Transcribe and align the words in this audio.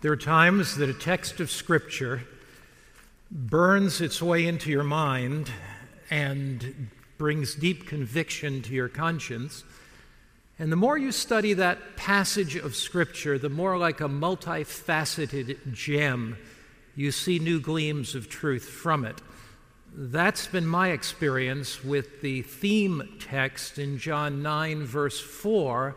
There 0.00 0.12
are 0.12 0.16
times 0.16 0.76
that 0.76 0.88
a 0.88 0.94
text 0.94 1.40
of 1.40 1.50
Scripture 1.50 2.22
burns 3.30 4.00
its 4.00 4.20
way 4.20 4.46
into 4.46 4.70
your 4.70 4.84
mind 4.84 5.50
and 6.10 6.90
brings 7.18 7.54
deep 7.54 7.86
conviction 7.86 8.62
to 8.62 8.74
your 8.74 8.88
conscience. 8.88 9.64
And 10.58 10.70
the 10.70 10.76
more 10.76 10.98
you 10.98 11.10
study 11.10 11.54
that 11.54 11.96
passage 11.96 12.56
of 12.56 12.76
Scripture, 12.76 13.38
the 13.38 13.48
more 13.48 13.78
like 13.78 14.00
a 14.00 14.08
multifaceted 14.08 15.72
gem 15.72 16.36
you 16.96 17.10
see 17.10 17.38
new 17.38 17.60
gleams 17.60 18.14
of 18.14 18.28
truth 18.28 18.68
from 18.68 19.04
it. 19.04 19.20
That's 19.96 20.46
been 20.46 20.66
my 20.66 20.90
experience 20.90 21.84
with 21.84 22.20
the 22.20 22.42
theme 22.42 23.16
text 23.20 23.78
in 23.78 23.98
John 23.98 24.42
9, 24.42 24.84
verse 24.84 25.20
4, 25.20 25.96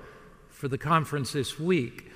for 0.49 0.67
the 0.67 0.77
conference 0.77 1.33
this 1.33 1.59
week. 1.59 2.06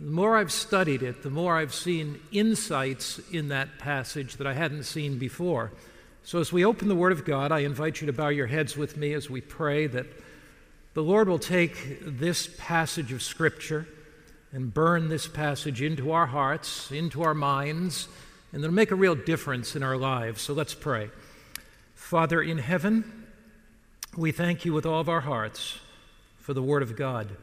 The 0.00 0.10
more 0.10 0.36
I've 0.36 0.52
studied 0.52 1.02
it, 1.02 1.22
the 1.24 1.30
more 1.30 1.56
I've 1.56 1.74
seen 1.74 2.20
insights 2.30 3.18
in 3.32 3.48
that 3.48 3.78
passage 3.78 4.36
that 4.36 4.46
I 4.46 4.54
hadn't 4.54 4.84
seen 4.84 5.18
before. 5.18 5.72
So, 6.22 6.38
as 6.38 6.52
we 6.52 6.64
open 6.64 6.88
the 6.88 6.94
Word 6.94 7.10
of 7.10 7.24
God, 7.24 7.50
I 7.50 7.60
invite 7.60 8.00
you 8.00 8.06
to 8.06 8.12
bow 8.12 8.28
your 8.28 8.46
heads 8.46 8.76
with 8.76 8.96
me 8.96 9.12
as 9.12 9.28
we 9.28 9.40
pray 9.40 9.88
that 9.88 10.06
the 10.94 11.02
Lord 11.02 11.28
will 11.28 11.38
take 11.38 11.98
this 12.02 12.48
passage 12.58 13.12
of 13.12 13.22
Scripture 13.22 13.88
and 14.52 14.72
burn 14.72 15.08
this 15.08 15.26
passage 15.26 15.82
into 15.82 16.12
our 16.12 16.26
hearts, 16.26 16.92
into 16.92 17.22
our 17.22 17.34
minds, 17.34 18.08
and 18.52 18.62
it'll 18.62 18.74
make 18.74 18.92
a 18.92 18.96
real 18.96 19.16
difference 19.16 19.74
in 19.74 19.82
our 19.82 19.96
lives. 19.96 20.42
So, 20.42 20.54
let's 20.54 20.74
pray. 20.74 21.10
Father 21.96 22.40
in 22.40 22.58
heaven, 22.58 23.26
we 24.16 24.30
thank 24.30 24.64
you 24.64 24.72
with 24.72 24.86
all 24.86 25.00
of 25.00 25.08
our 25.08 25.22
hearts 25.22 25.80
for 26.38 26.54
the 26.54 26.62
Word 26.62 26.82
of 26.82 26.94
God. 26.94 27.36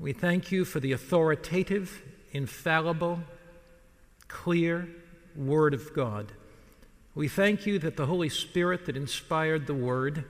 We 0.00 0.14
thank 0.14 0.50
you 0.50 0.64
for 0.64 0.80
the 0.80 0.92
authoritative, 0.92 2.00
infallible, 2.32 3.20
clear 4.28 4.88
Word 5.36 5.74
of 5.74 5.92
God. 5.92 6.32
We 7.14 7.28
thank 7.28 7.66
you 7.66 7.78
that 7.80 7.98
the 7.98 8.06
Holy 8.06 8.30
Spirit 8.30 8.86
that 8.86 8.96
inspired 8.96 9.66
the 9.66 9.74
Word 9.74 10.24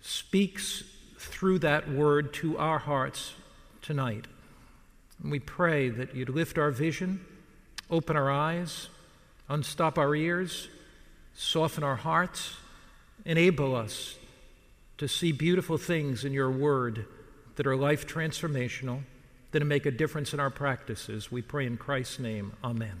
speaks 0.00 0.84
through 1.18 1.58
that 1.58 1.90
Word 1.90 2.32
to 2.34 2.56
our 2.56 2.78
hearts 2.78 3.34
tonight. 3.82 4.26
And 5.22 5.30
we 5.30 5.38
pray 5.38 5.90
that 5.90 6.14
you'd 6.14 6.30
lift 6.30 6.56
our 6.56 6.70
vision, 6.70 7.26
open 7.90 8.16
our 8.16 8.30
eyes, 8.30 8.88
unstop 9.50 9.98
our 9.98 10.14
ears, 10.14 10.68
soften 11.34 11.84
our 11.84 11.96
hearts, 11.96 12.56
enable 13.26 13.76
us 13.76 14.16
to 14.96 15.06
see 15.06 15.30
beautiful 15.30 15.76
things 15.76 16.24
in 16.24 16.32
your 16.32 16.50
Word 16.50 17.04
that 17.58 17.66
are 17.66 17.76
life 17.76 18.06
transformational, 18.06 19.00
that 19.50 19.64
make 19.64 19.84
a 19.84 19.90
difference 19.90 20.32
in 20.32 20.38
our 20.38 20.48
practices. 20.48 21.32
We 21.32 21.42
pray 21.42 21.66
in 21.66 21.76
Christ's 21.76 22.20
name. 22.20 22.52
Amen. 22.62 23.00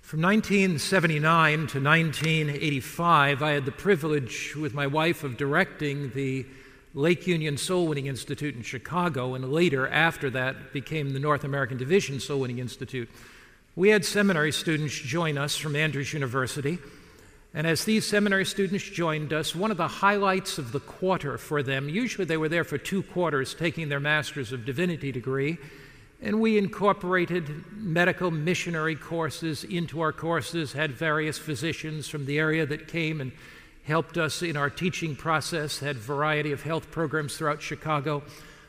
From 0.00 0.22
1979 0.22 1.56
to 1.68 1.80
1985, 1.80 3.42
I 3.42 3.52
had 3.52 3.64
the 3.64 3.70
privilege 3.70 4.56
with 4.56 4.74
my 4.74 4.88
wife 4.88 5.22
of 5.22 5.36
directing 5.36 6.10
the 6.14 6.44
Lake 6.94 7.28
Union 7.28 7.56
Soul 7.56 7.86
Winning 7.86 8.06
Institute 8.06 8.56
in 8.56 8.62
Chicago, 8.62 9.34
and 9.34 9.52
later, 9.52 9.86
after 9.86 10.28
that, 10.30 10.72
became 10.72 11.12
the 11.12 11.20
North 11.20 11.44
American 11.44 11.78
Division 11.78 12.18
Soul 12.18 12.40
Winning 12.40 12.58
Institute. 12.58 13.08
We 13.76 13.90
had 13.90 14.04
seminary 14.04 14.50
students 14.50 14.98
join 14.98 15.38
us 15.38 15.56
from 15.56 15.76
Andrews 15.76 16.12
University 16.12 16.80
and 17.56 17.66
as 17.66 17.86
these 17.86 18.06
seminary 18.06 18.44
students 18.44 18.84
joined 18.84 19.32
us, 19.32 19.54
one 19.54 19.70
of 19.70 19.78
the 19.78 19.88
highlights 19.88 20.58
of 20.58 20.72
the 20.72 20.80
quarter 20.80 21.38
for 21.38 21.62
them, 21.62 21.88
usually 21.88 22.26
they 22.26 22.36
were 22.36 22.50
there 22.50 22.64
for 22.64 22.76
two 22.76 23.02
quarters 23.02 23.54
taking 23.54 23.88
their 23.88 23.98
Master's 23.98 24.52
of 24.52 24.66
Divinity 24.66 25.10
degree, 25.10 25.56
and 26.20 26.38
we 26.38 26.58
incorporated 26.58 27.64
medical 27.72 28.30
missionary 28.30 28.94
courses 28.94 29.64
into 29.64 30.02
our 30.02 30.12
courses, 30.12 30.74
had 30.74 30.92
various 30.92 31.38
physicians 31.38 32.08
from 32.08 32.26
the 32.26 32.38
area 32.38 32.66
that 32.66 32.88
came 32.88 33.22
and 33.22 33.32
helped 33.84 34.18
us 34.18 34.42
in 34.42 34.58
our 34.58 34.68
teaching 34.68 35.16
process, 35.16 35.78
had 35.78 35.96
variety 35.96 36.52
of 36.52 36.62
health 36.62 36.90
programs 36.90 37.38
throughout 37.38 37.62
Chicago. 37.62 38.22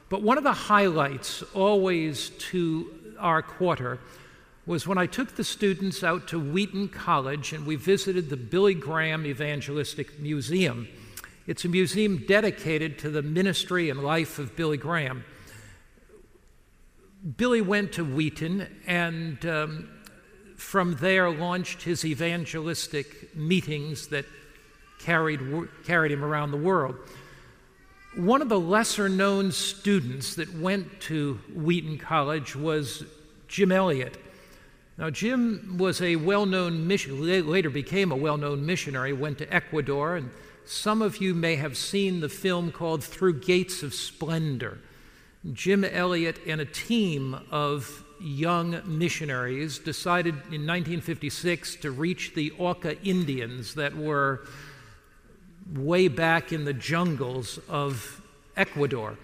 But 0.08 0.22
one 0.22 0.38
of 0.38 0.46
the 0.46 0.54
highlights 0.54 1.44
always 1.54 2.30
to 2.52 2.90
our 3.20 3.42
quarter 3.42 4.00
was 4.68 4.86
when 4.86 4.98
I 4.98 5.06
took 5.06 5.38
the 5.38 5.46
students 5.46 6.04
out 6.04 6.28
to 6.28 6.40
Wheaton 6.40 6.90
College 6.90 7.54
and 7.54 7.66
we 7.66 7.78
visited 7.78 8.30
the 8.30 8.36
Billy 8.36 8.74
Graham 8.74 9.26
Evangelistic 9.26 10.20
Museum. 10.20 10.90
It's 11.48 11.64
a 11.64 11.70
museum 11.70 12.26
dedicated 12.28 13.00
to 13.00 13.10
the 13.10 13.22
ministry 13.22 13.90
and 13.90 14.04
life 14.04 14.40
of 14.40 14.58
Billy 14.58 14.76
Graham. 14.76 15.24
Billy 17.38 17.62
went 17.62 17.94
to 17.94 18.04
Wheaton 18.04 18.68
and 18.86 19.44
um, 19.46 19.90
from 20.58 20.96
there 20.96 21.30
launched 21.30 21.84
his 21.84 22.04
evangelistic 22.04 23.34
meetings 23.38 24.08
that 24.08 24.26
carried, 25.00 25.40
carried 25.86 26.12
him 26.12 26.26
around 26.26 26.52
the 26.52 26.58
world. 26.58 26.98
One 28.18 28.42
of 28.42 28.50
the 28.50 28.60
lesser 28.60 29.08
known 29.08 29.54
students 29.54 30.36
that 30.36 30.54
went 30.56 31.00
to 31.02 31.36
Wheaton 31.56 32.00
College 32.00 32.54
was 32.54 33.06
Jim 33.48 33.72
Elliot. 33.72 34.18
Now, 34.98 35.12
Jim 35.12 35.78
was 35.78 36.02
a 36.02 36.16
well 36.16 36.48
known 36.48 36.88
mission, 36.88 37.22
later 37.22 37.70
became 37.70 38.12
a 38.12 38.16
well 38.16 38.38
known 38.38 38.66
missionary, 38.66 39.14
went 39.14 39.38
to 39.38 39.54
Ecuador, 39.54 40.16
and 40.16 40.32
some 40.66 41.04
of 41.04 41.18
you 41.18 41.36
may 41.36 41.56
have 41.56 41.78
seen 41.78 42.20
the 42.20 42.30
film 42.30 42.72
called 42.72 43.04
Through 43.04 43.42
Gates 43.42 43.84
of 43.84 43.94
Splendor. 43.94 44.80
Jim 45.54 45.84
Elliot 45.86 46.40
and 46.48 46.60
a 46.60 46.66
team 46.66 47.38
of 47.52 48.04
young 48.20 48.82
missionaries 48.86 49.78
decided 49.78 50.34
in 50.34 50.66
1956 50.66 51.76
to 51.78 51.92
reach 51.92 52.34
the 52.34 52.52
Auca 52.58 53.00
Indians 53.04 53.76
that 53.76 53.96
were 53.96 54.48
way 55.76 56.08
back 56.08 56.52
in 56.52 56.66
the 56.66 56.74
jungles 56.74 57.60
of 57.70 58.22
Ecuador. 58.56 59.16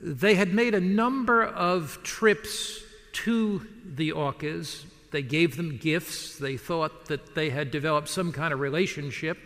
They 0.00 0.36
had 0.36 0.54
made 0.54 0.74
a 0.74 0.80
number 0.80 1.44
of 1.44 2.00
trips 2.02 2.80
to 3.12 3.66
the 3.94 4.12
Aucas. 4.12 4.84
They 5.10 5.22
gave 5.22 5.56
them 5.56 5.76
gifts. 5.76 6.36
They 6.38 6.56
thought 6.56 7.06
that 7.06 7.34
they 7.34 7.50
had 7.50 7.70
developed 7.70 8.08
some 8.08 8.32
kind 8.32 8.52
of 8.52 8.60
relationship. 8.60 9.38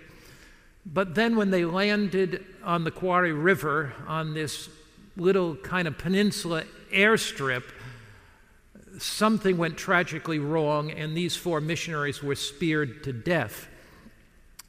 But 0.86 1.14
then, 1.14 1.36
when 1.36 1.50
they 1.50 1.64
landed 1.64 2.44
on 2.64 2.84
the 2.84 2.90
Curaray 2.90 3.32
River 3.32 3.92
on 4.06 4.34
this 4.34 4.70
little 5.16 5.56
kind 5.56 5.86
of 5.86 5.98
peninsula 5.98 6.64
airstrip, 6.92 7.64
something 8.98 9.58
went 9.58 9.76
tragically 9.76 10.38
wrong, 10.38 10.90
and 10.90 11.16
these 11.16 11.36
four 11.36 11.60
missionaries 11.60 12.22
were 12.22 12.34
speared 12.34 13.04
to 13.04 13.12
death. 13.12 13.68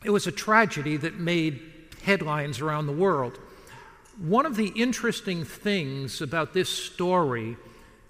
It 0.03 0.09
was 0.09 0.27
a 0.27 0.31
tragedy 0.31 0.97
that 0.97 1.19
made 1.19 1.61
headlines 2.03 2.59
around 2.59 2.87
the 2.87 2.93
world. 2.93 3.39
One 4.17 4.45
of 4.45 4.55
the 4.55 4.67
interesting 4.69 5.45
things 5.45 6.21
about 6.21 6.53
this 6.53 6.69
story 6.69 7.57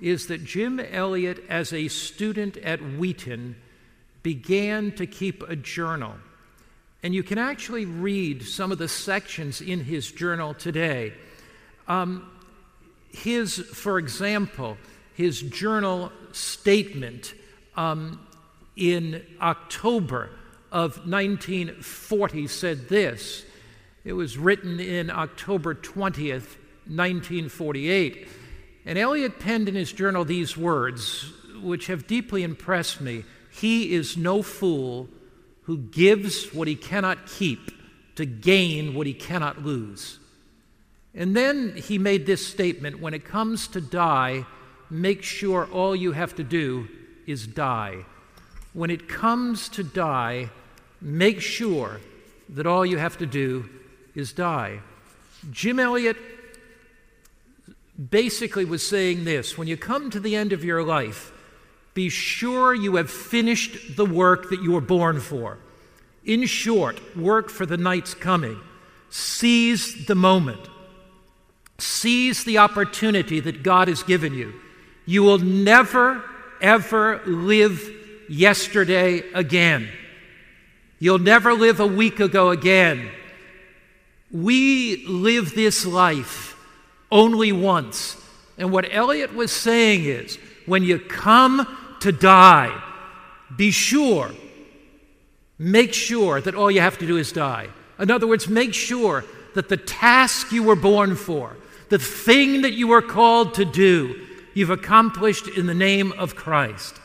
is 0.02 0.28
that 0.28 0.44
Jim 0.44 0.80
Elliot, 0.80 1.44
as 1.48 1.72
a 1.72 1.88
student 1.88 2.58
at 2.58 2.82
Wheaton, 2.82 3.56
began 4.24 4.92
to 4.94 5.06
keep 5.06 5.48
a 5.48 5.56
journal. 5.56 6.16
And 7.04 7.14
you 7.14 7.24
can 7.24 7.38
actually 7.38 7.86
read 7.86 8.44
some 8.44 8.72
of 8.72 8.78
the 8.78 8.88
sections 8.88 9.62
in 9.62 9.84
his 9.84 10.12
journal 10.12 10.54
today. 10.54 11.14
Um, 11.88 12.30
his, 13.10 13.56
for 13.58 13.98
example, 13.98 14.78
his 15.14 15.42
journal 15.42 16.12
statement 16.32 17.34
um, 17.76 18.26
in 18.76 19.24
October 19.42 20.30
of 20.72 20.98
1940 21.08 22.48
said 22.48 22.90
this. 22.90 23.46
It 24.04 24.14
was 24.14 24.38
written 24.38 24.80
in 24.80 25.12
October 25.12 25.76
20th, 25.76 26.58
1948. 26.88 28.28
And 28.86 28.98
Elliot 28.98 29.40
penned 29.40 29.70
in 29.70 29.76
his 29.76 29.92
journal 29.92 30.26
these 30.26 30.58
words, 30.58 31.32
which 31.62 31.88
have 31.88 32.08
deeply 32.08 32.44
impressed 32.44 33.02
me 33.02 33.24
He 33.52 33.94
is 33.94 34.18
no 34.18 34.42
fool 34.42 35.10
who 35.64 35.78
gives 35.78 36.54
what 36.54 36.68
he 36.68 36.76
cannot 36.76 37.28
keep 37.28 37.72
to 38.16 38.26
gain 38.26 38.94
what 38.94 39.08
he 39.08 39.14
cannot 39.14 39.64
lose. 39.64 40.20
And 41.14 41.36
then 41.36 41.76
he 41.76 41.98
made 41.98 42.26
this 42.26 42.46
statement 42.46 43.00
when 43.00 43.14
it 43.14 43.26
comes 43.26 43.68
to 43.70 43.82
die, 43.82 44.46
make 44.90 45.24
sure 45.24 45.66
all 45.72 45.96
you 45.96 46.14
have 46.14 46.36
to 46.36 46.44
do 46.44 46.88
is 47.28 47.46
die. 47.46 48.06
When 48.74 48.90
it 48.90 49.08
comes 49.08 49.70
to 49.70 49.84
die, 49.84 50.50
make 51.02 51.42
sure 51.42 52.00
that 52.50 52.66
all 52.66 52.86
you 52.86 52.98
have 52.98 53.18
to 53.18 53.26
do 53.26 53.70
is 54.16 54.34
die. 54.34 54.80
Jim 55.52 55.80
Elliot 55.80 56.18
basically 58.10 58.66
was 58.66 58.86
saying 58.86 59.26
this 59.26 59.58
when 59.58 59.68
you 59.68 59.78
come 59.78 60.10
to 60.10 60.20
the 60.20 60.36
end 60.36 60.54
of 60.54 60.64
your 60.64 60.84
life, 60.84 61.32
be 61.94 62.10
sure 62.10 62.74
you 62.74 62.96
have 62.96 63.10
finished 63.10 63.96
the 63.96 64.06
work 64.06 64.50
that 64.50 64.62
you 64.62 64.72
were 64.72 64.82
born 64.82 65.20
for. 65.20 65.58
In 66.24 66.46
short, 66.46 67.18
work 67.18 67.50
for 67.50 67.66
the 67.66 67.78
night's 67.78 68.14
coming. 68.14 68.60
Seize 69.10 70.06
the 70.06 70.16
moment. 70.16 70.70
Seize 71.78 72.44
the 72.44 72.60
opportunity 72.60 73.40
that 73.40 73.64
God 73.64 73.88
has 73.88 74.04
given 74.04 74.34
you. 74.34 74.54
You 75.06 75.24
will 75.24 75.40
never, 75.40 76.24
ever 76.62 77.22
live 77.26 77.82
yesterday 78.30 79.24
again. 79.34 79.90
You'll 81.00 81.20
never 81.20 81.54
live 81.54 81.80
a 81.80 81.88
week 81.88 82.20
ago 82.20 82.52
again. 82.52 83.10
We 84.32 85.06
live 85.08 85.56
this 85.56 85.86
life 85.86 86.51
only 87.12 87.52
once. 87.52 88.18
And 88.58 88.72
what 88.72 88.88
Elliot 88.92 89.36
was 89.36 89.52
saying 89.52 90.06
is 90.06 90.38
when 90.66 90.84
you 90.84 91.00
come 91.00 91.68
to 92.02 92.12
die, 92.12 92.82
be 93.56 93.72
sure, 93.72 94.32
make 95.58 95.94
sure 95.94 96.42
that 96.42 96.56
all 96.56 96.72
you 96.72 96.82
have 96.82 96.98
to 97.00 97.08
do 97.08 97.18
is 97.18 97.32
die. 97.32 97.68
In 98.00 98.10
other 98.10 98.28
words, 98.28 98.48
make 98.48 98.74
sure 98.74 99.26
that 99.54 99.70
the 99.70 99.78
task 99.78 100.52
you 100.52 100.64
were 100.64 100.76
born 100.76 101.16
for, 101.16 101.56
the 101.90 102.00
thing 102.00 102.62
that 102.62 102.74
you 102.74 102.88
were 102.88 103.02
called 103.02 103.54
to 103.56 103.66
do, 103.66 104.28
you've 104.54 104.70
accomplished 104.70 105.48
in 105.48 105.66
the 105.68 105.74
name 105.74 106.12
of 106.14 106.36
Christ. 106.36 106.96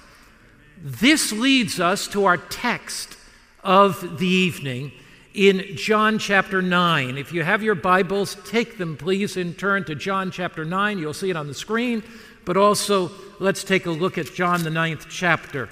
This 0.80 1.32
leads 1.32 1.80
us 1.80 2.06
to 2.08 2.24
our 2.26 2.36
text 2.36 3.16
of 3.64 4.18
the 4.18 4.26
evening 4.26 4.92
in 5.36 5.76
John 5.76 6.18
chapter 6.18 6.62
9. 6.62 7.18
If 7.18 7.30
you 7.30 7.44
have 7.44 7.62
your 7.62 7.74
Bibles, 7.74 8.36
take 8.46 8.78
them 8.78 8.96
please 8.96 9.36
and 9.36 9.56
turn 9.56 9.84
to 9.84 9.94
John 9.94 10.30
chapter 10.30 10.64
9. 10.64 10.98
You'll 10.98 11.12
see 11.12 11.28
it 11.28 11.36
on 11.36 11.46
the 11.46 11.54
screen, 11.54 12.02
but 12.46 12.56
also 12.56 13.10
let's 13.38 13.62
take 13.62 13.84
a 13.84 13.90
look 13.90 14.16
at 14.16 14.32
John 14.32 14.64
the 14.64 14.70
ninth 14.70 15.06
chapter 15.10 15.68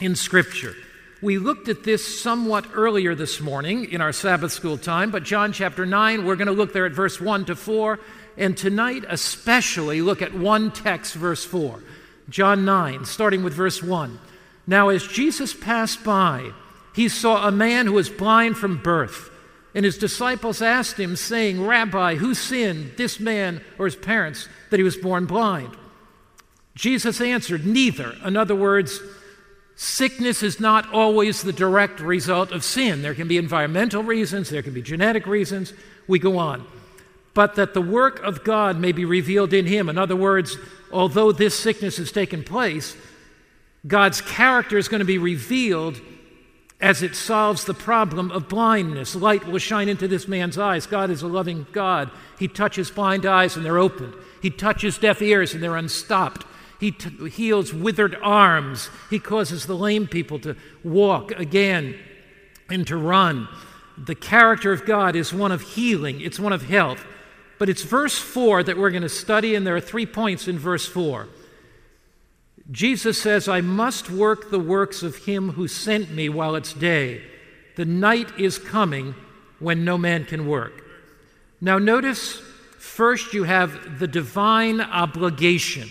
in 0.00 0.16
Scripture. 0.16 0.74
We 1.20 1.36
looked 1.36 1.68
at 1.68 1.84
this 1.84 2.22
somewhat 2.22 2.64
earlier 2.72 3.14
this 3.14 3.38
morning 3.38 3.84
in 3.92 4.00
our 4.00 4.12
Sabbath 4.12 4.52
school 4.52 4.78
time, 4.78 5.10
but 5.10 5.24
John 5.24 5.52
chapter 5.52 5.84
9, 5.84 6.24
we're 6.24 6.36
going 6.36 6.46
to 6.46 6.52
look 6.52 6.72
there 6.72 6.86
at 6.86 6.92
verse 6.92 7.20
1 7.20 7.44
to 7.44 7.56
4, 7.56 8.00
and 8.38 8.56
tonight 8.56 9.04
especially 9.10 10.00
look 10.00 10.22
at 10.22 10.32
one 10.32 10.70
text, 10.70 11.12
verse 11.14 11.44
4. 11.44 11.82
John 12.30 12.64
9, 12.64 13.04
starting 13.04 13.44
with 13.44 13.52
verse 13.52 13.82
1. 13.82 14.18
Now, 14.66 14.88
as 14.88 15.06
Jesus 15.06 15.52
passed 15.52 16.02
by, 16.02 16.52
he 16.94 17.08
saw 17.08 17.46
a 17.46 17.52
man 17.52 17.86
who 17.86 17.92
was 17.92 18.08
blind 18.08 18.56
from 18.56 18.82
birth. 18.82 19.30
And 19.74 19.84
his 19.84 19.98
disciples 19.98 20.60
asked 20.60 20.98
him, 20.98 21.14
saying, 21.14 21.64
Rabbi, 21.64 22.16
who 22.16 22.34
sinned, 22.34 22.92
this 22.96 23.20
man 23.20 23.62
or 23.78 23.84
his 23.84 23.94
parents, 23.94 24.48
that 24.70 24.78
he 24.78 24.82
was 24.82 24.96
born 24.96 25.26
blind? 25.26 25.76
Jesus 26.74 27.20
answered, 27.20 27.64
Neither. 27.66 28.16
In 28.24 28.36
other 28.36 28.56
words, 28.56 29.00
sickness 29.76 30.42
is 30.42 30.58
not 30.58 30.92
always 30.92 31.42
the 31.42 31.52
direct 31.52 32.00
result 32.00 32.50
of 32.50 32.64
sin. 32.64 33.02
There 33.02 33.14
can 33.14 33.28
be 33.28 33.38
environmental 33.38 34.02
reasons, 34.02 34.50
there 34.50 34.62
can 34.62 34.74
be 34.74 34.82
genetic 34.82 35.26
reasons. 35.26 35.72
We 36.08 36.18
go 36.18 36.38
on. 36.38 36.66
But 37.32 37.54
that 37.54 37.74
the 37.74 37.80
work 37.80 38.20
of 38.24 38.42
God 38.42 38.76
may 38.76 38.90
be 38.90 39.04
revealed 39.04 39.52
in 39.52 39.66
him. 39.66 39.88
In 39.88 39.98
other 39.98 40.16
words, 40.16 40.56
although 40.90 41.30
this 41.30 41.56
sickness 41.56 41.98
has 41.98 42.10
taken 42.10 42.42
place, 42.42 42.96
God's 43.86 44.20
character 44.20 44.76
is 44.76 44.88
going 44.88 44.98
to 44.98 45.04
be 45.04 45.18
revealed 45.18 46.00
as 46.80 47.02
it 47.02 47.14
solves 47.14 47.64
the 47.64 47.74
problem 47.74 48.30
of 48.30 48.48
blindness. 48.48 49.14
Light 49.14 49.46
will 49.46 49.58
shine 49.58 49.88
into 49.88 50.08
this 50.08 50.26
man's 50.26 50.56
eyes. 50.56 50.86
God 50.86 51.10
is 51.10 51.22
a 51.22 51.28
loving 51.28 51.66
God. 51.72 52.10
He 52.38 52.48
touches 52.48 52.90
blind 52.90 53.26
eyes 53.26 53.56
and 53.56 53.64
they're 53.64 53.78
opened, 53.78 54.14
He 54.40 54.50
touches 54.50 54.98
deaf 54.98 55.20
ears 55.20 55.54
and 55.54 55.62
they're 55.62 55.76
unstopped. 55.76 56.46
He 56.78 56.92
t- 56.92 57.28
heals 57.28 57.74
withered 57.74 58.16
arms. 58.22 58.88
He 59.10 59.18
causes 59.18 59.66
the 59.66 59.76
lame 59.76 60.06
people 60.06 60.38
to 60.40 60.56
walk 60.82 61.30
again 61.32 61.94
and 62.70 62.86
to 62.86 62.96
run. 62.96 63.48
The 63.98 64.14
character 64.14 64.72
of 64.72 64.86
God 64.86 65.14
is 65.14 65.34
one 65.34 65.52
of 65.52 65.60
healing, 65.60 66.22
it's 66.22 66.40
one 66.40 66.54
of 66.54 66.62
health. 66.62 67.04
But 67.58 67.68
it's 67.68 67.82
verse 67.82 68.18
4 68.18 68.62
that 68.62 68.78
we're 68.78 68.88
going 68.88 69.02
to 69.02 69.10
study, 69.10 69.54
and 69.54 69.66
there 69.66 69.76
are 69.76 69.80
three 69.82 70.06
points 70.06 70.48
in 70.48 70.58
verse 70.58 70.86
4. 70.86 71.28
Jesus 72.70 73.20
says, 73.20 73.48
I 73.48 73.60
must 73.60 74.10
work 74.10 74.50
the 74.50 74.58
works 74.58 75.02
of 75.02 75.16
him 75.16 75.50
who 75.52 75.66
sent 75.66 76.10
me 76.10 76.28
while 76.28 76.54
it's 76.54 76.72
day. 76.72 77.22
The 77.76 77.84
night 77.84 78.38
is 78.38 78.58
coming 78.58 79.14
when 79.58 79.84
no 79.84 79.98
man 79.98 80.24
can 80.24 80.46
work. 80.46 80.84
Now, 81.60 81.78
notice 81.78 82.40
first 82.78 83.34
you 83.34 83.44
have 83.44 83.98
the 83.98 84.06
divine 84.06 84.80
obligation. 84.80 85.88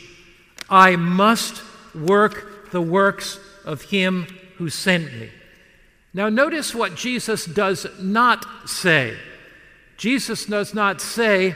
I 0.69 0.95
must 0.95 1.61
work 1.93 2.71
the 2.71 2.81
works 2.81 3.39
of 3.65 3.81
him 3.83 4.27
who 4.57 4.69
sent 4.69 5.13
me. 5.13 5.29
Now, 6.13 6.29
notice 6.29 6.73
what 6.73 6.95
Jesus 6.95 7.45
does 7.45 7.85
not 7.99 8.45
say. 8.67 9.17
Jesus 9.97 10.45
does 10.45 10.73
not 10.73 11.01
say, 11.01 11.55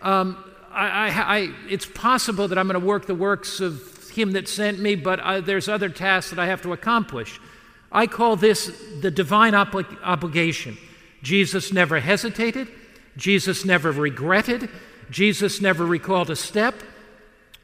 um, 0.00 0.42
I, 0.70 0.86
I, 0.86 1.36
I, 1.36 1.54
it's 1.68 1.84
possible 1.84 2.48
that 2.48 2.56
I'm 2.56 2.68
going 2.68 2.80
to 2.80 2.86
work 2.86 3.06
the 3.06 3.14
works 3.14 3.60
of 3.60 3.91
him 4.12 4.32
that 4.32 4.48
sent 4.48 4.78
me, 4.78 4.94
but 4.94 5.20
uh, 5.20 5.40
there's 5.40 5.68
other 5.68 5.88
tasks 5.88 6.30
that 6.30 6.38
I 6.38 6.46
have 6.46 6.62
to 6.62 6.72
accomplish. 6.72 7.40
I 7.90 8.06
call 8.06 8.36
this 8.36 8.72
the 9.00 9.10
divine 9.10 9.52
obli- 9.52 9.98
obligation. 10.02 10.78
Jesus 11.22 11.72
never 11.72 12.00
hesitated, 12.00 12.68
Jesus 13.16 13.64
never 13.64 13.92
regretted, 13.92 14.68
Jesus 15.10 15.60
never 15.60 15.84
recalled 15.84 16.30
a 16.30 16.36
step. 16.36 16.74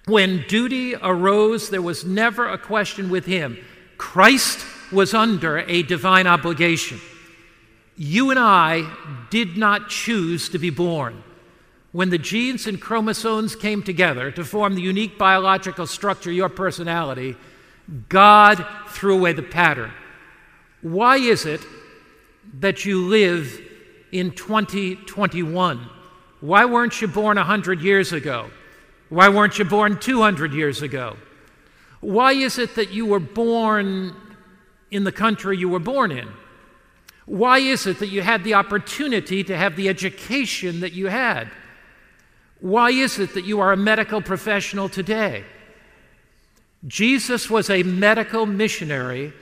When 0.06 0.45
duty 0.49 0.95
arose, 0.95 1.69
there 1.69 1.83
was 1.83 2.05
never 2.05 2.49
a 2.49 2.56
question 2.56 3.11
with 3.11 3.27
him. 3.27 3.59
Christ 3.99 4.65
was 4.91 5.12
under 5.12 5.59
a 5.59 5.83
divine 5.83 6.27
obligation. 6.27 6.99
You 7.97 8.31
and 8.31 8.39
I 8.39 8.91
did 9.31 9.59
not 9.59 9.89
choose 9.89 10.49
to 10.50 10.59
be 10.59 10.71
born 10.71 11.23
when 11.93 12.11
the 12.11 12.19
genes 12.19 12.67
and 12.67 12.81
chromosomes 12.81 13.56
came 13.56 13.82
together 13.82 14.31
to 14.31 14.44
form 14.44 14.75
the 14.75 14.82
unique 14.82 15.19
biological 15.19 15.87
structure, 15.87 16.31
your 16.31 16.49
personality, 16.49 17.37
God 18.08 18.64
threw 18.88 19.17
away 19.17 19.32
the 19.32 19.43
pattern. 19.43 19.90
Why 20.82 21.17
is 21.17 21.46
it 21.46 21.61
that 22.61 22.85
you 22.85 23.06
live 23.06 23.61
in 24.12 24.32
2021? 24.32 25.88
Why 26.40 26.64
weren't 26.67 27.00
you 27.00 27.08
born 27.08 27.37
100 27.37 27.81
years 27.81 28.12
ago? 28.12 28.50
Why 29.08 29.29
weren't 29.29 29.58
you 29.58 29.64
born 29.64 29.99
200 29.99 30.52
years 30.52 30.82
ago? 30.82 31.17
Why 32.00 32.32
is 32.32 32.58
it 32.58 32.75
that 32.76 32.90
you 32.90 33.06
were 33.06 33.19
born 33.19 34.14
in 34.90 35.05
the 35.05 35.12
country 35.12 35.56
you 35.56 35.69
were 35.69 35.79
born 35.79 36.12
in? 36.12 36.29
Why 37.25 37.58
is 37.58 37.87
it 37.87 37.99
that 37.99 38.08
you 38.08 38.23
had 38.23 38.44
the 38.44 38.55
opportunity 38.55 39.43
to 39.44 39.56
have 39.56 39.76
the 39.76 39.88
education 39.88 40.81
that 40.81 40.93
you 40.93 41.06
had? 41.08 41.50
Why 42.60 42.90
is 42.90 43.19
it 43.19 43.34
that 43.34 43.44
you 43.44 43.60
are 43.60 43.72
a 43.72 43.76
medical 43.76 44.20
professional 44.20 44.88
today? 44.88 45.44
Jesus 46.87 47.50
was 47.50 47.71
a 47.71 47.83
medical 47.83 48.47
missionary 48.47 49.33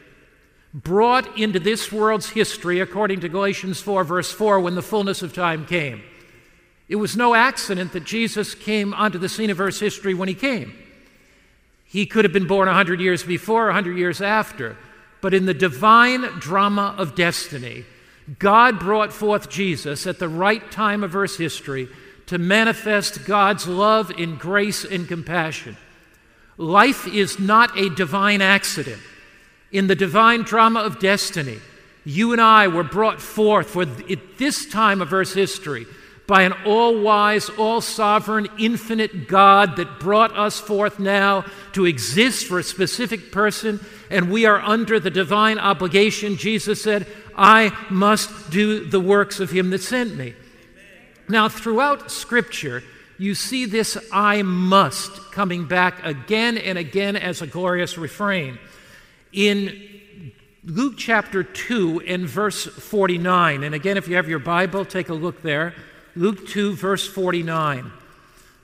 brought 0.73 1.39
into 1.39 1.59
this 1.59 1.91
world's 1.91 2.31
history, 2.31 2.81
according 2.81 3.21
to 3.21 3.29
Galatians 3.29 3.81
4, 3.81 4.05
verse 4.05 4.31
4, 4.31 4.61
when 4.61 4.75
the 4.75 4.83
fullness 4.83 5.23
of 5.23 5.33
time 5.33 5.65
came. 5.67 6.03
It 6.89 6.97
was 6.97 7.17
no 7.17 7.35
accident 7.35 7.93
that 7.93 8.05
Jesus 8.05 8.55
came 8.55 8.93
onto 8.95 9.19
the 9.19 9.29
scene 9.29 9.51
of 9.51 9.61
Earth's 9.61 9.81
history 9.81 10.15
when 10.15 10.29
he 10.29 10.35
came. 10.35 10.75
He 11.85 12.05
could 12.05 12.25
have 12.25 12.33
been 12.33 12.47
born 12.47 12.67
100 12.67 13.01
years 13.01 13.23
before, 13.23 13.67
100 13.67 13.97
years 13.97 14.21
after, 14.21 14.77
but 15.21 15.33
in 15.33 15.47
the 15.47 15.55
divine 15.55 16.23
drama 16.39 16.95
of 16.99 17.15
destiny, 17.15 17.85
God 18.39 18.79
brought 18.79 19.13
forth 19.13 19.49
Jesus 19.49 20.07
at 20.07 20.19
the 20.19 20.29
right 20.29 20.71
time 20.71 21.03
of 21.03 21.17
Earth's 21.17 21.39
history 21.39 21.89
to 22.27 22.39
manifest 22.39 23.25
God's 23.25 23.67
love 23.67 24.11
in 24.11 24.37
grace 24.37 24.85
and 24.85 25.07
compassion. 25.07 25.77
Life 26.59 27.07
is 27.07 27.39
not 27.39 27.77
a 27.79 27.91
divine 27.91 28.43
accident. 28.43 29.01
In 29.71 29.87
the 29.87 29.95
divine 29.95 30.43
drama 30.43 30.81
of 30.81 30.99
destiny, 30.99 31.59
you 32.05 32.33
and 32.33 32.41
I 32.41 32.69
were 32.69 32.85
brought 32.85 33.21
forth 33.21 33.71
for 33.71 33.85
this 33.85 34.67
time 34.67 35.01
of 35.01 35.13
Earth's 35.13 35.35
history 35.35 35.87
by 36.27 36.43
an 36.43 36.55
all 36.65 37.01
wise, 37.01 37.49
all 37.51 37.81
sovereign, 37.81 38.49
infinite 38.59 39.29
God 39.29 39.77
that 39.77 40.01
brought 40.01 40.37
us 40.37 40.59
forth 40.59 40.99
now 40.99 41.45
to 41.73 41.85
exist 41.85 42.47
for 42.47 42.59
a 42.59 42.65
specific 42.65 43.31
person, 43.31 43.85
and 44.11 44.31
we 44.31 44.45
are 44.45 44.61
under 44.61 44.99
the 44.99 45.11
divine 45.11 45.59
obligation. 45.59 46.37
Jesus 46.37 46.83
said, 46.83 47.07
I 47.37 47.77
must 47.91 48.51
do 48.51 48.85
the 48.85 49.01
works 49.01 49.39
of 49.39 49.51
him 49.51 49.71
that 49.71 49.83
sent 49.83 50.17
me. 50.17 50.35
Now, 51.29 51.49
throughout 51.49 52.11
Scripture, 52.11 52.83
you 53.19 53.35
see 53.35 53.65
this 53.65 53.97
I 54.13 54.43
must 54.43 55.33
coming 55.33 55.67
back 55.67 56.05
again 56.05 56.59
and 56.59 56.79
again 56.79 57.17
as 57.17 57.43
a 57.43 57.47
glorious 57.47 57.99
refrain. 57.99 58.59
In 59.33 60.01
Luke 60.65 60.95
chapter 60.97 61.43
2 61.43 62.03
and 62.07 62.29
verse 62.29 62.67
49, 62.67 63.65
and 63.65 63.75
again, 63.75 63.97
if 63.97 64.09
you 64.09 64.17
have 64.17 64.29
your 64.29 64.39
Bible, 64.39 64.85
take 64.85 65.09
a 65.09 65.15
look 65.15 65.43
there. 65.43 65.75
Luke 66.15 66.47
2, 66.49 66.75
verse 66.75 67.07
49. 67.09 67.91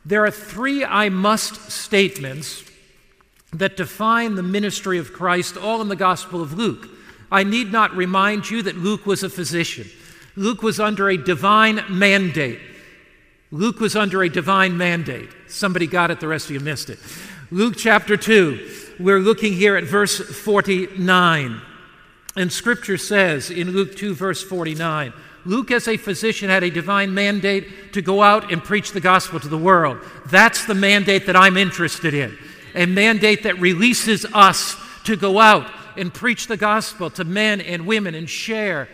There 0.05 0.25
are 0.25 0.31
three 0.31 0.85
I 0.85 1.09
must 1.09 1.71
statements 1.71 2.65
that 3.53 3.77
define 3.77 4.35
the 4.35 4.43
ministry 4.43 4.99
of 4.99 5.13
Christ, 5.13 5.57
all 5.57 5.81
in 5.81 5.89
the 5.89 5.97
Gospel 5.97 6.41
of 6.41 6.55
Luke. 6.55 6.89
I 7.31 7.45
need 7.45 7.71
not 7.73 7.95
remind 7.95 8.51
you 8.51 8.63
that 8.63 8.77
Luke 8.77 9.07
was 9.07 9.23
a 9.23 9.29
physician. 9.29 9.87
Luke 10.37 10.63
was 10.63 10.81
under 10.81 11.09
a 11.11 11.17
divine 11.17 11.83
mandate. 11.89 12.61
Luke 13.51 13.81
was 13.81 13.95
under 13.95 14.23
a 14.23 14.31
divine 14.31 14.77
mandate. 14.77 15.29
Somebody 15.47 15.87
got 15.87 16.11
it, 16.11 16.21
the 16.21 16.29
rest 16.29 16.47
of 16.47 16.53
you 16.53 16.61
missed 16.61 16.89
it. 16.89 16.99
Luke 17.51 17.75
chapter 17.77 18.17
2, 18.17 18.97
we're 18.99 19.19
looking 19.19 19.53
here 19.53 19.77
at 19.77 19.85
verse 19.85 20.19
49. 20.19 21.61
And 22.35 22.51
scripture 22.51 22.97
says 22.97 23.51
in 23.51 23.73
Luke 23.73 23.95
2, 23.95 24.15
verse 24.15 24.43
49, 24.43 25.13
Luke, 25.45 25.71
as 25.71 25.87
a 25.87 25.99
physician, 25.99 26.49
had 26.49 26.63
a 26.63 26.71
divine 26.71 27.13
mandate 27.13 27.93
to 27.93 28.01
go 28.01 28.23
out 28.23 28.51
and 28.51 28.65
preach 28.65 28.93
the 28.93 29.01
gospel 29.01 29.39
to 29.41 29.49
the 29.49 29.59
world. 29.59 29.99
That's 30.27 30.65
the 30.65 30.75
mandate 30.75 31.27
that 31.27 31.37
I'm 31.37 31.59
interested 31.59 32.15
in. 32.15 32.39
A 32.75 32.87
mandate 32.87 33.43
that 33.43 33.61
releases 33.61 34.25
us 34.33 34.77
to 35.05 35.17
go 35.17 35.41
out 35.41 35.71
and 35.97 36.15
preach 36.15 36.47
the 36.47 36.57
gospel 36.57 37.11
to 37.11 37.25
men 37.25 37.61
and 37.61 37.87
women 37.87 38.15
and 38.15 38.31
share 38.31 38.89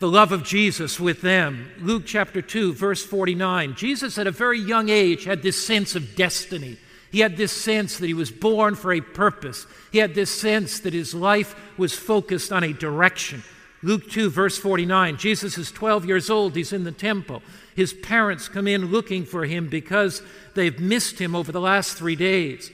the 0.00 0.08
love 0.08 0.32
of 0.32 0.42
Jesus 0.42 0.98
with 0.98 1.20
them. 1.20 1.70
Luke 1.78 2.04
chapter 2.06 2.40
2, 2.40 2.72
verse 2.72 3.04
49. 3.04 3.74
Jesus, 3.74 4.16
at 4.16 4.26
a 4.26 4.32
very 4.32 4.58
young 4.58 4.88
age, 4.88 5.24
had 5.24 5.42
this 5.42 5.64
sense 5.64 5.94
of 5.94 6.16
destiny. 6.16 6.78
He 7.12 7.20
had 7.20 7.36
this 7.36 7.52
sense 7.52 7.98
that 7.98 8.06
he 8.06 8.14
was 8.14 8.30
born 8.30 8.76
for 8.76 8.94
a 8.94 9.02
purpose. 9.02 9.66
He 9.92 9.98
had 9.98 10.14
this 10.14 10.30
sense 10.30 10.80
that 10.80 10.94
his 10.94 11.14
life 11.14 11.54
was 11.76 11.92
focused 11.92 12.50
on 12.50 12.64
a 12.64 12.72
direction. 12.72 13.42
Luke 13.82 14.08
2, 14.10 14.30
verse 14.30 14.56
49. 14.56 15.18
Jesus 15.18 15.58
is 15.58 15.70
12 15.70 16.06
years 16.06 16.30
old. 16.30 16.56
He's 16.56 16.72
in 16.72 16.84
the 16.84 16.92
temple. 16.92 17.42
His 17.76 17.92
parents 17.92 18.48
come 18.48 18.66
in 18.66 18.90
looking 18.90 19.26
for 19.26 19.44
him 19.44 19.68
because 19.68 20.22
they've 20.54 20.80
missed 20.80 21.18
him 21.18 21.36
over 21.36 21.52
the 21.52 21.60
last 21.60 21.98
three 21.98 22.16
days. 22.16 22.70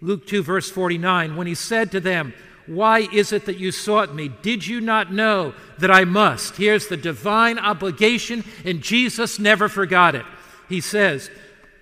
Luke 0.00 0.26
2, 0.26 0.42
verse 0.42 0.70
49. 0.70 1.36
When 1.36 1.46
he 1.46 1.54
said 1.54 1.92
to 1.92 2.00
them, 2.00 2.32
why 2.66 3.08
is 3.12 3.32
it 3.32 3.46
that 3.46 3.58
you 3.58 3.72
sought 3.72 4.14
me? 4.14 4.28
Did 4.28 4.66
you 4.66 4.80
not 4.80 5.12
know 5.12 5.54
that 5.78 5.90
I 5.90 6.04
must? 6.04 6.56
Here's 6.56 6.86
the 6.86 6.96
divine 6.96 7.58
obligation, 7.58 8.44
and 8.64 8.80
Jesus 8.80 9.38
never 9.38 9.68
forgot 9.68 10.14
it. 10.14 10.24
He 10.68 10.80
says, 10.80 11.30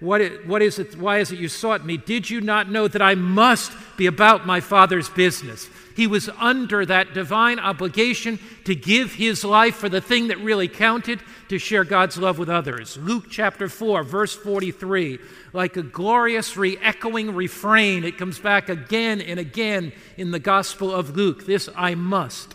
"What? 0.01 0.23
What 0.47 0.63
is 0.63 0.79
it? 0.79 0.97
Why 0.97 1.19
is 1.19 1.33
it 1.33 1.39
you 1.39 1.49
sought 1.49 1.85
me? 1.85 1.97
Did 1.97 2.31
you 2.31 2.41
not 2.41 2.71
know 2.71 2.89
that 2.89 3.03
I 3.03 3.15
must 3.15 3.73
be 3.97 4.07
about 4.07 4.47
my 4.47 4.61
Father's 4.61 5.09
business? 5.11 5.69
He 5.97 6.07
was 6.07 6.29
under 6.39 6.87
that 6.87 7.15
divine 7.15 7.59
obligation 7.59 8.39
to 8.65 8.75
give 8.75 9.15
his 9.15 9.45
life 9.45 9.77
for 9.77 9.89
the 9.89 10.01
thing 10.01 10.29
that 10.29 10.39
really 10.39 10.69
counted, 10.69 11.21
to 11.49 11.59
share 11.59 11.85
God's 11.85 12.17
love 12.17 12.39
with 12.39 12.49
others. 12.49 12.97
Luke 12.97 13.25
chapter 13.31 13.69
4, 13.69 14.03
verse 14.05 14.35
43, 14.35 15.19
like 15.53 15.77
a 15.77 15.83
glorious 15.83 16.57
re 16.57 16.79
echoing 16.81 17.35
refrain, 17.35 18.05
it 18.05 18.19
comes 18.19 18.39
back 18.39 18.69
again 18.69 19.21
and 19.21 19.41
again 19.41 19.93
in 20.17 20.31
the 20.31 20.39
Gospel 20.39 20.95
of 20.95 21.17
Luke. 21.17 21.47
This 21.47 21.69
I 21.77 21.95
must. 21.95 22.55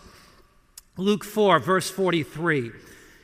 Luke 0.96 1.24
4, 1.24 1.58
verse 1.58 1.90
43. 1.90 2.72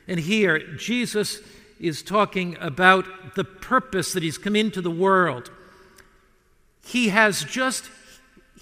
And 0.08 0.20
here, 0.20 0.58
Jesus 0.76 1.40
is 1.80 2.02
talking 2.02 2.56
about 2.60 3.34
the 3.34 3.44
purpose 3.44 4.12
that 4.12 4.22
he's 4.22 4.38
come 4.38 4.56
into 4.56 4.80
the 4.80 4.90
world. 4.90 5.50
He 6.84 7.08
has 7.08 7.44
just 7.44 7.84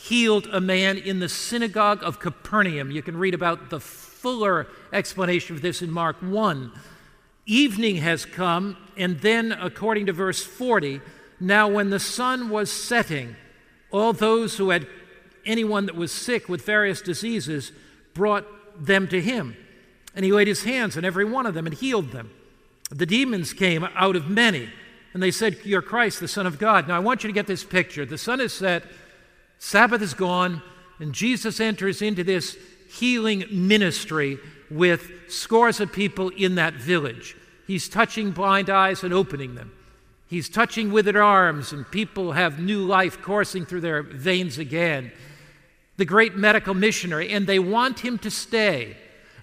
healed 0.00 0.48
a 0.50 0.60
man 0.60 0.96
in 0.96 1.18
the 1.18 1.28
synagogue 1.28 2.02
of 2.02 2.20
Capernaum. 2.20 2.90
You 2.90 3.02
can 3.02 3.16
read 3.18 3.34
about 3.34 3.68
the 3.68 3.80
fuller 3.80 4.66
explanation 4.92 5.54
of 5.54 5.62
this 5.62 5.82
in 5.82 5.90
Mark 5.90 6.16
1. 6.22 6.72
Evening 7.44 7.96
has 7.96 8.24
come, 8.24 8.78
and 8.96 9.20
then, 9.20 9.52
according 9.52 10.06
to 10.06 10.12
verse 10.12 10.42
40, 10.42 11.02
now 11.38 11.68
when 11.68 11.90
the 11.90 12.00
sun 12.00 12.48
was 12.48 12.72
setting, 12.72 13.36
all 13.90 14.14
those 14.14 14.56
who 14.56 14.70
had 14.70 14.86
anyone 15.44 15.84
that 15.86 15.96
was 15.96 16.12
sick 16.12 16.48
with 16.48 16.64
various 16.64 17.02
diseases 17.02 17.72
brought 18.14 18.46
them 18.82 19.06
to 19.08 19.20
him. 19.20 19.54
And 20.14 20.24
he 20.24 20.32
laid 20.32 20.48
his 20.48 20.64
hands 20.64 20.96
on 20.96 21.04
every 21.04 21.24
one 21.26 21.44
of 21.44 21.52
them 21.52 21.66
and 21.66 21.74
healed 21.74 22.10
them. 22.10 22.30
The 22.90 23.06
demons 23.06 23.52
came 23.52 23.84
out 23.94 24.16
of 24.16 24.30
many, 24.30 24.70
and 25.12 25.22
they 25.22 25.30
said, 25.30 25.58
You're 25.64 25.82
Christ, 25.82 26.20
the 26.20 26.28
Son 26.28 26.46
of 26.46 26.58
God. 26.58 26.88
Now 26.88 26.96
I 26.96 27.00
want 27.00 27.22
you 27.22 27.28
to 27.28 27.34
get 27.34 27.46
this 27.46 27.64
picture. 27.64 28.06
The 28.06 28.18
sun 28.18 28.40
is 28.40 28.54
set, 28.54 28.84
Sabbath 29.60 30.00
is 30.00 30.14
gone, 30.14 30.62
and 30.98 31.12
Jesus 31.12 31.60
enters 31.60 32.00
into 32.00 32.24
this 32.24 32.56
healing 32.88 33.44
ministry 33.50 34.38
with 34.70 35.10
scores 35.28 35.80
of 35.80 35.92
people 35.92 36.30
in 36.30 36.54
that 36.54 36.74
village. 36.74 37.36
He's 37.66 37.88
touching 37.88 38.30
blind 38.32 38.70
eyes 38.70 39.04
and 39.04 39.12
opening 39.12 39.54
them. 39.54 39.70
He's 40.28 40.48
touching 40.48 40.90
withered 40.90 41.14
arms, 41.14 41.72
and 41.72 41.88
people 41.90 42.32
have 42.32 42.58
new 42.58 42.84
life 42.86 43.20
coursing 43.20 43.66
through 43.66 43.82
their 43.82 44.02
veins 44.02 44.58
again. 44.58 45.12
The 45.98 46.06
great 46.06 46.36
medical 46.36 46.72
missionary, 46.72 47.30
and 47.30 47.46
they 47.46 47.58
want 47.58 48.00
him 48.00 48.16
to 48.18 48.30
stay. 48.30 48.96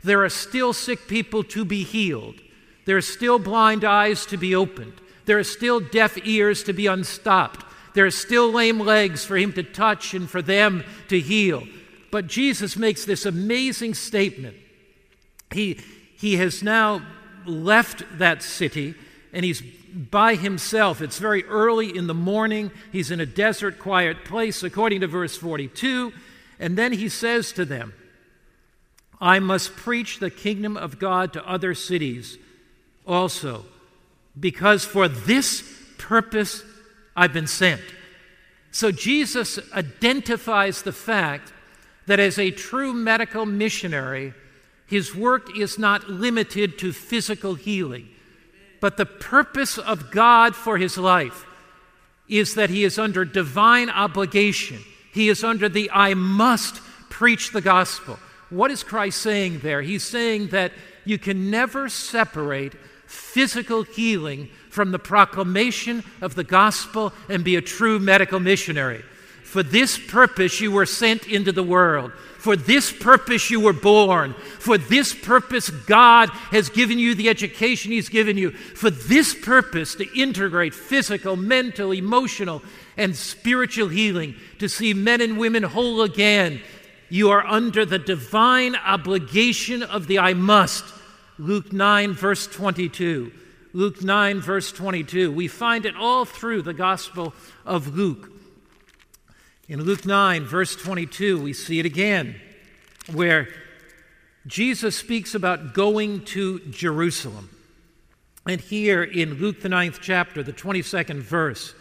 There 0.03 0.23
are 0.23 0.29
still 0.29 0.73
sick 0.73 1.07
people 1.07 1.43
to 1.43 1.63
be 1.63 1.83
healed. 1.83 2.41
There 2.85 2.97
are 2.97 3.01
still 3.01 3.37
blind 3.37 3.85
eyes 3.85 4.25
to 4.25 4.37
be 4.37 4.55
opened. 4.55 4.93
There 5.25 5.37
are 5.37 5.43
still 5.43 5.79
deaf 5.79 6.17
ears 6.25 6.63
to 6.63 6.73
be 6.73 6.87
unstopped. 6.87 7.66
There 7.97 8.05
are 8.05 8.11
still 8.11 8.51
lame 8.51 8.79
legs 8.79 9.25
for 9.25 9.35
him 9.37 9.53
to 9.53 9.63
touch 9.63 10.13
and 10.13 10.29
for 10.29 10.43
them 10.43 10.83
to 11.07 11.19
heal. 11.19 11.63
But 12.11 12.27
Jesus 12.27 12.77
makes 12.77 13.05
this 13.05 13.25
amazing 13.25 13.95
statement. 13.95 14.55
He, 15.51 15.79
he 16.15 16.35
has 16.35 16.61
now 16.61 17.01
left 17.47 18.03
that 18.19 18.43
city 18.43 18.93
and 19.33 19.43
he's 19.43 19.63
by 19.91 20.35
himself. 20.35 21.01
It's 21.01 21.17
very 21.17 21.43
early 21.45 21.97
in 21.97 22.05
the 22.05 22.13
morning. 22.13 22.69
He's 22.91 23.09
in 23.09 23.19
a 23.19 23.25
desert, 23.25 23.79
quiet 23.79 24.23
place, 24.25 24.61
according 24.61 25.01
to 25.01 25.07
verse 25.07 25.35
42. 25.35 26.13
And 26.59 26.77
then 26.77 26.93
he 26.93 27.09
says 27.09 27.51
to 27.53 27.65
them, 27.65 27.95
I 29.19 29.39
must 29.39 29.75
preach 29.75 30.19
the 30.19 30.29
kingdom 30.29 30.77
of 30.77 30.99
God 30.99 31.33
to 31.33 31.49
other 31.49 31.73
cities 31.73 32.37
also, 33.07 33.65
because 34.39 34.85
for 34.85 35.07
this 35.07 35.63
purpose 35.97 36.61
I've 37.17 37.33
been 37.33 37.47
sent. 37.47 37.81
So 38.71 38.91
Jesus 38.91 39.59
identifies 39.73 40.83
the 40.83 40.91
fact 40.91 41.51
that 42.05 42.19
as 42.19 42.37
a 42.37 42.51
true 42.51 42.93
medical 42.93 43.45
missionary, 43.45 44.35
his 44.85 45.15
work 45.15 45.57
is 45.57 45.79
not 45.79 46.09
limited 46.09 46.77
to 46.79 46.93
physical 46.93 47.55
healing, 47.55 48.07
but 48.79 48.95
the 48.95 49.05
purpose 49.05 49.79
of 49.79 50.11
God 50.11 50.55
for 50.55 50.77
his 50.77 50.97
life 50.97 51.45
is 52.29 52.53
that 52.53 52.69
he 52.69 52.83
is 52.83 52.99
under 52.99 53.25
divine 53.25 53.89
obligation. 53.89 54.79
He 55.11 55.27
is 55.29 55.43
under 55.43 55.67
the 55.67 55.89
I 55.91 56.13
must 56.13 56.75
preach 57.09 57.51
the 57.51 57.61
gospel. 57.61 58.19
What 58.51 58.69
is 58.69 58.83
Christ 58.83 59.21
saying 59.21 59.59
there? 59.59 59.81
He's 59.81 60.03
saying 60.03 60.49
that 60.49 60.71
you 61.03 61.17
can 61.17 61.49
never 61.49 61.89
separate 61.89 62.73
physical 63.07 63.83
healing 63.83 64.49
from 64.77 64.91
the 64.91 64.99
proclamation 64.99 66.03
of 66.21 66.35
the 66.35 66.43
gospel 66.43 67.11
and 67.29 67.43
be 67.43 67.55
a 67.55 67.61
true 67.61 67.97
medical 67.97 68.39
missionary. 68.39 69.03
For 69.43 69.63
this 69.63 69.97
purpose 69.97 70.61
you 70.61 70.71
were 70.71 70.85
sent 70.85 71.25
into 71.25 71.51
the 71.51 71.63
world. 71.63 72.11
For 72.37 72.55
this 72.55 72.93
purpose 72.93 73.49
you 73.49 73.59
were 73.59 73.73
born. 73.73 74.35
For 74.59 74.77
this 74.77 75.15
purpose 75.15 75.71
God 75.71 76.29
has 76.51 76.69
given 76.69 76.99
you 76.99 77.15
the 77.15 77.27
education 77.27 77.91
He's 77.91 78.07
given 78.07 78.37
you. 78.37 78.51
For 78.51 78.91
this 78.91 79.33
purpose 79.33 79.95
to 79.95 80.15
integrate 80.15 80.75
physical, 80.75 81.35
mental, 81.35 81.91
emotional, 81.91 82.61
and 82.97 83.15
spiritual 83.15 83.87
healing, 83.87 84.35
to 84.59 84.69
see 84.69 84.93
men 84.93 85.21
and 85.21 85.39
women 85.39 85.63
whole 85.63 86.03
again. 86.03 86.61
You 87.09 87.31
are 87.31 87.43
under 87.43 87.83
the 87.83 87.97
divine 87.97 88.75
obligation 88.75 89.81
of 89.81 90.05
the 90.05 90.19
I 90.19 90.35
must. 90.35 90.85
Luke 91.39 91.73
9, 91.73 92.13
verse 92.13 92.45
22. 92.45 93.31
Luke 93.77 94.03
9, 94.03 94.41
verse 94.41 94.71
22. 94.71 95.31
We 95.31 95.47
find 95.47 95.85
it 95.85 95.95
all 95.95 96.25
through 96.25 96.63
the 96.63 96.73
Gospel 96.73 97.35
of 97.63 97.95
Luke. 97.95 98.31
In 99.69 99.83
Luke 99.83 100.03
9, 100.03 100.45
verse 100.45 100.75
22, 100.75 101.39
we 101.39 101.53
see 101.53 101.77
it 101.77 101.85
again, 101.85 102.41
where 103.11 103.47
Jesus 104.47 104.97
speaks 104.97 105.35
about 105.35 105.75
going 105.75 106.25
to 106.25 106.59
Jerusalem. 106.71 107.51
And 108.47 108.59
here 108.59 109.03
in 109.03 109.35
Luke, 109.35 109.61
the 109.61 109.69
ninth 109.69 109.99
chapter, 110.01 110.41
the 110.41 110.53
22nd 110.53 111.19
verse, 111.19 111.75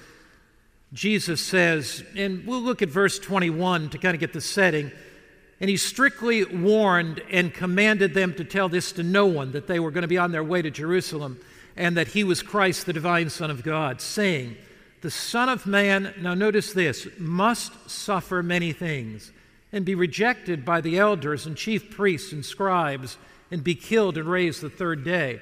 Jesus 0.92 1.40
says, 1.40 2.04
and 2.14 2.46
we'll 2.46 2.60
look 2.60 2.82
at 2.82 2.90
verse 2.90 3.18
21 3.18 3.88
to 3.88 3.96
kind 3.96 4.14
of 4.14 4.20
get 4.20 4.34
the 4.34 4.42
setting. 4.42 4.92
And 5.62 5.70
he 5.70 5.78
strictly 5.78 6.44
warned 6.44 7.22
and 7.30 7.54
commanded 7.54 8.12
them 8.12 8.34
to 8.34 8.44
tell 8.44 8.68
this 8.68 8.92
to 8.92 9.02
no 9.02 9.24
one 9.24 9.52
that 9.52 9.66
they 9.66 9.80
were 9.80 9.90
going 9.90 10.02
to 10.02 10.08
be 10.08 10.18
on 10.18 10.30
their 10.30 10.44
way 10.44 10.60
to 10.60 10.70
Jerusalem 10.70 11.40
and 11.76 11.96
that 11.96 12.08
he 12.08 12.24
was 12.24 12.42
Christ, 12.42 12.86
the 12.86 12.92
divine 12.92 13.30
Son 13.30 13.50
of 13.50 13.62
God, 13.62 14.00
saying, 14.00 14.56
The 15.02 15.10
Son 15.10 15.48
of 15.48 15.66
Man, 15.66 16.14
now 16.20 16.34
notice 16.34 16.72
this, 16.72 17.06
must 17.18 17.90
suffer 17.90 18.42
many 18.42 18.72
things 18.72 19.32
and 19.72 19.84
be 19.84 19.94
rejected 19.94 20.64
by 20.64 20.80
the 20.80 20.98
elders 20.98 21.46
and 21.46 21.56
chief 21.56 21.90
priests 21.90 22.32
and 22.32 22.44
scribes 22.44 23.18
and 23.50 23.62
be 23.62 23.74
killed 23.74 24.16
and 24.16 24.28
raised 24.28 24.60
the 24.60 24.70
third 24.70 25.04
day. 25.04 25.40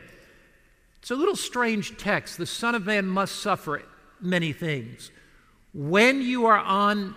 It's 0.98 1.10
a 1.10 1.16
little 1.16 1.36
strange 1.36 1.96
text. 1.96 2.38
The 2.38 2.46
Son 2.46 2.74
of 2.74 2.86
Man 2.86 3.06
must 3.06 3.36
suffer 3.36 3.82
many 4.20 4.52
things. 4.52 5.10
When 5.72 6.22
you 6.22 6.46
are 6.46 6.58
on 6.58 7.14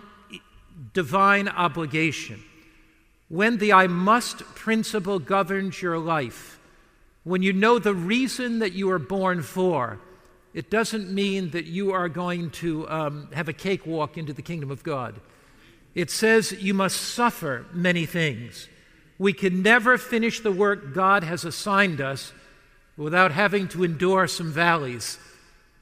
divine 0.92 1.48
obligation, 1.48 2.42
when 3.28 3.58
the 3.58 3.72
I 3.72 3.86
must 3.86 4.38
principle 4.54 5.18
governs 5.18 5.80
your 5.80 5.98
life, 5.98 6.57
when 7.24 7.42
you 7.42 7.52
know 7.52 7.78
the 7.78 7.94
reason 7.94 8.60
that 8.60 8.72
you 8.72 8.90
are 8.90 8.98
born 8.98 9.42
for, 9.42 9.98
it 10.54 10.70
doesn't 10.70 11.10
mean 11.10 11.50
that 11.50 11.66
you 11.66 11.92
are 11.92 12.08
going 12.08 12.50
to 12.50 12.88
um, 12.88 13.28
have 13.32 13.48
a 13.48 13.52
cakewalk 13.52 14.16
into 14.16 14.32
the 14.32 14.42
kingdom 14.42 14.70
of 14.70 14.82
God. 14.82 15.20
It 15.94 16.10
says 16.10 16.52
you 16.52 16.74
must 16.74 16.96
suffer 16.96 17.66
many 17.72 18.06
things. 18.06 18.68
We 19.18 19.32
can 19.32 19.62
never 19.62 19.98
finish 19.98 20.40
the 20.40 20.52
work 20.52 20.94
God 20.94 21.24
has 21.24 21.44
assigned 21.44 22.00
us 22.00 22.32
without 22.96 23.32
having 23.32 23.68
to 23.68 23.84
endure 23.84 24.26
some 24.26 24.52
valleys, 24.52 25.18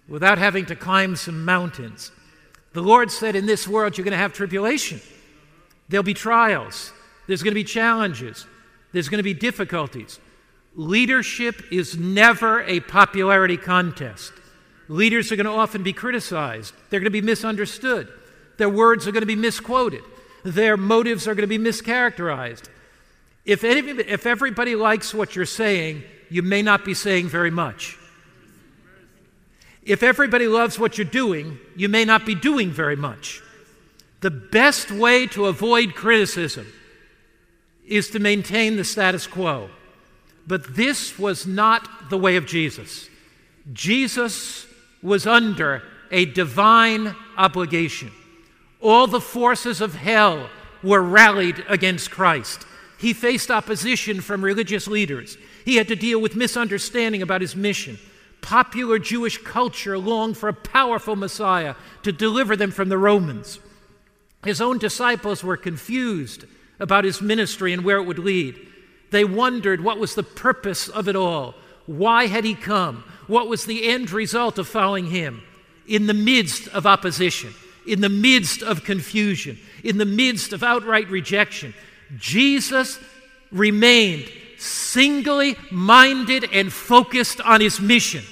without 0.08 0.38
having 0.38 0.66
to 0.66 0.76
climb 0.76 1.16
some 1.16 1.44
mountains. 1.44 2.12
The 2.72 2.82
Lord 2.82 3.10
said, 3.10 3.36
In 3.36 3.46
this 3.46 3.66
world, 3.66 3.96
you're 3.96 4.04
going 4.04 4.12
to 4.12 4.18
have 4.18 4.32
tribulation. 4.32 5.00
There'll 5.88 6.04
be 6.04 6.14
trials. 6.14 6.92
There's 7.26 7.42
going 7.42 7.52
to 7.52 7.60
be 7.60 7.64
challenges. 7.64 8.46
There's 8.92 9.08
going 9.08 9.18
to 9.18 9.22
be 9.22 9.34
difficulties. 9.34 10.20
Leadership 10.76 11.73
is 11.73 11.97
never 11.97 12.62
a 12.64 12.80
popularity 12.80 13.56
contest. 13.56 14.33
Leaders 14.88 15.33
are 15.33 15.37
going 15.37 15.47
to 15.47 15.50
often 15.50 15.83
be 15.83 15.95
criticized, 15.95 16.75
they're 16.90 17.00
going 17.00 17.04
to 17.06 17.11
be 17.11 17.23
misunderstood, 17.23 18.09
their 18.59 18.68
words 18.68 19.09
are 19.09 19.12
going 19.12 19.23
to 19.23 19.26
be 19.26 19.35
misquoted, 19.35 20.02
their 20.45 20.76
motives 20.76 21.26
are 21.26 21.35
going 21.35 21.49
to 21.49 21.59
be 21.59 21.59
mischaracterized. 21.59 22.68
If, 23.47 23.64
any, 23.64 23.80
if 24.02 24.26
everybody 24.26 24.76
likes 24.76 25.14
what 25.14 25.35
you're 25.35 25.47
saying, 25.47 26.02
you 26.28 26.42
may 26.42 26.61
not 26.62 26.85
be 26.85 26.95
saying 26.95 27.28
very 27.28 27.50
much. 27.50 27.97
If 29.83 30.02
everybody 30.02 30.47
loves 30.47 30.78
what 30.78 30.99
you're 30.99 31.04
doing, 31.04 31.59
you 31.75 31.88
may 31.88 32.04
not 32.04 32.26
be 32.26 32.35
doing 32.35 32.71
very 32.71 32.97
much. 32.97 33.40
The 34.21 34.30
best 34.30 34.90
way 34.90 35.26
to 35.28 35.47
avoid 35.47 35.95
criticism 35.95 36.66
is 37.87 38.11
to 38.11 38.18
maintain 38.18 38.76
the 38.76 38.85
status 38.85 39.26
quo. 39.26 39.71
But 40.46 40.76
this 40.76 41.18
was 41.18 41.46
not 41.46 42.10
the 42.10 42.18
way 42.18 42.36
of 42.36 42.46
Jesus. 42.46 43.08
Jesus 43.72 44.66
was 45.02 45.26
under 45.26 45.82
a 46.10 46.24
divine 46.24 47.14
obligation. 47.36 48.12
All 48.80 49.06
the 49.06 49.20
forces 49.20 49.80
of 49.80 49.94
hell 49.94 50.48
were 50.82 51.02
rallied 51.02 51.64
against 51.68 52.10
Christ. 52.10 52.66
He 52.98 53.12
faced 53.12 53.50
opposition 53.50 54.20
from 54.20 54.44
religious 54.44 54.86
leaders. 54.86 55.36
He 55.64 55.76
had 55.76 55.88
to 55.88 55.96
deal 55.96 56.20
with 56.20 56.36
misunderstanding 56.36 57.22
about 57.22 57.40
his 57.40 57.56
mission. 57.56 57.98
Popular 58.40 58.98
Jewish 58.98 59.38
culture 59.38 59.98
longed 59.98 60.38
for 60.38 60.48
a 60.48 60.54
powerful 60.54 61.16
Messiah 61.16 61.74
to 62.04 62.12
deliver 62.12 62.56
them 62.56 62.70
from 62.70 62.88
the 62.88 62.98
Romans. 62.98 63.58
His 64.44 64.60
own 64.60 64.78
disciples 64.78 65.42
were 65.42 65.56
confused 65.56 66.44
about 66.78 67.04
his 67.04 67.20
ministry 67.20 67.72
and 67.72 67.84
where 67.84 67.96
it 67.96 68.04
would 68.04 68.20
lead. 68.20 68.54
They 69.10 69.25
wondered 69.25 69.82
what 69.82 69.98
was 69.98 70.14
the 70.14 70.22
purpose 70.22 70.88
of 70.88 71.08
it 71.08 71.16
all. 71.16 71.54
Why 71.86 72.26
had 72.26 72.44
he 72.44 72.54
come? 72.54 73.04
What 73.26 73.48
was 73.48 73.64
the 73.64 73.86
end 73.88 74.10
result 74.10 74.58
of 74.58 74.68
following 74.68 75.06
him? 75.06 75.42
In 75.86 76.06
the 76.06 76.14
midst 76.14 76.68
of 76.68 76.86
opposition, 76.86 77.54
in 77.86 78.00
the 78.00 78.08
midst 78.08 78.62
of 78.62 78.84
confusion, 78.84 79.58
in 79.84 79.98
the 79.98 80.04
midst 80.04 80.52
of 80.52 80.62
outright 80.62 81.08
rejection, 81.08 81.75
Jesus 82.18 82.98
remained 83.52 84.30
singly 84.58 85.56
minded 85.70 86.48
and 86.52 86.72
focused 86.72 87.40
on 87.40 87.60
his 87.60 87.80
mission. 87.80 88.25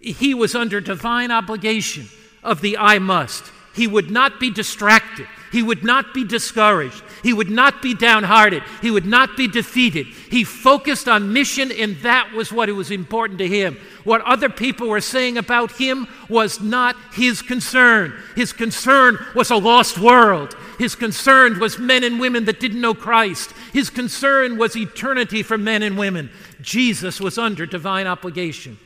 He 0.00 0.34
was 0.34 0.54
under 0.54 0.80
divine 0.80 1.30
obligation 1.30 2.08
of 2.42 2.60
the 2.60 2.78
I 2.78 2.98
must. 2.98 3.44
He 3.74 3.86
would 3.86 4.10
not 4.10 4.38
be 4.38 4.50
distracted. 4.50 5.26
He 5.50 5.62
would 5.62 5.84
not 5.84 6.14
be 6.14 6.24
discouraged. 6.24 7.02
He 7.22 7.32
would 7.32 7.50
not 7.50 7.82
be 7.82 7.94
downhearted. 7.94 8.62
He 8.80 8.90
would 8.90 9.06
not 9.06 9.36
be 9.36 9.48
defeated. 9.48 10.06
He 10.06 10.44
focused 10.44 11.08
on 11.08 11.32
mission, 11.32 11.72
and 11.72 11.96
that 11.98 12.32
was 12.32 12.52
what 12.52 12.68
was 12.70 12.90
important 12.90 13.38
to 13.40 13.48
him. 13.48 13.76
What 14.04 14.22
other 14.22 14.48
people 14.48 14.88
were 14.88 15.00
saying 15.00 15.36
about 15.36 15.72
him 15.72 16.06
was 16.28 16.60
not 16.60 16.96
his 17.12 17.42
concern. 17.42 18.14
His 18.36 18.52
concern 18.52 19.18
was 19.34 19.50
a 19.50 19.56
lost 19.56 19.98
world. 19.98 20.56
His 20.78 20.94
concern 20.94 21.58
was 21.58 21.78
men 21.78 22.04
and 22.04 22.20
women 22.20 22.44
that 22.44 22.60
didn't 22.60 22.80
know 22.80 22.94
Christ. 22.94 23.52
His 23.72 23.90
concern 23.90 24.56
was 24.56 24.76
eternity 24.76 25.42
for 25.42 25.58
men 25.58 25.82
and 25.82 25.98
women. 25.98 26.30
Jesus 26.60 27.20
was 27.20 27.36
under 27.36 27.66
divine 27.66 28.06
obligation. 28.06 28.78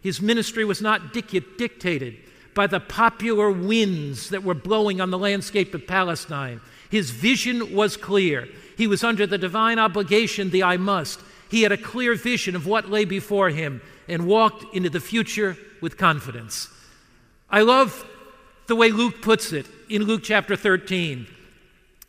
His 0.00 0.22
ministry 0.22 0.64
was 0.64 0.80
not 0.80 1.12
dictated 1.12 2.16
by 2.54 2.66
the 2.66 2.80
popular 2.80 3.50
winds 3.50 4.30
that 4.30 4.42
were 4.42 4.54
blowing 4.54 5.00
on 5.00 5.10
the 5.10 5.18
landscape 5.18 5.74
of 5.74 5.86
Palestine. 5.86 6.60
His 6.90 7.10
vision 7.10 7.74
was 7.74 7.96
clear. 7.96 8.48
He 8.76 8.86
was 8.86 9.04
under 9.04 9.26
the 9.26 9.38
divine 9.38 9.78
obligation, 9.78 10.50
the 10.50 10.64
I 10.64 10.76
must. 10.76 11.20
He 11.50 11.62
had 11.62 11.72
a 11.72 11.76
clear 11.76 12.14
vision 12.14 12.54
of 12.54 12.66
what 12.66 12.90
lay 12.90 13.04
before 13.04 13.50
him 13.50 13.80
and 14.08 14.26
walked 14.26 14.74
into 14.74 14.90
the 14.90 15.00
future 15.00 15.56
with 15.80 15.96
confidence. 15.96 16.68
I 17.48 17.62
love 17.62 18.06
the 18.66 18.76
way 18.76 18.90
Luke 18.90 19.22
puts 19.22 19.52
it 19.52 19.66
in 19.88 20.04
Luke 20.04 20.22
chapter 20.22 20.56
13. 20.56 21.26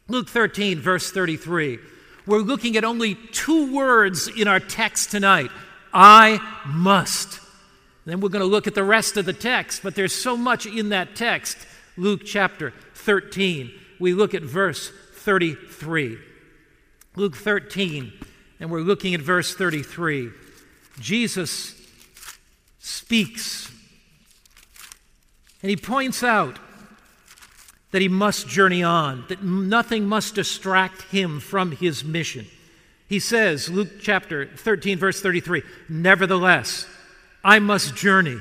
Luke 0.07 0.29
13, 0.29 0.79
verse 0.79 1.11
33. 1.11 1.79
We're 2.25 2.39
looking 2.39 2.77
at 2.77 2.83
only 2.83 3.15
two 3.15 3.73
words 3.73 4.27
in 4.27 4.47
our 4.47 4.59
text 4.59 5.11
tonight 5.11 5.51
I 5.93 6.39
must. 6.65 7.39
Then 8.05 8.19
we're 8.21 8.29
going 8.29 8.43
to 8.43 8.47
look 8.47 8.67
at 8.67 8.75
the 8.75 8.83
rest 8.83 9.17
of 9.17 9.25
the 9.25 9.33
text, 9.33 9.83
but 9.83 9.95
there's 9.95 10.13
so 10.13 10.37
much 10.37 10.65
in 10.65 10.89
that 10.89 11.15
text. 11.15 11.57
Luke 11.97 12.21
chapter 12.25 12.73
13. 12.95 13.71
We 14.01 14.15
look 14.15 14.33
at 14.33 14.41
verse 14.41 14.91
33. 15.13 16.17
Luke 17.15 17.35
13, 17.35 18.11
and 18.59 18.71
we're 18.71 18.79
looking 18.79 19.13
at 19.13 19.21
verse 19.21 19.53
33. 19.53 20.31
Jesus 20.99 21.75
speaks, 22.79 23.71
and 25.61 25.69
he 25.69 25.77
points 25.77 26.23
out 26.23 26.57
that 27.91 28.01
he 28.01 28.07
must 28.07 28.47
journey 28.47 28.81
on, 28.81 29.25
that 29.29 29.43
nothing 29.43 30.07
must 30.07 30.33
distract 30.33 31.03
him 31.03 31.39
from 31.39 31.71
his 31.71 32.03
mission. 32.03 32.47
He 33.07 33.19
says, 33.19 33.69
Luke 33.69 33.99
chapter 33.99 34.47
13, 34.47 34.97
verse 34.97 35.21
33, 35.21 35.61
Nevertheless, 35.89 36.87
I 37.43 37.59
must 37.59 37.95
journey 37.95 38.39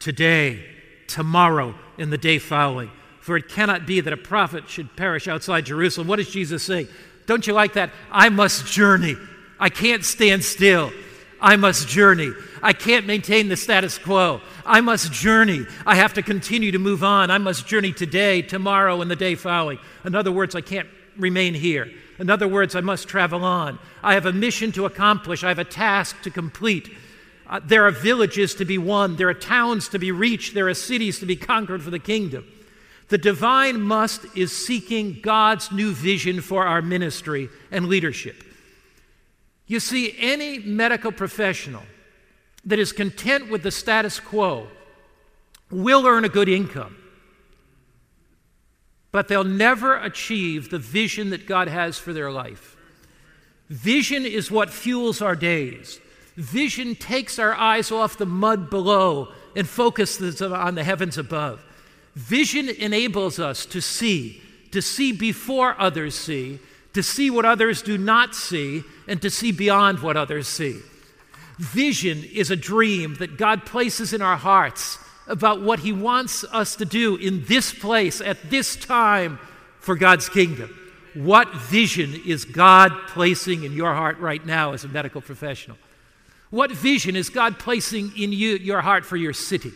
today, 0.00 0.64
tomorrow, 1.06 1.76
and 1.98 2.12
the 2.12 2.18
day 2.18 2.38
following. 2.38 2.90
For 3.22 3.36
it 3.36 3.48
cannot 3.48 3.86
be 3.86 4.00
that 4.00 4.12
a 4.12 4.16
prophet 4.16 4.68
should 4.68 4.96
perish 4.96 5.28
outside 5.28 5.64
Jerusalem. 5.64 6.08
What 6.08 6.16
does 6.16 6.28
Jesus 6.28 6.62
say? 6.62 6.88
Don't 7.26 7.46
you 7.46 7.52
like 7.52 7.74
that? 7.74 7.90
I 8.10 8.28
must 8.28 8.66
journey. 8.66 9.16
I 9.60 9.70
can't 9.70 10.04
stand 10.04 10.44
still. 10.44 10.92
I 11.40 11.54
must 11.54 11.88
journey. 11.88 12.32
I 12.62 12.72
can't 12.72 13.06
maintain 13.06 13.48
the 13.48 13.56
status 13.56 13.96
quo. 13.96 14.40
I 14.66 14.80
must 14.80 15.12
journey. 15.12 15.66
I 15.86 15.94
have 15.94 16.14
to 16.14 16.22
continue 16.22 16.72
to 16.72 16.80
move 16.80 17.04
on. 17.04 17.30
I 17.30 17.38
must 17.38 17.66
journey 17.66 17.92
today, 17.92 18.42
tomorrow, 18.42 19.00
and 19.00 19.10
the 19.10 19.16
day 19.16 19.36
following. 19.36 19.78
In 20.04 20.16
other 20.16 20.32
words, 20.32 20.56
I 20.56 20.60
can't 20.60 20.88
remain 21.16 21.54
here. 21.54 21.92
In 22.18 22.28
other 22.28 22.48
words, 22.48 22.74
I 22.74 22.80
must 22.80 23.08
travel 23.08 23.44
on. 23.44 23.78
I 24.02 24.14
have 24.14 24.26
a 24.26 24.32
mission 24.32 24.72
to 24.72 24.84
accomplish, 24.84 25.44
I 25.44 25.48
have 25.48 25.58
a 25.58 25.64
task 25.64 26.22
to 26.22 26.30
complete. 26.30 26.90
Uh, 27.48 27.60
there 27.64 27.86
are 27.86 27.90
villages 27.90 28.54
to 28.56 28.64
be 28.64 28.78
won, 28.78 29.16
there 29.16 29.28
are 29.28 29.34
towns 29.34 29.88
to 29.90 29.98
be 29.98 30.12
reached, 30.12 30.54
there 30.54 30.68
are 30.68 30.74
cities 30.74 31.18
to 31.18 31.26
be 31.26 31.36
conquered 31.36 31.82
for 31.82 31.90
the 31.90 31.98
kingdom. 31.98 32.46
The 33.12 33.18
divine 33.18 33.82
must 33.82 34.24
is 34.34 34.56
seeking 34.56 35.20
God's 35.20 35.70
new 35.70 35.92
vision 35.92 36.40
for 36.40 36.64
our 36.64 36.80
ministry 36.80 37.50
and 37.70 37.86
leadership. 37.86 38.42
You 39.66 39.80
see, 39.80 40.16
any 40.18 40.60
medical 40.60 41.12
professional 41.12 41.82
that 42.64 42.78
is 42.78 42.90
content 42.90 43.50
with 43.50 43.64
the 43.64 43.70
status 43.70 44.18
quo 44.18 44.66
will 45.70 46.06
earn 46.06 46.24
a 46.24 46.30
good 46.30 46.48
income, 46.48 46.96
but 49.10 49.28
they'll 49.28 49.44
never 49.44 49.94
achieve 49.94 50.70
the 50.70 50.78
vision 50.78 51.28
that 51.28 51.46
God 51.46 51.68
has 51.68 51.98
for 51.98 52.14
their 52.14 52.32
life. 52.32 52.78
Vision 53.68 54.24
is 54.24 54.50
what 54.50 54.70
fuels 54.70 55.20
our 55.20 55.36
days. 55.36 56.00
Vision 56.36 56.94
takes 56.94 57.38
our 57.38 57.52
eyes 57.52 57.92
off 57.92 58.16
the 58.16 58.24
mud 58.24 58.70
below 58.70 59.28
and 59.54 59.68
focuses 59.68 60.40
on 60.40 60.76
the 60.76 60.84
heavens 60.84 61.18
above. 61.18 61.62
Vision 62.14 62.68
enables 62.68 63.38
us 63.38 63.64
to 63.66 63.80
see, 63.80 64.42
to 64.70 64.82
see 64.82 65.12
before 65.12 65.80
others 65.80 66.14
see, 66.14 66.58
to 66.92 67.02
see 67.02 67.30
what 67.30 67.44
others 67.44 67.80
do 67.82 67.96
not 67.96 68.34
see, 68.34 68.82
and 69.08 69.20
to 69.22 69.30
see 69.30 69.50
beyond 69.50 70.00
what 70.00 70.16
others 70.16 70.46
see. 70.46 70.80
Vision 71.58 72.22
is 72.32 72.50
a 72.50 72.56
dream 72.56 73.14
that 73.16 73.38
God 73.38 73.64
places 73.64 74.12
in 74.12 74.20
our 74.20 74.36
hearts 74.36 74.98
about 75.26 75.62
what 75.62 75.80
He 75.80 75.92
wants 75.92 76.44
us 76.44 76.76
to 76.76 76.84
do 76.84 77.16
in 77.16 77.44
this 77.46 77.72
place 77.72 78.20
at 78.20 78.50
this 78.50 78.76
time 78.76 79.38
for 79.80 79.94
God's 79.94 80.28
kingdom. 80.28 80.78
What 81.14 81.52
vision 81.54 82.14
is 82.26 82.44
God 82.44 82.92
placing 83.08 83.64
in 83.64 83.72
your 83.72 83.94
heart 83.94 84.18
right 84.18 84.44
now 84.44 84.72
as 84.72 84.84
a 84.84 84.88
medical 84.88 85.20
professional? 85.20 85.76
What 86.50 86.70
vision 86.70 87.16
is 87.16 87.28
God 87.28 87.58
placing 87.58 88.12
in 88.16 88.32
you, 88.32 88.56
your 88.56 88.80
heart 88.80 89.04
for 89.04 89.16
your 89.16 89.32
city? 89.32 89.72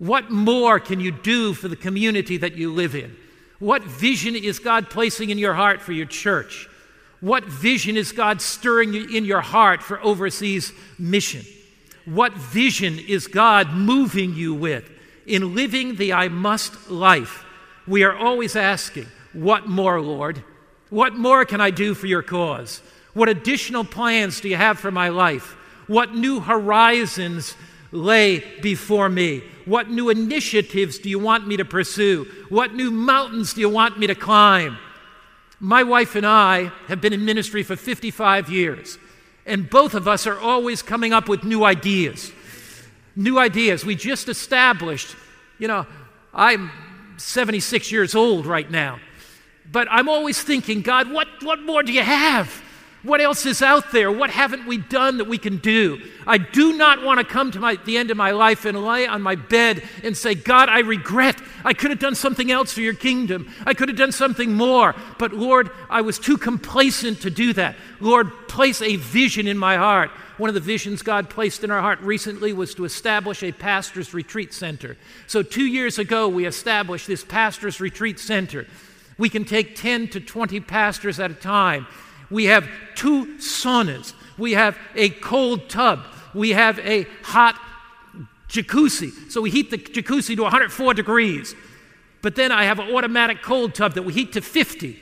What 0.00 0.30
more 0.30 0.80
can 0.80 0.98
you 0.98 1.10
do 1.12 1.52
for 1.52 1.68
the 1.68 1.76
community 1.76 2.38
that 2.38 2.56
you 2.56 2.72
live 2.72 2.94
in? 2.94 3.14
What 3.58 3.82
vision 3.82 4.34
is 4.34 4.58
God 4.58 4.88
placing 4.88 5.28
in 5.28 5.36
your 5.36 5.52
heart 5.52 5.82
for 5.82 5.92
your 5.92 6.06
church? 6.06 6.70
What 7.20 7.44
vision 7.44 7.98
is 7.98 8.10
God 8.10 8.40
stirring 8.40 8.94
in 8.94 9.26
your 9.26 9.42
heart 9.42 9.82
for 9.82 10.02
overseas 10.02 10.72
mission? 10.98 11.44
What 12.06 12.32
vision 12.32 12.98
is 12.98 13.26
God 13.26 13.74
moving 13.74 14.32
you 14.32 14.54
with 14.54 14.90
in 15.26 15.54
living 15.54 15.96
the 15.96 16.14
I 16.14 16.28
must 16.28 16.90
life? 16.90 17.44
We 17.86 18.02
are 18.02 18.16
always 18.16 18.56
asking, 18.56 19.06
What 19.34 19.68
more, 19.68 20.00
Lord? 20.00 20.42
What 20.88 21.14
more 21.14 21.44
can 21.44 21.60
I 21.60 21.70
do 21.70 21.92
for 21.92 22.06
your 22.06 22.22
cause? 22.22 22.80
What 23.12 23.28
additional 23.28 23.84
plans 23.84 24.40
do 24.40 24.48
you 24.48 24.56
have 24.56 24.78
for 24.78 24.90
my 24.90 25.10
life? 25.10 25.56
What 25.88 26.14
new 26.14 26.40
horizons 26.40 27.54
lay 27.92 28.40
before 28.60 29.08
me? 29.08 29.42
What 29.64 29.90
new 29.90 30.08
initiatives 30.08 30.98
do 30.98 31.08
you 31.08 31.18
want 31.18 31.46
me 31.46 31.56
to 31.56 31.64
pursue? 31.64 32.26
What 32.48 32.74
new 32.74 32.90
mountains 32.90 33.54
do 33.54 33.60
you 33.60 33.68
want 33.68 33.98
me 33.98 34.06
to 34.06 34.14
climb? 34.14 34.78
My 35.58 35.82
wife 35.82 36.14
and 36.14 36.26
I 36.26 36.72
have 36.88 37.00
been 37.00 37.12
in 37.12 37.24
ministry 37.24 37.62
for 37.62 37.76
55 37.76 38.48
years, 38.48 38.98
and 39.44 39.68
both 39.68 39.94
of 39.94 40.08
us 40.08 40.26
are 40.26 40.38
always 40.38 40.82
coming 40.82 41.12
up 41.12 41.28
with 41.28 41.44
new 41.44 41.64
ideas. 41.64 42.32
New 43.14 43.38
ideas. 43.38 43.84
We 43.84 43.94
just 43.94 44.28
established, 44.28 45.14
you 45.58 45.68
know, 45.68 45.86
I'm 46.32 46.70
76 47.18 47.92
years 47.92 48.14
old 48.14 48.46
right 48.46 48.70
now, 48.70 49.00
but 49.70 49.86
I'm 49.90 50.08
always 50.08 50.42
thinking, 50.42 50.80
God, 50.80 51.12
what, 51.12 51.28
what 51.42 51.62
more 51.62 51.82
do 51.82 51.92
you 51.92 52.02
have? 52.02 52.62
What 53.02 53.22
else 53.22 53.46
is 53.46 53.62
out 53.62 53.92
there? 53.92 54.12
What 54.12 54.28
haven't 54.28 54.66
we 54.66 54.76
done 54.76 55.18
that 55.18 55.26
we 55.26 55.38
can 55.38 55.56
do? 55.56 56.02
I 56.26 56.36
do 56.36 56.76
not 56.76 57.02
want 57.02 57.18
to 57.18 57.24
come 57.24 57.50
to 57.52 57.58
my, 57.58 57.76
the 57.76 57.96
end 57.96 58.10
of 58.10 58.18
my 58.18 58.32
life 58.32 58.66
and 58.66 58.82
lie 58.82 59.06
on 59.06 59.22
my 59.22 59.36
bed 59.36 59.82
and 60.04 60.14
say, 60.14 60.34
God, 60.34 60.68
I 60.68 60.80
regret. 60.80 61.40
I 61.64 61.72
could 61.72 61.90
have 61.90 61.98
done 61.98 62.14
something 62.14 62.50
else 62.50 62.74
for 62.74 62.82
your 62.82 62.92
kingdom. 62.92 63.50
I 63.64 63.72
could 63.72 63.88
have 63.88 63.96
done 63.96 64.12
something 64.12 64.52
more. 64.52 64.94
But 65.18 65.32
Lord, 65.32 65.70
I 65.88 66.02
was 66.02 66.18
too 66.18 66.36
complacent 66.36 67.22
to 67.22 67.30
do 67.30 67.54
that. 67.54 67.76
Lord, 68.00 68.48
place 68.48 68.82
a 68.82 68.96
vision 68.96 69.46
in 69.46 69.56
my 69.56 69.78
heart. 69.78 70.10
One 70.36 70.48
of 70.48 70.54
the 70.54 70.60
visions 70.60 71.02
God 71.02 71.30
placed 71.30 71.64
in 71.64 71.70
our 71.70 71.80
heart 71.80 72.00
recently 72.00 72.52
was 72.52 72.74
to 72.74 72.84
establish 72.84 73.42
a 73.42 73.52
pastor's 73.52 74.12
retreat 74.12 74.52
center. 74.52 74.98
So, 75.26 75.42
two 75.42 75.66
years 75.66 75.98
ago, 75.98 76.28
we 76.28 76.46
established 76.46 77.06
this 77.06 77.22
pastor's 77.22 77.78
retreat 77.78 78.18
center. 78.18 78.66
We 79.18 79.28
can 79.28 79.44
take 79.44 79.76
10 79.76 80.08
to 80.08 80.20
20 80.20 80.60
pastors 80.60 81.20
at 81.20 81.30
a 81.30 81.34
time. 81.34 81.86
We 82.30 82.46
have 82.46 82.68
two 82.94 83.26
saunas. 83.38 84.12
We 84.38 84.52
have 84.52 84.78
a 84.94 85.10
cold 85.10 85.68
tub. 85.68 86.04
We 86.34 86.50
have 86.50 86.78
a 86.80 87.06
hot 87.22 87.60
jacuzzi. 88.48 89.30
So 89.30 89.40
we 89.40 89.50
heat 89.50 89.70
the 89.70 89.78
jacuzzi 89.78 90.36
to 90.36 90.42
104 90.42 90.94
degrees. 90.94 91.54
But 92.22 92.36
then 92.36 92.52
I 92.52 92.64
have 92.64 92.78
an 92.78 92.94
automatic 92.94 93.42
cold 93.42 93.74
tub 93.74 93.94
that 93.94 94.02
we 94.02 94.12
heat 94.12 94.32
to 94.34 94.40
50. 94.40 95.00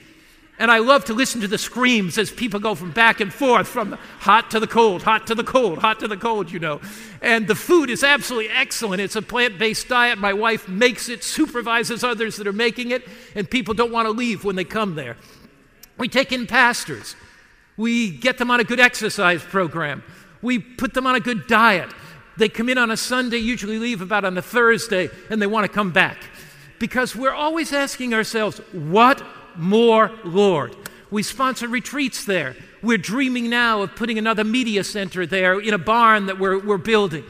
And 0.61 0.73
I 0.73 0.79
love 0.79 1.05
to 1.05 1.15
listen 1.15 1.41
to 1.43 1.49
the 1.49 1.59
screams 1.59 2.19
as 2.19 2.33
people 2.33 2.59
go 2.59 2.75
from 2.75 2.91
back 2.91 3.21
and 3.21 3.33
forth 3.33 3.69
from 3.69 3.91
the 3.91 3.97
hot 4.19 4.51
to 4.51 4.59
the 4.59 4.67
cold, 4.67 5.05
hot 5.05 5.29
to 5.29 5.37
the 5.37 5.45
cold, 5.45 5.79
hot 5.79 6.01
to 6.01 6.09
the 6.09 6.17
cold, 6.17 6.51
you 6.51 6.59
know. 6.59 6.81
And 7.23 7.47
the 7.47 7.55
food 7.55 7.91
is 7.91 8.03
absolutely 8.03 8.51
excellent. 8.51 9.01
It's 9.01 9.15
a 9.15 9.23
plant 9.23 9.57
based 9.57 9.87
diet. 9.87 10.19
My 10.19 10.33
wife 10.33 10.69
makes 10.69 11.09
it, 11.09 11.23
supervises 11.23 12.03
others 12.03 12.37
that 12.37 12.49
are 12.49 12.53
making 12.53 12.91
it, 12.91 13.07
and 13.37 13.49
people 13.49 13.73
don't 13.73 13.93
want 13.93 14.07
to 14.07 14.11
leave 14.11 14.45
when 14.45 14.57
they 14.57 14.65
come 14.65 14.97
there. 14.97 15.17
We 15.99 16.09
take 16.09 16.33
in 16.33 16.47
pastors. 16.47 17.17
We 17.77 18.11
get 18.11 18.39
them 18.39 18.51
on 18.51 18.61
a 18.61 18.65
good 18.65 18.81
exercise 18.81 19.43
program. 19.43 20.03
We 20.43 20.59
put 20.59 20.95
them 20.95 21.07
on 21.07 21.15
a 21.15 21.21
good 21.21 21.47
diet. 21.47 21.91
They 22.37 22.49
come 22.49 22.69
in 22.69 22.79
on 22.79 22.91
a 22.91 22.97
Sunday, 22.97 23.39
usually 23.39 23.79
leave 23.79 24.01
about 24.01 24.25
on 24.25 24.39
a 24.39 24.43
Thursday, 24.43 25.11
and 25.29 25.43
they 25.43 25.47
want 25.47 25.67
to 25.67 25.73
come 25.73 25.91
back. 25.91 26.19
Because 26.79 27.17
we're 27.17 27.33
always 27.33 27.73
asking 27.73 28.15
ourselves, 28.15 28.59
what 28.73 29.23
more, 29.57 30.13
Lord? 30.25 30.77
We 31.11 31.25
sponsor 31.25 31.67
retreats 31.67 32.25
there. 32.25 32.55
We're 32.83 32.99
dreaming 32.99 33.51
now 33.51 33.83
of 33.83 33.97
putting 33.97 34.19
another 34.19 34.45
media 34.45 34.85
center 34.85 35.27
there 35.27 35.59
in 35.59 35.75
a 35.75 35.79
barn 35.79 36.27
that 36.27 36.39
we're, 36.39 36.59
we're 36.61 36.79
building. 36.79 37.25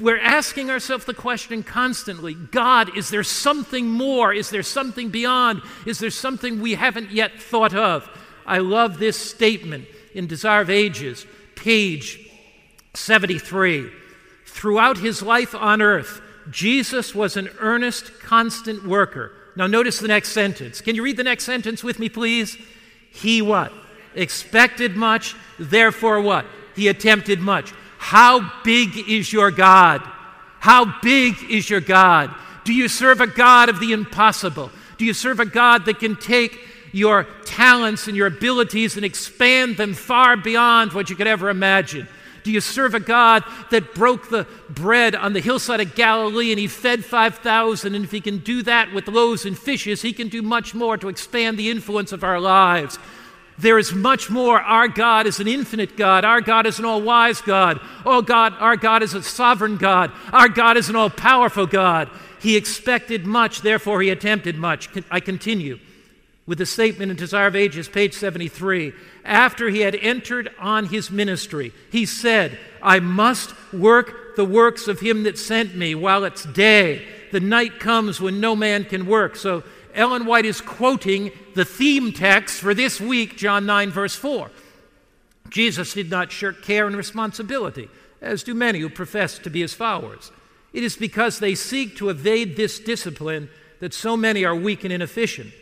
We're 0.00 0.18
asking 0.18 0.70
ourselves 0.70 1.04
the 1.04 1.14
question 1.14 1.62
constantly 1.62 2.34
God, 2.34 2.96
is 2.96 3.10
there 3.10 3.22
something 3.22 3.88
more? 3.88 4.32
Is 4.32 4.50
there 4.50 4.62
something 4.62 5.10
beyond? 5.10 5.62
Is 5.86 5.98
there 5.98 6.10
something 6.10 6.60
we 6.60 6.74
haven't 6.74 7.10
yet 7.10 7.40
thought 7.40 7.74
of? 7.74 8.08
I 8.46 8.58
love 8.58 8.98
this 8.98 9.16
statement 9.16 9.86
in 10.14 10.26
Desire 10.26 10.62
of 10.62 10.70
Ages, 10.70 11.26
page 11.54 12.30
73. 12.94 13.90
Throughout 14.46 14.98
his 14.98 15.22
life 15.22 15.54
on 15.54 15.80
earth, 15.80 16.20
Jesus 16.50 17.14
was 17.14 17.36
an 17.36 17.48
earnest, 17.60 18.18
constant 18.20 18.84
worker. 18.86 19.32
Now, 19.56 19.66
notice 19.66 19.98
the 19.98 20.08
next 20.08 20.30
sentence. 20.30 20.80
Can 20.80 20.96
you 20.96 21.02
read 21.02 21.16
the 21.16 21.24
next 21.24 21.44
sentence 21.44 21.84
with 21.84 21.98
me, 21.98 22.08
please? 22.08 22.56
He 23.10 23.42
what? 23.42 23.72
Expected 24.14 24.96
much, 24.96 25.36
therefore 25.58 26.20
what? 26.20 26.46
He 26.74 26.88
attempted 26.88 27.40
much. 27.40 27.72
How 28.00 28.50
big 28.64 28.96
is 28.96 29.30
your 29.30 29.50
God? 29.50 30.00
How 30.58 30.98
big 31.02 31.36
is 31.50 31.68
your 31.68 31.82
God? 31.82 32.34
Do 32.64 32.72
you 32.72 32.88
serve 32.88 33.20
a 33.20 33.26
God 33.26 33.68
of 33.68 33.78
the 33.78 33.92
impossible? 33.92 34.70
Do 34.96 35.04
you 35.04 35.12
serve 35.12 35.38
a 35.38 35.44
God 35.44 35.84
that 35.84 36.00
can 36.00 36.16
take 36.16 36.58
your 36.92 37.24
talents 37.44 38.08
and 38.08 38.16
your 38.16 38.26
abilities 38.26 38.96
and 38.96 39.04
expand 39.04 39.76
them 39.76 39.92
far 39.92 40.38
beyond 40.38 40.94
what 40.94 41.10
you 41.10 41.14
could 41.14 41.26
ever 41.26 41.50
imagine? 41.50 42.08
Do 42.42 42.50
you 42.50 42.62
serve 42.62 42.94
a 42.94 43.00
God 43.00 43.44
that 43.70 43.94
broke 43.94 44.30
the 44.30 44.46
bread 44.70 45.14
on 45.14 45.34
the 45.34 45.40
hillside 45.40 45.80
of 45.80 45.94
Galilee 45.94 46.52
and 46.52 46.58
he 46.58 46.68
fed 46.68 47.04
5,000? 47.04 47.94
And 47.94 48.02
if 48.02 48.10
he 48.10 48.22
can 48.22 48.38
do 48.38 48.62
that 48.62 48.94
with 48.94 49.08
loaves 49.08 49.44
and 49.44 49.56
fishes, 49.56 50.00
he 50.00 50.14
can 50.14 50.28
do 50.28 50.40
much 50.40 50.74
more 50.74 50.96
to 50.96 51.08
expand 51.08 51.58
the 51.58 51.70
influence 51.70 52.12
of 52.12 52.24
our 52.24 52.40
lives. 52.40 52.98
There 53.60 53.78
is 53.78 53.92
much 53.92 54.30
more. 54.30 54.58
Our 54.58 54.88
God 54.88 55.26
is 55.26 55.38
an 55.38 55.46
infinite 55.46 55.96
God. 55.96 56.24
Our 56.24 56.40
God 56.40 56.66
is 56.66 56.78
an 56.78 56.86
all 56.86 57.02
wise 57.02 57.42
God. 57.42 57.78
Oh 58.06 58.22
God, 58.22 58.54
our 58.58 58.76
God 58.76 59.02
is 59.02 59.12
a 59.12 59.22
sovereign 59.22 59.76
God. 59.76 60.12
Our 60.32 60.48
God 60.48 60.78
is 60.78 60.88
an 60.88 60.96
all 60.96 61.10
powerful 61.10 61.66
God. 61.66 62.08
He 62.40 62.56
expected 62.56 63.26
much, 63.26 63.60
therefore 63.60 64.00
he 64.00 64.08
attempted 64.08 64.56
much. 64.56 64.88
I 65.10 65.20
continue 65.20 65.78
with 66.46 66.56
the 66.56 66.66
statement 66.66 67.10
in 67.10 67.16
Desire 67.16 67.48
of 67.48 67.54
Ages, 67.54 67.88
page 67.88 68.14
73. 68.14 68.94
After 69.24 69.68
he 69.68 69.80
had 69.80 69.94
entered 69.94 70.50
on 70.58 70.86
his 70.86 71.10
ministry, 71.10 71.72
he 71.92 72.06
said, 72.06 72.58
I 72.82 72.98
must 72.98 73.54
work 73.74 74.36
the 74.36 74.44
works 74.44 74.88
of 74.88 75.00
him 75.00 75.24
that 75.24 75.38
sent 75.38 75.76
me 75.76 75.94
while 75.94 76.24
it's 76.24 76.44
day. 76.44 77.06
The 77.30 77.40
night 77.40 77.78
comes 77.78 78.20
when 78.20 78.40
no 78.40 78.56
man 78.56 78.84
can 78.84 79.06
work. 79.06 79.36
So 79.36 79.62
Ellen 79.94 80.26
White 80.26 80.44
is 80.44 80.60
quoting 80.60 81.32
the 81.54 81.64
theme 81.64 82.12
text 82.12 82.60
for 82.60 82.74
this 82.74 83.00
week, 83.00 83.36
John 83.36 83.66
9, 83.66 83.90
verse 83.90 84.14
4. 84.14 84.50
Jesus 85.48 85.94
did 85.94 86.10
not 86.10 86.32
shirk 86.32 86.62
care 86.62 86.86
and 86.86 86.96
responsibility, 86.96 87.88
as 88.20 88.42
do 88.42 88.54
many 88.54 88.80
who 88.80 88.88
profess 88.88 89.38
to 89.38 89.50
be 89.50 89.60
his 89.60 89.74
followers. 89.74 90.30
It 90.72 90.84
is 90.84 90.96
because 90.96 91.38
they 91.38 91.54
seek 91.54 91.96
to 91.96 92.08
evade 92.08 92.56
this 92.56 92.78
discipline 92.78 93.48
that 93.80 93.94
so 93.94 94.16
many 94.16 94.44
are 94.44 94.54
weak 94.54 94.84
and 94.84 94.92
inefficient. 94.92 95.52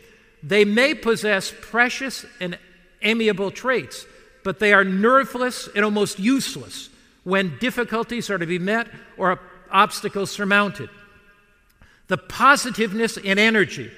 They 0.43 0.65
may 0.65 0.95
possess 0.95 1.53
precious 1.61 2.27
and 2.41 2.59
amiable 3.03 3.51
traits, 3.51 4.07
but 4.45 4.59
they 4.59 4.73
are 4.73 4.85
nerveless 4.85 5.69
and 5.75 5.85
almost 5.85 6.19
useless 6.19 6.91
when 7.25 7.59
difficulties 7.59 8.31
are 8.31 8.39
to 8.39 8.47
be 8.47 8.59
met 8.59 8.89
or 9.17 9.41
obstacles 9.71 10.31
surmounted. 10.31 10.91
The 12.09 12.19
positiveness 12.19 13.19
and 13.19 13.39
energy, 13.39 13.91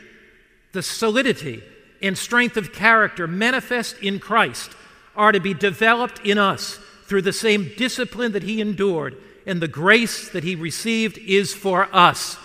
the 0.72 0.82
solidity 0.82 1.62
and 2.02 2.16
strength 2.16 2.56
of 2.56 2.72
character 2.72 3.26
manifest 3.26 3.96
in 4.02 4.18
Christ 4.18 4.70
are 5.16 5.32
to 5.32 5.40
be 5.40 5.54
developed 5.54 6.24
in 6.24 6.38
us 6.38 6.78
through 7.04 7.22
the 7.22 7.32
same 7.32 7.72
discipline 7.76 8.32
that 8.32 8.44
He 8.44 8.60
endured, 8.60 9.16
and 9.46 9.60
the 9.60 9.68
grace 9.68 10.28
that 10.30 10.44
He 10.44 10.54
received 10.54 11.18
is 11.18 11.52
for 11.52 11.88
us. 11.94 12.36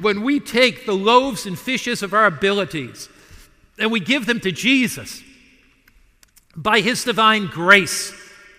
When 0.00 0.22
we 0.22 0.40
take 0.40 0.84
the 0.84 0.94
loaves 0.94 1.46
and 1.46 1.58
fishes 1.58 2.02
of 2.02 2.12
our 2.12 2.26
abilities, 2.26 3.08
and 3.78 3.90
we 3.90 4.00
give 4.00 4.26
them 4.26 4.40
to 4.40 4.52
Jesus. 4.52 5.22
By 6.54 6.80
His 6.80 7.04
divine 7.04 7.46
grace, 7.46 8.12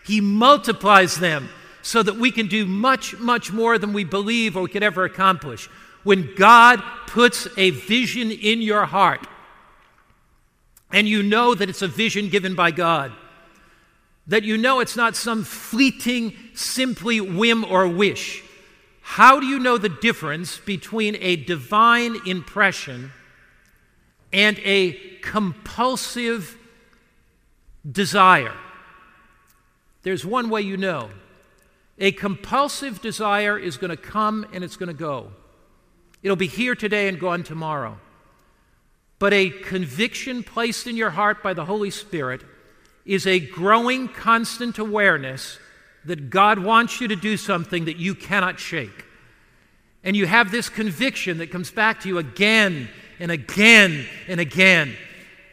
He 0.06 0.22
multiplies 0.22 1.18
them 1.18 1.50
so 1.82 2.04
that 2.04 2.18
we 2.18 2.32
can 2.32 2.48
do 2.48 2.66
much, 2.66 3.18
much 3.18 3.52
more 3.52 3.78
than 3.78 3.94
we 3.94 4.04
believe 4.04 4.58
or 4.58 4.68
could 4.68 4.84
ever 4.84 5.06
accomplish. 5.06 5.70
When 6.08 6.34
God 6.36 6.82
puts 7.08 7.50
a 7.58 7.72
vision 7.72 8.32
in 8.32 8.62
your 8.62 8.86
heart, 8.86 9.28
and 10.90 11.06
you 11.06 11.22
know 11.22 11.54
that 11.54 11.68
it's 11.68 11.82
a 11.82 11.88
vision 11.90 12.30
given 12.30 12.56
by 12.56 12.72
God, 12.72 13.12
that 14.26 14.44
you 14.44 14.56
know 14.56 14.80
it's 14.80 14.96
not 14.96 15.18
some 15.18 15.44
fleeting, 15.44 16.34
simply 16.54 17.20
whim 17.20 17.66
or 17.66 17.90
wish. 17.90 18.42
How 19.02 19.42
do 19.42 19.48
you 19.48 19.60
know 19.60 19.78
the 19.78 19.90
difference 19.90 20.60
between 20.60 21.18
a 21.20 21.36
divine 21.36 22.16
impression 22.26 23.12
and 24.32 24.58
a 24.60 24.94
compulsive 25.22 26.58
desire. 27.92 28.56
There's 30.04 30.26
one 30.26 30.50
way 30.50 30.62
you 30.62 30.78
know. 30.78 31.10
A 32.00 32.14
compulsive 32.14 33.02
desire 33.02 33.60
is 33.60 33.76
going 33.76 33.92
to 33.92 33.98
come 33.98 34.48
and 34.54 34.64
it's 34.64 34.78
going 34.78 34.88
to 34.88 34.94
go. 34.94 35.34
It'll 36.24 36.36
be 36.36 36.48
here 36.48 36.76
today 36.76 37.08
and 37.08 37.20
gone 37.20 37.44
tomorrow. 37.44 38.00
But 39.20 39.34
a 39.34 39.50
conviction 39.50 40.44
placed 40.44 40.88
in 40.88 40.96
your 40.96 41.10
heart 41.12 41.42
by 41.42 41.54
the 41.54 41.66
Holy 41.66 41.90
Spirit 41.90 42.44
is 43.06 43.26
a 43.26 43.40
growing, 43.40 44.08
constant 44.08 44.78
awareness 44.78 45.58
that 46.06 46.30
God 46.30 46.60
wants 46.60 47.02
you 47.02 47.08
to 47.08 47.16
do 47.16 47.38
something 47.38 47.86
that 47.86 47.98
you 47.98 48.14
cannot 48.14 48.60
shake. 48.60 49.06
And 50.04 50.16
you 50.16 50.26
have 50.26 50.52
this 50.52 50.70
conviction 50.70 51.40
that 51.40 51.52
comes 51.52 51.72
back 51.72 52.02
to 52.02 52.08
you 52.08 52.18
again 52.18 52.90
and 53.20 53.32
again 53.32 54.06
and 54.28 54.40
again. 54.40 54.96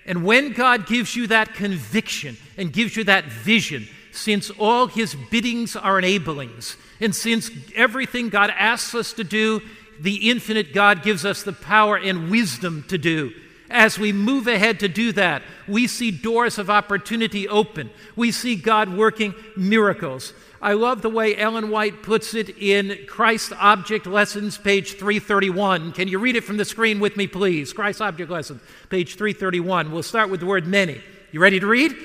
And 0.07 0.25
when 0.25 0.53
God 0.53 0.87
gives 0.87 1.17
you 1.17 1.27
that 1.29 1.55
conviction 1.55 2.37
and 2.57 2.73
gives 2.73 2.97
you 2.97 3.05
that 3.05 3.25
vision, 3.25 3.89
since 4.13 4.51
all 4.51 4.87
his 4.87 5.15
biddings 5.31 5.75
are 5.75 5.99
enablings, 5.99 6.77
and 7.01 7.15
since 7.15 7.51
everything 7.75 8.29
God 8.29 8.51
asks 8.51 8.95
us 8.95 9.13
to 9.15 9.25
do, 9.25 9.61
the 10.05 10.29
infinite 10.29 10.75
God 10.75 11.03
gives 11.03 11.25
us 11.25 11.43
the 11.43 11.55
power 11.55 11.97
and 11.97 12.31
wisdom 12.31 12.85
to 12.89 12.99
do. 12.99 13.33
As 13.71 13.99
we 13.99 14.13
move 14.13 14.47
ahead 14.47 14.79
to 14.81 14.89
do 14.89 15.13
that, 15.13 15.43
we 15.67 15.87
see 15.87 16.11
doors 16.11 16.59
of 16.59 16.69
opportunity 16.69 17.49
open. 17.49 17.89
We 18.15 18.31
see 18.31 18.55
God 18.55 18.95
working 18.95 19.35
miracles. 19.57 20.35
I 20.61 20.75
love 20.75 21.01
the 21.01 21.09
way 21.09 21.35
Ellen 21.35 21.71
White 21.71 22.03
puts 22.03 22.35
it 22.35 22.51
in 22.59 23.07
Christ 23.07 23.55
Object 23.59 24.05
Lessons, 24.05 24.59
page 24.59 24.99
331. 24.99 25.93
Can 25.93 26.09
you 26.09 26.19
read 26.19 26.37
it 26.37 26.45
from 26.45 26.59
the 26.59 26.67
screen 26.67 27.01
with 27.01 27.17
me, 27.17 27.27
please? 27.27 27.73
Christ 27.73 28.03
Object 28.03 28.31
Lessons, 28.31 28.61
page 28.91 29.17
331. 29.17 29.91
We'll 29.91 30.03
start 30.03 30.29
with 30.29 30.41
the 30.41 30.47
word 30.47 30.67
many. 30.67 31.01
You 31.33 31.41
ready 31.41 31.61
to 31.61 31.67
read? 31.67 31.97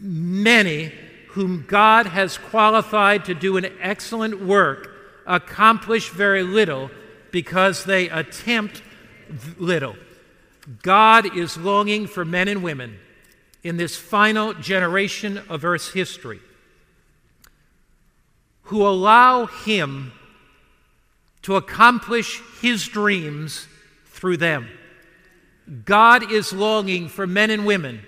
Many 0.00 0.92
whom 1.28 1.64
God 1.68 2.06
has 2.06 2.38
qualified 2.38 3.24
to 3.26 3.34
do 3.34 3.56
an 3.56 3.66
excellent 3.80 4.42
work 4.42 4.97
accomplish 5.28 6.08
very 6.08 6.42
little 6.42 6.90
because 7.30 7.84
they 7.84 8.08
attempt 8.08 8.82
little. 9.58 9.94
God 10.82 11.36
is 11.36 11.56
longing 11.56 12.06
for 12.06 12.24
men 12.24 12.48
and 12.48 12.62
women 12.62 12.98
in 13.62 13.76
this 13.76 13.96
final 13.96 14.54
generation 14.54 15.38
of 15.48 15.64
Earth's 15.64 15.92
history 15.92 16.40
who 18.62 18.86
allow 18.86 19.46
Him 19.46 20.12
to 21.42 21.56
accomplish 21.56 22.40
His 22.60 22.86
dreams 22.86 23.66
through 24.06 24.38
them. 24.38 24.68
God 25.84 26.32
is 26.32 26.52
longing 26.52 27.08
for 27.08 27.26
men 27.26 27.50
and 27.50 27.66
women 27.66 28.00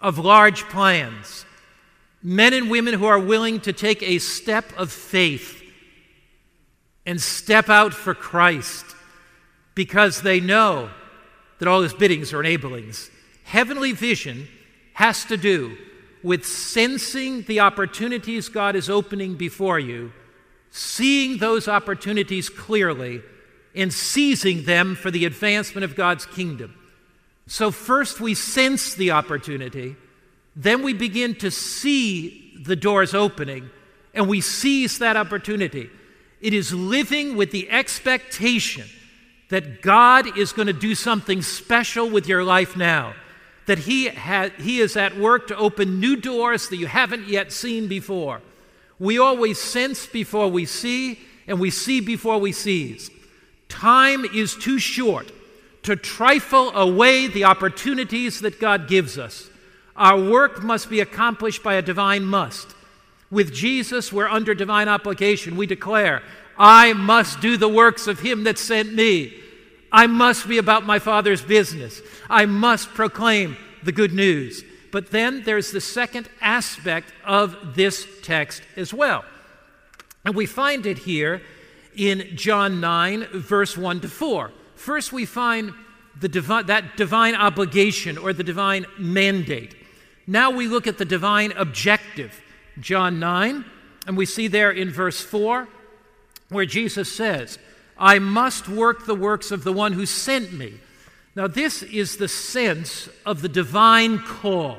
of 0.00 0.18
large 0.18 0.64
plans, 0.64 1.44
men 2.22 2.54
and 2.54 2.70
women 2.70 2.94
who 2.94 3.06
are 3.06 3.18
willing 3.18 3.60
to 3.60 3.72
take 3.72 4.02
a 4.02 4.18
step 4.18 4.72
of 4.78 4.90
faith 4.90 5.61
and 7.06 7.20
step 7.20 7.68
out 7.68 7.92
for 7.92 8.14
Christ 8.14 8.84
because 9.74 10.22
they 10.22 10.40
know 10.40 10.90
that 11.58 11.68
all 11.68 11.82
his 11.82 11.94
biddings 11.94 12.32
are 12.32 12.42
enablings. 12.42 13.10
Heavenly 13.44 13.92
vision 13.92 14.48
has 14.94 15.24
to 15.26 15.36
do 15.36 15.76
with 16.22 16.46
sensing 16.46 17.42
the 17.42 17.60
opportunities 17.60 18.48
God 18.48 18.76
is 18.76 18.88
opening 18.88 19.34
before 19.34 19.78
you, 19.78 20.12
seeing 20.70 21.38
those 21.38 21.68
opportunities 21.68 22.48
clearly, 22.48 23.22
and 23.74 23.92
seizing 23.92 24.64
them 24.64 24.94
for 24.94 25.10
the 25.10 25.24
advancement 25.24 25.84
of 25.84 25.96
God's 25.96 26.26
kingdom. 26.26 26.74
So, 27.46 27.70
first 27.70 28.20
we 28.20 28.34
sense 28.34 28.94
the 28.94 29.10
opportunity, 29.10 29.96
then 30.54 30.82
we 30.82 30.92
begin 30.92 31.34
to 31.36 31.50
see 31.50 32.56
the 32.64 32.76
doors 32.76 33.14
opening, 33.14 33.70
and 34.14 34.28
we 34.28 34.40
seize 34.40 34.98
that 34.98 35.16
opportunity. 35.16 35.90
It 36.42 36.52
is 36.52 36.74
living 36.74 37.36
with 37.36 37.52
the 37.52 37.70
expectation 37.70 38.88
that 39.48 39.80
God 39.80 40.36
is 40.36 40.52
going 40.52 40.66
to 40.66 40.72
do 40.72 40.94
something 40.94 41.40
special 41.40 42.10
with 42.10 42.26
your 42.26 42.42
life 42.42 42.76
now, 42.76 43.14
that 43.66 43.78
he, 43.78 44.08
ha- 44.08 44.50
he 44.58 44.80
is 44.80 44.96
at 44.96 45.16
work 45.16 45.46
to 45.48 45.56
open 45.56 46.00
new 46.00 46.16
doors 46.16 46.68
that 46.68 46.78
you 46.78 46.86
haven't 46.86 47.28
yet 47.28 47.52
seen 47.52 47.86
before. 47.86 48.42
We 48.98 49.18
always 49.18 49.60
sense 49.60 50.06
before 50.06 50.48
we 50.48 50.64
see, 50.64 51.20
and 51.46 51.60
we 51.60 51.70
see 51.70 52.00
before 52.00 52.38
we 52.38 52.50
seize. 52.52 53.10
Time 53.68 54.24
is 54.24 54.56
too 54.56 54.78
short 54.78 55.30
to 55.84 55.96
trifle 55.96 56.70
away 56.70 57.26
the 57.26 57.44
opportunities 57.44 58.40
that 58.40 58.60
God 58.60 58.88
gives 58.88 59.18
us. 59.18 59.48
Our 59.94 60.18
work 60.30 60.62
must 60.62 60.90
be 60.90 61.00
accomplished 61.00 61.62
by 61.62 61.74
a 61.74 61.82
divine 61.82 62.24
must. 62.24 62.74
With 63.32 63.54
Jesus, 63.54 64.12
we're 64.12 64.28
under 64.28 64.54
divine 64.54 64.88
obligation. 64.88 65.56
We 65.56 65.66
declare, 65.66 66.22
I 66.58 66.92
must 66.92 67.40
do 67.40 67.56
the 67.56 67.66
works 67.66 68.06
of 68.06 68.20
him 68.20 68.44
that 68.44 68.58
sent 68.58 68.92
me. 68.92 69.32
I 69.90 70.06
must 70.06 70.46
be 70.46 70.58
about 70.58 70.84
my 70.84 70.98
Father's 70.98 71.40
business. 71.40 72.02
I 72.28 72.44
must 72.44 72.90
proclaim 72.90 73.56
the 73.82 73.90
good 73.90 74.12
news. 74.12 74.62
But 74.90 75.10
then 75.10 75.44
there's 75.44 75.72
the 75.72 75.80
second 75.80 76.28
aspect 76.42 77.10
of 77.24 77.74
this 77.74 78.06
text 78.22 78.62
as 78.76 78.92
well. 78.92 79.24
And 80.26 80.34
we 80.34 80.44
find 80.44 80.84
it 80.84 80.98
here 80.98 81.40
in 81.96 82.36
John 82.36 82.82
9, 82.82 83.28
verse 83.32 83.78
1 83.78 84.00
to 84.00 84.08
4. 84.08 84.52
First, 84.74 85.10
we 85.10 85.24
find 85.24 85.72
the 86.20 86.28
divi- 86.28 86.64
that 86.64 86.98
divine 86.98 87.34
obligation 87.34 88.18
or 88.18 88.34
the 88.34 88.44
divine 88.44 88.84
mandate. 88.98 89.74
Now 90.26 90.50
we 90.50 90.68
look 90.68 90.86
at 90.86 90.98
the 90.98 91.06
divine 91.06 91.52
objective. 91.52 92.41
John 92.80 93.18
9, 93.18 93.64
and 94.06 94.16
we 94.16 94.26
see 94.26 94.48
there 94.48 94.70
in 94.70 94.90
verse 94.90 95.20
4 95.20 95.68
where 96.48 96.66
Jesus 96.66 97.14
says, 97.14 97.58
I 97.98 98.18
must 98.18 98.68
work 98.68 99.06
the 99.06 99.14
works 99.14 99.50
of 99.50 99.64
the 99.64 99.72
one 99.72 99.92
who 99.92 100.06
sent 100.06 100.52
me. 100.52 100.74
Now, 101.34 101.46
this 101.46 101.82
is 101.82 102.16
the 102.16 102.28
sense 102.28 103.08
of 103.24 103.42
the 103.42 103.48
divine 103.48 104.18
call. 104.18 104.78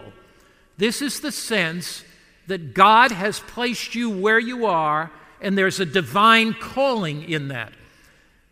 This 0.77 1.01
is 1.01 1.19
the 1.19 1.31
sense 1.31 2.03
that 2.47 2.73
God 2.73 3.11
has 3.11 3.39
placed 3.39 3.95
you 3.95 4.09
where 4.09 4.39
you 4.39 4.65
are, 4.65 5.11
and 5.41 5.57
there's 5.57 5.79
a 5.79 5.85
divine 5.85 6.53
calling 6.53 7.29
in 7.29 7.47
that. 7.47 7.73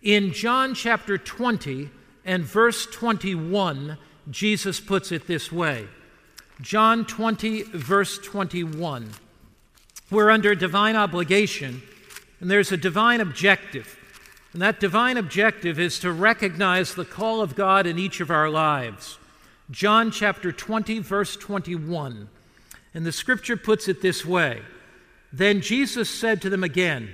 In 0.02 0.34
John 0.34 0.74
chapter 0.74 1.18
20 1.18 1.90
and 2.26 2.44
verse 2.44 2.86
21, 2.88 3.98
Jesus 4.30 4.80
puts 4.80 5.12
it 5.12 5.28
this 5.28 5.52
way 5.52 5.88
John 6.62 7.06
20, 7.06 7.64
verse 7.64 8.18
21. 8.20 9.12
We're 10.12 10.30
under 10.30 10.54
divine 10.56 10.98
obligation, 10.98 11.82
and 12.42 12.52
there's 12.52 12.74
a 12.74 12.78
divine 12.78 13.22
objective. 13.22 13.98
And 14.52 14.62
that 14.62 14.82
divine 14.82 15.16
objective 15.16 15.80
is 15.80 16.00
to 16.00 16.12
recognize 16.12 16.94
the 16.94 17.06
call 17.06 17.42
of 17.42 17.56
God 17.56 17.88
in 17.88 17.98
each 17.98 18.20
of 18.20 18.30
our 18.30 18.50
lives. 18.50 19.18
John 19.72 20.12
chapter 20.12 20.52
20, 20.52 21.00
verse 21.00 21.38
21. 21.38 22.28
And 22.94 23.06
the 23.06 23.14
scripture 23.14 23.56
puts 23.56 23.88
it 23.88 24.02
this 24.02 24.26
way 24.26 24.62
Then 25.32 25.62
Jesus 25.62 26.10
said 26.10 26.42
to 26.42 26.50
them 26.50 26.66
again, 26.66 27.14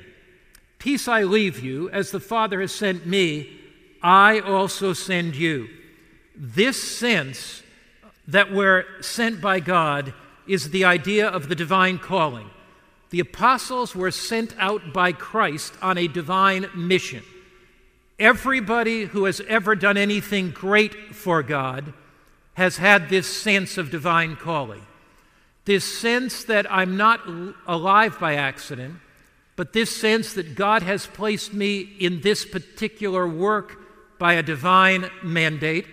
Peace 0.80 1.08
I 1.08 1.22
leave 1.24 1.60
you, 1.60 1.92
as 1.92 2.10
the 2.10 2.20
Father 2.20 2.62
has 2.62 2.74
sent 2.74 3.06
me, 3.06 3.60
I 4.02 4.40
also 4.40 4.94
send 4.94 5.36
you. 5.36 5.70
This 6.36 6.82
sense 6.82 7.62
that 8.28 8.52
we're 8.52 8.86
sent 9.02 9.40
by 9.40 9.60
God 9.60 10.16
is 10.48 10.72
the 10.72 10.86
idea 10.86 11.28
of 11.28 11.48
the 11.48 11.56
divine 11.56 12.00
calling. 12.00 12.50
The 13.10 13.20
apostles 13.22 13.96
were 13.96 14.12
sent 14.12 14.54
out 14.58 14.94
by 14.94 15.12
Christ 15.14 15.74
on 15.82 15.98
a 15.98 16.08
divine 16.08 16.68
mission. 16.76 17.24
Everybody 18.20 19.06
who 19.06 19.26
has 19.26 19.42
ever 19.48 19.76
done 19.76 19.98
anything 19.98 20.52
great 20.52 21.16
for 21.16 21.44
God 21.44 21.94
has 22.56 22.78
had 22.78 23.10
this 23.10 23.28
sense 23.28 23.78
of 23.78 23.92
divine 23.92 24.36
calling. 24.36 24.82
This 25.66 25.86
sense 25.86 26.44
that 26.46 26.70
I'm 26.72 26.98
not 26.98 27.22
alive 27.68 28.20
by 28.20 28.36
accident, 28.36 28.96
but 29.56 29.74
this 29.74 29.96
sense 29.96 30.34
that 30.34 30.56
God 30.56 30.82
has 30.82 31.06
placed 31.06 31.54
me 31.54 31.80
in 32.00 32.22
this 32.22 32.46
particular 32.46 33.28
work 33.28 33.80
by 34.18 34.34
a 34.34 34.44
divine 34.44 35.10
mandate, 35.24 35.86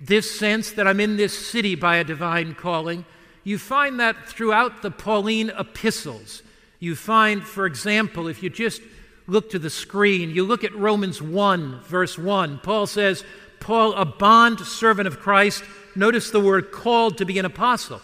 this 0.00 0.38
sense 0.38 0.70
that 0.72 0.86
I'm 0.86 1.00
in 1.00 1.16
this 1.16 1.36
city 1.36 1.74
by 1.74 1.96
a 1.96 2.04
divine 2.04 2.54
calling. 2.54 3.04
You 3.42 3.58
find 3.58 3.98
that 3.98 4.28
throughout 4.28 4.82
the 4.82 4.90
Pauline 4.90 5.50
epistles. 5.58 6.42
You 6.78 6.94
find, 6.94 7.42
for 7.42 7.66
example, 7.66 8.28
if 8.28 8.42
you 8.42 8.50
just 8.50 8.82
look 9.26 9.50
to 9.50 9.58
the 9.58 9.70
screen, 9.70 10.30
you 10.30 10.44
look 10.44 10.64
at 10.64 10.74
Romans 10.74 11.20
1, 11.20 11.80
verse 11.82 12.18
1. 12.18 12.60
Paul 12.62 12.86
says, 12.86 13.24
Paul, 13.60 13.94
a 13.94 14.04
bond 14.04 14.60
servant 14.60 15.08
of 15.08 15.18
Christ. 15.18 15.64
Notice 15.94 16.30
the 16.30 16.40
word 16.40 16.70
called 16.70 17.18
to 17.18 17.24
be 17.24 17.38
an 17.38 17.44
apostle. 17.44 18.00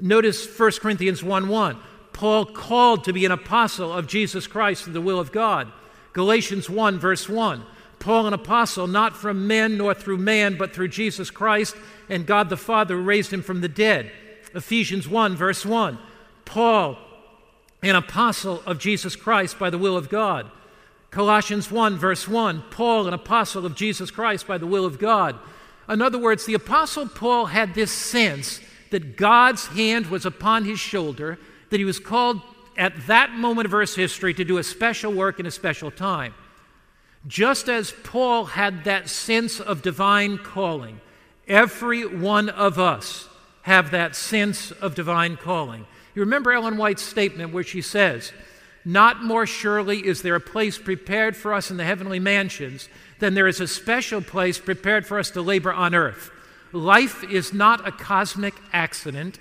Notice 0.00 0.46
1 0.58 0.72
Corinthians 0.80 1.22
1 1.22 1.48
1. 1.48 1.78
Paul 2.12 2.46
called 2.46 3.04
to 3.04 3.12
be 3.12 3.24
an 3.24 3.32
apostle 3.32 3.92
of 3.92 4.06
Jesus 4.06 4.46
Christ 4.46 4.86
in 4.86 4.92
the 4.92 5.00
will 5.00 5.18
of 5.18 5.32
God. 5.32 5.72
Galatians 6.12 6.68
1, 6.68 6.98
verse 6.98 7.28
1. 7.28 7.64
Paul, 7.98 8.26
an 8.26 8.34
apostle, 8.34 8.86
not 8.86 9.16
from 9.16 9.46
men 9.46 9.78
nor 9.78 9.94
through 9.94 10.18
man, 10.18 10.56
but 10.58 10.74
through 10.74 10.88
Jesus 10.88 11.30
Christ 11.30 11.76
and 12.08 12.26
God 12.26 12.48
the 12.48 12.56
Father 12.56 12.96
who 12.96 13.02
raised 13.02 13.32
him 13.32 13.42
from 13.42 13.60
the 13.60 13.68
dead. 13.68 14.10
Ephesians 14.54 15.08
1, 15.08 15.36
verse 15.36 15.64
1. 15.64 15.98
Paul, 16.44 16.98
an 17.90 17.96
apostle 17.96 18.62
of 18.64 18.78
Jesus 18.78 19.16
Christ 19.16 19.58
by 19.58 19.70
the 19.70 19.78
will 19.78 19.96
of 19.96 20.08
God. 20.08 20.50
Colossians 21.10 21.70
1, 21.70 21.98
verse 21.98 22.26
1, 22.26 22.64
Paul, 22.70 23.06
an 23.06 23.14
apostle 23.14 23.66
of 23.66 23.74
Jesus 23.74 24.10
Christ 24.10 24.46
by 24.46 24.56
the 24.56 24.66
will 24.66 24.86
of 24.86 24.98
God. 24.98 25.38
In 25.88 26.00
other 26.00 26.18
words, 26.18 26.46
the 26.46 26.54
apostle 26.54 27.08
Paul 27.08 27.46
had 27.46 27.74
this 27.74 27.92
sense 27.92 28.60
that 28.90 29.16
God's 29.16 29.66
hand 29.66 30.06
was 30.06 30.24
upon 30.24 30.64
his 30.64 30.78
shoulder, 30.78 31.38
that 31.70 31.80
he 31.80 31.84
was 31.84 31.98
called 31.98 32.40
at 32.76 33.06
that 33.08 33.32
moment 33.32 33.66
of 33.66 33.74
Earth's 33.74 33.94
history 33.94 34.32
to 34.34 34.44
do 34.44 34.58
a 34.58 34.62
special 34.62 35.12
work 35.12 35.38
in 35.38 35.46
a 35.46 35.50
special 35.50 35.90
time. 35.90 36.34
Just 37.26 37.68
as 37.68 37.92
Paul 38.04 38.44
had 38.46 38.84
that 38.84 39.08
sense 39.08 39.60
of 39.60 39.82
divine 39.82 40.38
calling, 40.38 41.00
every 41.46 42.06
one 42.06 42.48
of 42.48 42.78
us 42.78 43.28
have 43.62 43.90
that 43.90 44.16
sense 44.16 44.70
of 44.72 44.94
divine 44.94 45.36
calling. 45.36 45.86
You 46.14 46.20
remember 46.20 46.52
Ellen 46.52 46.76
White's 46.76 47.02
statement 47.02 47.52
where 47.52 47.64
she 47.64 47.80
says, 47.80 48.32
Not 48.84 49.22
more 49.22 49.46
surely 49.46 50.06
is 50.06 50.22
there 50.22 50.34
a 50.34 50.40
place 50.40 50.76
prepared 50.78 51.36
for 51.36 51.54
us 51.54 51.70
in 51.70 51.78
the 51.78 51.84
heavenly 51.84 52.18
mansions 52.18 52.88
than 53.18 53.34
there 53.34 53.48
is 53.48 53.60
a 53.60 53.66
special 53.66 54.20
place 54.20 54.58
prepared 54.58 55.06
for 55.06 55.18
us 55.18 55.30
to 55.30 55.42
labor 55.42 55.72
on 55.72 55.94
earth. 55.94 56.30
Life 56.72 57.22
is 57.24 57.52
not 57.52 57.86
a 57.86 57.92
cosmic 57.92 58.54
accident. 58.72 59.38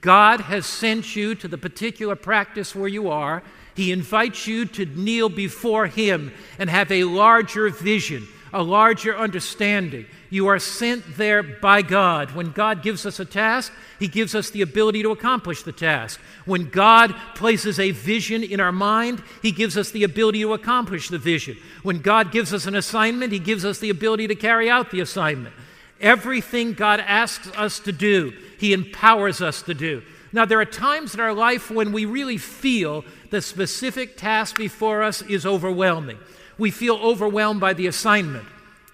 God 0.00 0.42
has 0.42 0.64
sent 0.66 1.16
you 1.16 1.34
to 1.36 1.48
the 1.48 1.58
particular 1.58 2.14
practice 2.14 2.74
where 2.74 2.88
you 2.88 3.08
are. 3.08 3.42
He 3.74 3.90
invites 3.90 4.46
you 4.46 4.64
to 4.66 4.84
kneel 4.84 5.28
before 5.28 5.86
Him 5.86 6.32
and 6.58 6.70
have 6.70 6.92
a 6.92 7.04
larger 7.04 7.68
vision, 7.68 8.28
a 8.52 8.62
larger 8.62 9.16
understanding. 9.16 10.06
You 10.28 10.46
are 10.48 10.58
sent 10.58 11.16
there 11.16 11.42
by 11.42 11.82
God. 11.82 12.32
When 12.32 12.52
God 12.52 12.82
gives 12.82 13.06
us 13.06 13.18
a 13.18 13.24
task, 13.24 13.72
He 13.98 14.08
gives 14.08 14.34
us 14.34 14.50
the 14.50 14.62
ability 14.62 15.02
to 15.02 15.10
accomplish 15.10 15.62
the 15.62 15.72
task. 15.72 16.20
When 16.44 16.68
God 16.68 17.14
places 17.34 17.78
a 17.78 17.92
vision 17.92 18.42
in 18.42 18.60
our 18.60 18.72
mind, 18.72 19.22
He 19.40 19.52
gives 19.52 19.76
us 19.76 19.90
the 19.90 20.04
ability 20.04 20.40
to 20.40 20.52
accomplish 20.52 21.08
the 21.08 21.18
vision. 21.18 21.56
When 21.82 22.00
God 22.00 22.32
gives 22.32 22.52
us 22.52 22.66
an 22.66 22.74
assignment, 22.74 23.32
He 23.32 23.38
gives 23.38 23.64
us 23.64 23.78
the 23.78 23.90
ability 23.90 24.28
to 24.28 24.34
carry 24.34 24.68
out 24.68 24.90
the 24.90 25.00
assignment. 25.00 25.54
Everything 26.00 26.72
God 26.74 27.00
asks 27.00 27.48
us 27.56 27.78
to 27.80 27.92
do, 27.92 28.32
He 28.58 28.72
empowers 28.72 29.40
us 29.40 29.62
to 29.62 29.74
do. 29.74 30.02
Now, 30.32 30.46
there 30.46 30.60
are 30.60 30.64
times 30.64 31.14
in 31.14 31.20
our 31.20 31.34
life 31.34 31.70
when 31.70 31.92
we 31.92 32.06
really 32.06 32.38
feel 32.38 33.04
the 33.30 33.42
specific 33.42 34.16
task 34.16 34.56
before 34.56 35.02
us 35.02 35.20
is 35.22 35.44
overwhelming. 35.44 36.18
We 36.58 36.70
feel 36.70 36.96
overwhelmed 36.96 37.60
by 37.60 37.72
the 37.72 37.86
assignment. 37.86 38.46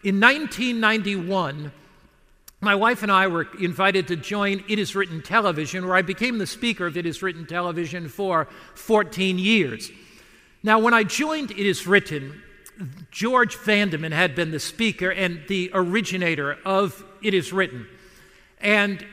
In 0.05 0.21
1991, 0.21 1.73
my 2.61 2.75
wife 2.75 3.03
and 3.03 3.13
I 3.13 3.27
were 3.29 3.47
invited 3.61 4.09
to 4.09 4.17
join 4.17 4.65
It 4.69 4.79
Is 4.79 4.97
Written 4.97 5.23
Television, 5.23 5.87
where 5.87 5.97
I 5.97 6.03
became 6.03 6.39
the 6.39 6.47
speaker 6.47 6.87
of 6.87 6.97
It 6.97 7.07
Is 7.07 7.23
Written 7.23 7.47
Television 7.47 8.09
for 8.09 8.49
14 8.75 9.39
years. 9.39 9.91
Now, 10.63 10.79
when 10.79 10.93
I 10.93 11.05
joined 11.05 11.53
It 11.53 11.59
Is 11.59 11.87
Written, 11.87 12.43
George 13.11 13.57
Vandeman 13.57 14.13
had 14.13 14.35
been 14.35 14.51
the 14.51 14.61
speaker 14.61 15.11
and 15.11 15.41
the 15.49 15.71
originator 15.73 16.59
of 16.65 17.05
It 17.23 17.35
Is 17.35 17.53
Written. 17.53 17.87
And 18.61 19.05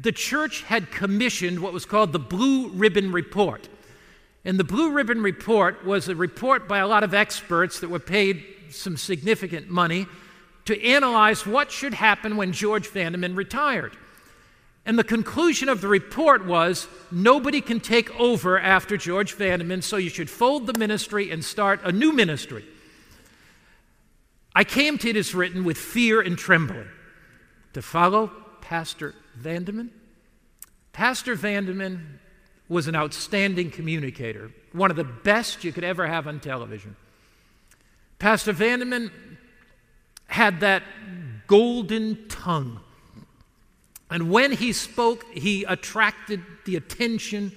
the 0.00 0.12
church 0.12 0.62
had 0.62 0.90
commissioned 0.90 1.60
what 1.60 1.72
was 1.72 1.84
called 1.84 2.12
the 2.12 2.18
Blue 2.18 2.68
Ribbon 2.68 3.12
Report. 3.12 3.68
And 4.44 4.58
the 4.58 4.64
Blue 4.64 4.90
Ribbon 4.90 5.22
Report 5.22 5.84
was 5.84 6.08
a 6.08 6.16
report 6.16 6.66
by 6.66 6.78
a 6.78 6.88
lot 6.88 7.04
of 7.04 7.14
experts 7.14 7.80
that 7.80 7.90
were 7.90 8.00
paid 8.00 8.44
some 8.70 8.96
significant 8.96 9.68
money 9.68 10.06
to 10.64 10.84
analyze 10.84 11.46
what 11.46 11.70
should 11.70 11.94
happen 11.94 12.36
when 12.36 12.52
George 12.52 12.88
Vandeman 12.88 13.36
retired. 13.36 13.96
And 14.84 14.98
the 14.98 15.04
conclusion 15.04 15.68
of 15.68 15.80
the 15.80 15.88
report 15.88 16.44
was 16.44 16.88
nobody 17.12 17.60
can 17.60 17.78
take 17.78 18.10
over 18.18 18.58
after 18.58 18.96
George 18.96 19.36
Vandeman, 19.36 19.82
so 19.82 19.96
you 19.96 20.10
should 20.10 20.30
fold 20.30 20.66
the 20.66 20.76
ministry 20.76 21.30
and 21.30 21.44
start 21.44 21.80
a 21.84 21.92
new 21.92 22.12
ministry. 22.12 22.64
I 24.54 24.64
came 24.64 24.98
to 24.98 25.08
It 25.08 25.16
Is 25.16 25.34
Written 25.34 25.64
with 25.64 25.78
fear 25.78 26.20
and 26.20 26.36
trembling 26.36 26.88
to 27.74 27.82
follow 27.82 28.30
Pastor 28.60 29.14
Vandeman. 29.40 29.90
Pastor 30.92 31.36
Vandeman 31.36 32.18
was 32.68 32.88
an 32.88 32.96
outstanding 32.96 33.70
communicator, 33.70 34.50
one 34.72 34.90
of 34.90 34.96
the 34.96 35.04
best 35.04 35.64
you 35.64 35.72
could 35.72 35.84
ever 35.84 36.06
have 36.06 36.26
on 36.26 36.40
television. 36.40 36.96
Pastor 38.18 38.52
Vandeman 38.52 39.10
had 40.26 40.60
that 40.60 40.82
golden 41.46 42.28
tongue. 42.28 42.80
And 44.10 44.30
when 44.30 44.52
he 44.52 44.72
spoke, 44.72 45.24
he 45.32 45.64
attracted 45.64 46.42
the 46.64 46.76
attention 46.76 47.52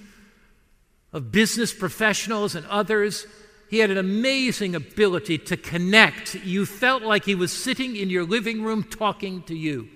of 1.12 1.30
business 1.30 1.72
professionals 1.72 2.54
and 2.54 2.66
others 2.66 3.26
he 3.68 3.78
had 3.78 3.90
an 3.90 3.98
amazing 3.98 4.74
ability 4.74 5.38
to 5.38 5.56
connect. 5.56 6.34
You 6.34 6.66
felt 6.66 7.02
like 7.02 7.24
he 7.24 7.34
was 7.34 7.52
sitting 7.52 7.96
in 7.96 8.10
your 8.10 8.24
living 8.24 8.62
room 8.62 8.84
talking 8.84 9.42
to 9.44 9.56
you. 9.56 9.88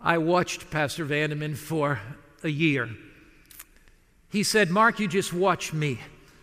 I 0.00 0.18
watched 0.18 0.70
Pastor 0.70 1.04
Vandeman 1.04 1.56
for 1.56 2.00
a 2.42 2.48
year. 2.48 2.88
He 4.30 4.42
said, 4.42 4.70
Mark, 4.70 5.00
you 5.00 5.08
just 5.08 5.32
watch 5.32 5.72
me. 5.72 5.98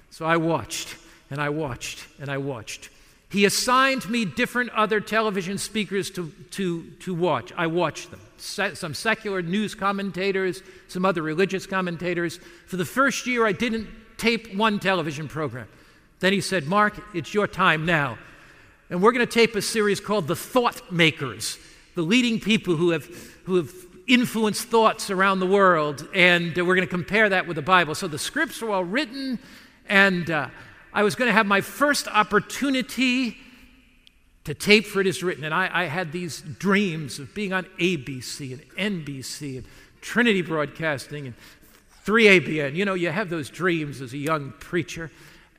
So 0.09 0.25
I 0.25 0.37
watched, 0.37 0.95
and 1.29 1.39
I 1.41 1.49
watched, 1.49 2.05
and 2.19 2.29
I 2.29 2.37
watched. 2.37 2.89
He 3.29 3.45
assigned 3.45 4.09
me 4.09 4.23
different 4.23 4.69
other 4.71 4.99
television 4.99 5.57
speakers 5.57 6.09
to, 6.11 6.31
to, 6.51 6.83
to 7.01 7.13
watch. 7.13 7.51
I 7.57 7.67
watched 7.67 8.11
them. 8.11 8.21
Se- 8.37 8.75
some 8.75 8.93
secular 8.93 9.41
news 9.41 9.75
commentators, 9.75 10.61
some 10.87 11.05
other 11.05 11.21
religious 11.21 11.65
commentators. 11.65 12.39
For 12.67 12.77
the 12.77 12.85
first 12.85 13.27
year, 13.27 13.45
I 13.45 13.51
didn't 13.51 13.87
tape 14.17 14.55
one 14.55 14.79
television 14.79 15.27
program. 15.27 15.67
Then 16.19 16.33
he 16.33 16.41
said, 16.41 16.65
Mark, 16.65 16.93
it's 17.13 17.33
your 17.33 17.47
time 17.47 17.85
now. 17.85 18.17
And 18.89 19.01
we're 19.01 19.11
going 19.11 19.25
to 19.25 19.31
tape 19.31 19.55
a 19.55 19.61
series 19.61 19.99
called 19.99 20.27
The 20.27 20.35
Thought 20.35 20.91
Makers, 20.91 21.57
the 21.95 22.03
leading 22.03 22.39
people 22.39 22.75
who 22.75 22.91
have, 22.91 23.05
who 23.45 23.55
have 23.55 23.71
influenced 24.07 24.67
thoughts 24.67 25.09
around 25.09 25.39
the 25.39 25.47
world. 25.47 26.07
And 26.13 26.57
uh, 26.57 26.65
we're 26.65 26.75
going 26.75 26.87
to 26.87 26.91
compare 26.91 27.29
that 27.29 27.47
with 27.47 27.55
the 27.55 27.61
Bible. 27.61 27.95
So 27.95 28.07
the 28.07 28.19
scripts 28.19 28.61
are 28.61 28.69
all 28.69 28.83
written, 28.83 29.39
and 29.87 30.29
uh, 30.29 30.49
I 30.93 31.03
was 31.03 31.15
going 31.15 31.27
to 31.29 31.33
have 31.33 31.45
my 31.45 31.61
first 31.61 32.07
opportunity 32.07 33.37
to 34.45 34.53
tape 34.53 34.85
for 34.85 35.01
it 35.01 35.07
is 35.07 35.23
written. 35.23 35.43
And 35.43 35.53
I, 35.53 35.69
I 35.71 35.83
had 35.85 36.11
these 36.11 36.41
dreams 36.41 37.19
of 37.19 37.33
being 37.33 37.51
on 37.51 37.65
ABC 37.79 38.53
and 38.77 39.05
NBC 39.05 39.57
and 39.57 39.65
Trinity 40.01 40.41
Broadcasting 40.41 41.25
and 41.25 41.35
3ABN. 42.05 42.75
You 42.75 42.85
know, 42.85 42.93
you 42.93 43.09
have 43.09 43.29
those 43.29 43.49
dreams 43.49 44.01
as 44.01 44.13
a 44.13 44.17
young 44.17 44.53
preacher. 44.59 45.11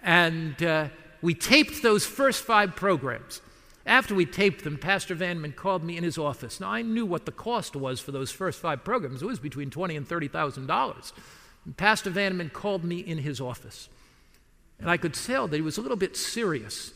And 0.03 0.63
uh, 0.63 0.89
we 1.21 1.35
taped 1.35 1.83
those 1.83 2.07
first 2.07 2.45
five 2.45 2.77
programs. 2.77 3.41
After 3.87 4.15
we 4.15 4.27
taped 4.27 4.65
them, 4.65 4.79
Pastor 4.79 5.15
Vandeman 5.15 5.55
called 5.55 5.85
me 5.85 5.97
in 5.97 6.03
his 6.03 6.19
office. 6.19 6.61
Now, 6.61 6.71
I 6.71 6.83
knew 6.83 7.07
what 7.07 7.25
the 7.25 7.33
cost 7.33 7.77
was 7.77 8.01
for 8.01 8.11
those 8.11 8.33
first 8.33 8.59
five 8.61 8.85
programs. 8.85 9.23
It 9.23 9.27
was 9.27 9.39
between 9.39 9.71
twenty 9.71 9.97
and 9.97 10.09
$30,000. 10.09 11.13
Pastor 11.77 12.11
Vandeman 12.11 12.53
called 12.53 12.85
me 12.85 12.99
in 12.99 13.19
his 13.19 13.41
office. 13.41 13.89
And 14.81 14.91
I 14.91 14.97
could 14.97 15.15
tell 15.15 15.49
that 15.49 15.57
he 15.57 15.63
was 15.63 15.79
a 15.79 15.83
little 15.83 15.97
bit 15.97 16.17
serious. 16.17 16.93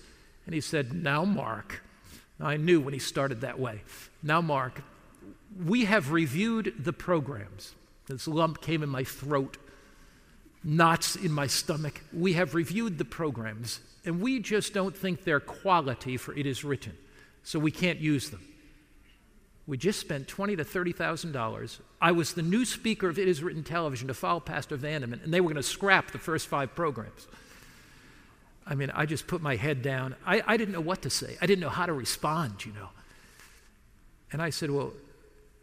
And 0.47 0.55
he 0.55 0.61
said, 0.61 0.93
Now, 0.93 1.25
Mark, 1.25 1.83
I 2.41 2.57
knew 2.57 2.81
when 2.81 2.93
he 2.93 3.01
started 3.01 3.41
that 3.41 3.59
way. 3.59 3.83
Now, 4.23 4.41
Mark, 4.41 4.83
we 5.65 5.85
have 5.85 6.11
reviewed 6.11 6.75
the 6.79 6.93
programs. 6.93 7.75
This 8.07 8.27
lump 8.27 8.61
came 8.61 8.83
in 8.83 8.89
my 8.89 9.05
throat 9.05 9.57
knots 10.63 11.17
in 11.17 11.33
my 11.33 11.47
stomach. 11.47 12.03
We 12.13 12.35
have 12.35 12.55
reviewed 12.55 12.99
the 12.99 13.05
programs, 13.05 13.81
and 14.05 14.21
we 14.21 14.41
just 14.41 14.73
don't 14.73 14.97
think 14.97 15.25
they're 15.25 15.41
quality 15.41 16.17
for 16.17 16.35
it 16.35 16.47
is 16.47 16.65
written, 16.65 16.97
so 17.43 17.59
we 17.59 17.71
can't 17.71 17.99
use 17.99 18.31
them. 18.31 18.41
We 19.67 19.77
just 19.77 20.01
spent 20.01 20.27
twenty 20.27 20.57
to 20.57 20.65
thirty 20.65 20.93
thousand 20.93 21.33
dollars. 21.33 21.81
I 22.01 22.13
was 22.13 22.35
the 22.35 22.43
new 22.43 22.65
speaker 22.65 23.09
of 23.09 23.19
It 23.19 23.29
Is 23.29 23.43
Written 23.43 23.63
Television 23.63 24.09
to 24.09 24.15
follow 24.15 24.41
Pastor 24.41 24.77
Vandeman, 24.77 25.23
and 25.23 25.33
they 25.33 25.41
were 25.41 25.49
going 25.49 25.57
to 25.57 25.63
scrap 25.63 26.11
the 26.11 26.19
first 26.19 26.49
five 26.49 26.75
programs. 26.75 27.29
I 28.67 28.75
mean, 28.75 28.91
I 28.95 29.07
just 29.07 29.27
put 29.27 29.43
my 29.43 29.57
head 29.57 29.83
down. 29.83 30.15
I, 30.25 30.43
I 30.47 30.57
didn't 30.57 30.75
know 30.75 30.81
what 30.81 31.03
to 31.03 31.11
say. 31.11 31.37
I 31.41 31.47
didn't 31.47 31.61
know 31.61 31.69
how 31.69 31.87
to 31.87 31.93
respond, 31.93 32.65
you 32.65 32.73
know. 32.73 32.89
And 34.33 34.41
I 34.41 34.51
said, 34.51 34.71
Well, 34.71 34.93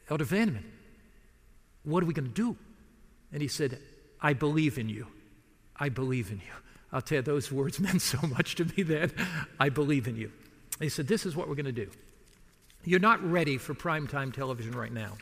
Elder 0.09 0.25
Vandeman, 0.25 0.63
what 1.83 2.03
are 2.03 2.05
we 2.05 2.13
going 2.13 2.27
to 2.27 2.33
do? 2.33 2.55
And 3.31 3.41
he 3.41 3.47
said, 3.47 3.79
I 4.21 4.33
believe 4.33 4.77
in 4.77 4.89
you. 4.89 5.07
I 5.75 5.89
believe 5.89 6.31
in 6.31 6.37
you. 6.37 6.53
I'll 6.91 7.01
tell 7.01 7.17
you, 7.17 7.21
those 7.21 7.51
words 7.51 7.79
meant 7.81 8.01
so 8.01 8.19
much 8.27 8.55
to 8.55 8.65
me 8.65 8.83
then. 8.83 9.11
I 9.59 9.69
believe 9.69 10.07
in 10.07 10.15
you. 10.15 10.31
He 10.79 10.89
said, 10.89 11.07
This 11.07 11.25
is 11.25 11.35
what 11.35 11.47
we're 11.47 11.55
going 11.55 11.65
to 11.65 11.71
do. 11.71 11.89
You're 12.83 12.99
not 12.99 13.23
ready 13.29 13.57
for 13.57 13.73
primetime 13.73 14.33
television 14.33 14.73
right 14.73 14.93
now, 14.93 15.17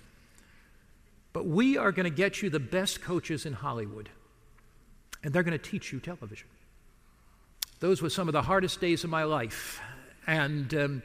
but 1.33 1.45
we 1.45 1.77
are 1.77 1.91
going 1.91 2.03
to 2.03 2.15
get 2.15 2.41
you 2.41 2.49
the 2.49 2.59
best 2.59 3.01
coaches 3.01 3.45
in 3.45 3.53
Hollywood, 3.53 4.09
and 5.23 5.33
they're 5.33 5.43
going 5.43 5.57
to 5.57 5.69
teach 5.69 5.91
you 5.91 5.99
television. 5.99 6.47
Those 7.79 8.01
were 8.01 8.09
some 8.09 8.27
of 8.27 8.33
the 8.33 8.41
hardest 8.41 8.79
days 8.79 9.03
of 9.03 9.09
my 9.09 9.23
life. 9.23 9.81
And 10.27 10.73
um, 10.73 11.03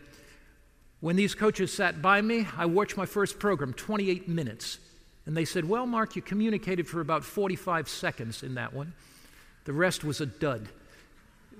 when 1.01 1.17
these 1.17 1.35
coaches 1.35 1.73
sat 1.73 2.01
by 2.01 2.21
me, 2.21 2.47
I 2.57 2.67
watched 2.67 2.97
my 2.97 3.07
first 3.07 3.39
program, 3.39 3.73
28 3.73 4.29
minutes. 4.29 4.79
And 5.27 5.37
they 5.37 5.45
said, 5.45 5.69
Well, 5.69 5.87
Mark, 5.87 6.17
you 6.17 6.23
communicated 6.23 6.87
for 6.89 7.01
about 7.01 7.25
45 7.25 7.89
seconds 7.89 8.43
in 8.43 8.55
that 8.55 8.73
one. 8.73 8.93
The 9.65 9.73
rest 9.73 10.05
was 10.05 10.21
a 10.21 10.27
dud. 10.27 10.69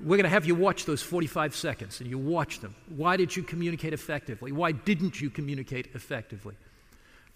We're 0.01 0.17
going 0.17 0.25
to 0.25 0.31
have 0.31 0.47
you 0.47 0.55
watch 0.55 0.87
those 0.87 1.03
45 1.03 1.55
seconds, 1.55 2.01
and 2.01 2.09
you 2.09 2.19
watch 2.19 2.61
them. 2.61 2.75
Why 2.89 3.17
did 3.17 3.37
you 3.37 3.43
communicate 3.43 3.93
effectively? 3.93 4.51
Why 4.51 4.73
didn't 4.73 5.21
you 5.21 5.29
communicate 5.29 5.89
effectively? 5.95 6.55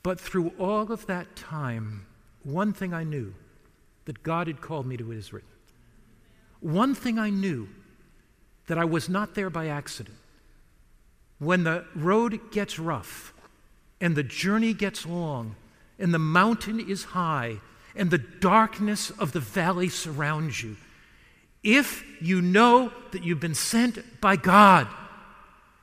But 0.03 0.19
through 0.19 0.53
all 0.59 0.91
of 0.91 1.07
that 1.07 1.37
time, 1.37 2.07
one 2.43 2.73
thing 2.73 2.95
I 2.95 3.05
knew 3.05 3.35
that 4.05 4.23
God 4.23 4.47
had 4.47 4.61
called 4.61 4.87
me 4.87 4.97
to 4.97 5.13
it 5.13 5.17
is 5.17 5.33
written. 5.33 5.49
One 6.61 6.95
thing 6.95 7.19
I 7.19 7.31
knew 7.31 7.69
that 8.67 8.79
I 8.79 8.85
was 8.85 9.09
not 9.09 9.35
there 9.35 9.51
by 9.51 9.69
accident. 9.69 10.17
When 11.39 11.65
the 11.65 11.85
road 11.95 12.53
gets 12.53 12.79
rough 12.79 13.35
and 14.01 14.17
the 14.17 14.23
journey 14.23 14.73
gets 14.73 15.05
long 15.05 15.57
and 15.99 16.15
the 16.15 16.19
mountain 16.19 16.81
is 16.81 17.05
high 17.05 17.61
and 17.97 18.11
the 18.11 18.19
darkness 18.19 19.11
of 19.11 19.33
the 19.33 19.41
valley 19.41 19.89
surrounds 19.89 20.63
you, 20.63 20.77
if 21.63 22.05
you 22.21 22.43
know 22.43 22.93
that 23.13 23.25
you've 23.25 23.41
been 23.41 23.55
sent 23.55 24.21
by 24.21 24.37
God, 24.37 24.87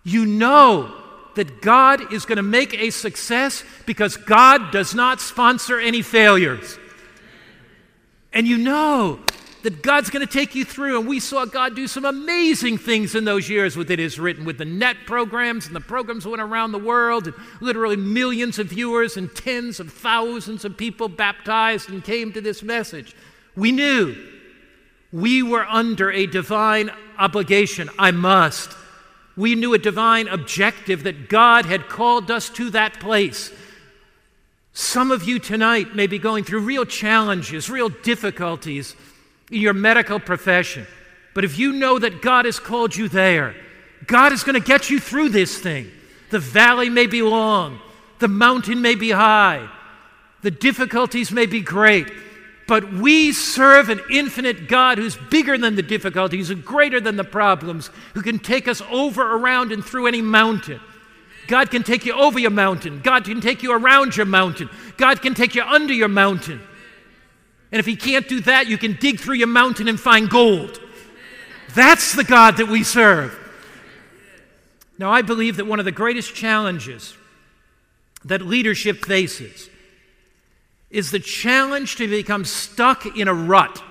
you 0.04 0.26
know 0.26 0.94
that 1.36 1.62
God 1.62 2.14
is 2.14 2.26
going 2.26 2.38
to 2.38 2.44
make 2.44 2.74
a 2.74 2.90
success 2.90 3.64
because 3.86 4.18
God 4.18 4.72
does 4.72 4.94
not 4.94 5.22
sponsor 5.22 5.80
any 5.80 6.02
failures. 6.02 6.78
And 8.34 8.48
you 8.48 8.58
know 8.58 9.20
that 9.64 9.82
God's 9.82 10.10
going 10.10 10.26
to 10.26 10.32
take 10.32 10.56
you 10.56 10.66
through. 10.66 11.00
And 11.00 11.08
we 11.08 11.20
saw 11.20 11.46
God 11.46 11.76
do 11.76 11.88
some 11.88 12.06
amazing 12.06 12.78
things 12.78 13.16
in 13.16 13.26
those 13.26 13.50
years 13.50 13.76
with 13.76 13.92
It 13.92 14.00
Is 14.00 14.20
Written, 14.20 14.46
with 14.46 14.58
the 14.58 14.66
net 14.66 14.98
programs, 15.06 15.68
and 15.68 15.76
the 15.76 15.82
programs 15.82 16.26
went 16.26 16.42
around 16.42 16.72
the 16.72 16.80
world, 16.80 17.28
and 17.28 17.36
literally 17.60 17.96
millions 17.96 18.60
of 18.60 18.68
viewers 18.68 19.18
and 19.18 19.34
tens 19.36 19.80
of 19.80 19.92
thousands 19.92 20.66
of 20.66 20.78
people 20.78 21.08
baptized 21.08 21.90
and 21.90 22.04
came 22.04 22.32
to 22.34 22.42
this 22.42 22.64
message. 22.64 23.16
We 23.56 23.72
knew 23.72 24.16
we 25.12 25.44
were 25.44 25.66
under 25.66 26.12
a 26.12 26.26
divine 26.26 26.92
obligation. 27.18 27.90
I 28.00 28.12
must. 28.12 28.72
We 29.36 29.56
knew 29.56 29.74
a 29.74 29.80
divine 29.80 30.28
objective 30.28 31.04
that 31.04 31.30
God 31.30 31.66
had 31.66 31.90
called 31.90 32.32
us 32.32 32.50
to 32.50 32.70
that 32.72 33.00
place. 33.00 33.52
Some 34.74 35.12
of 35.12 35.24
you 35.24 35.40
tonight 35.40 35.96
may 35.96 36.08
be 36.08 36.18
going 36.18 36.44
through 36.46 36.62
real 36.62 36.86
challenges, 36.86 37.70
real 37.70 37.90
difficulties 37.90 38.96
your 39.60 39.74
medical 39.74 40.20
profession. 40.20 40.88
But 41.34 41.46
if 41.46 41.58
you 41.58 41.74
know 41.74 42.00
that 42.00 42.22
God 42.22 42.46
has 42.46 42.60
called 42.60 42.96
you 42.96 43.08
there, 43.08 43.56
God 44.06 44.34
is 44.34 44.44
going 44.44 44.60
to 44.60 44.66
get 44.66 44.90
you 44.90 45.00
through 45.00 45.30
this 45.30 45.58
thing. 45.60 45.92
The 46.30 46.40
valley 46.40 46.90
may 46.90 47.08
be 47.08 47.22
long, 47.22 47.80
the 48.20 48.28
mountain 48.28 48.82
may 48.82 48.96
be 48.96 49.12
high, 49.12 49.70
the 50.42 50.52
difficulties 50.52 51.32
may 51.32 51.46
be 51.46 51.62
great, 51.62 52.12
but 52.68 52.94
we 52.94 53.34
serve 53.34 53.90
an 53.90 54.00
infinite 54.10 54.70
God 54.70 54.98
who's 54.98 55.18
bigger 55.30 55.58
than 55.58 55.76
the 55.76 55.84
difficulties 55.84 56.50
and 56.50 56.64
greater 56.64 57.02
than 57.02 57.18
the 57.18 57.24
problems, 57.24 57.90
who 58.14 58.22
can 58.22 58.40
take 58.40 58.68
us 58.68 58.82
over, 58.90 59.36
around, 59.36 59.72
and 59.74 59.84
through 59.84 60.08
any 60.08 60.22
mountain. 60.22 60.80
God 61.48 61.70
can 61.70 61.84
take 61.84 62.06
you 62.06 62.14
over 62.14 62.40
your 62.40 62.52
mountain. 62.52 63.02
God 63.02 63.26
can 63.26 63.42
take 63.42 63.62
you 63.62 63.74
around 63.74 64.16
your 64.16 64.26
mountain. 64.26 64.70
God 64.96 65.22
can 65.22 65.34
take 65.34 65.54
you 65.54 65.64
under 65.64 65.94
your 65.94 66.08
mountain. 66.08 66.62
And 67.72 67.80
if 67.80 67.86
He 67.86 67.96
can't 67.96 68.28
do 68.28 68.42
that, 68.42 68.68
you 68.68 68.78
can 68.78 68.94
dig 68.94 69.20
through 69.20 69.36
your 69.36 69.48
mountain 69.48 69.88
and 69.88 70.00
find 70.00 70.30
gold. 70.30 70.80
That's 71.74 72.14
the 72.14 72.24
God 72.24 72.58
that 72.58 72.68
we 72.68 72.84
serve. 72.84 73.38
Now, 74.98 75.12
I 75.12 75.22
believe 75.22 75.58
that 75.58 75.66
one 75.66 75.80
of 75.80 75.86
the 75.86 75.92
greatest 75.92 76.36
challenges 76.36 77.16
that 78.26 78.42
leadership 78.42 79.06
faces 79.06 79.70
is 80.90 81.12
the 81.12 81.20
challenge 81.20 81.96
to 81.96 82.08
become 82.08 82.46
stuck 82.46 83.06
in 83.18 83.28
a 83.28 83.34
rut, 83.34 83.82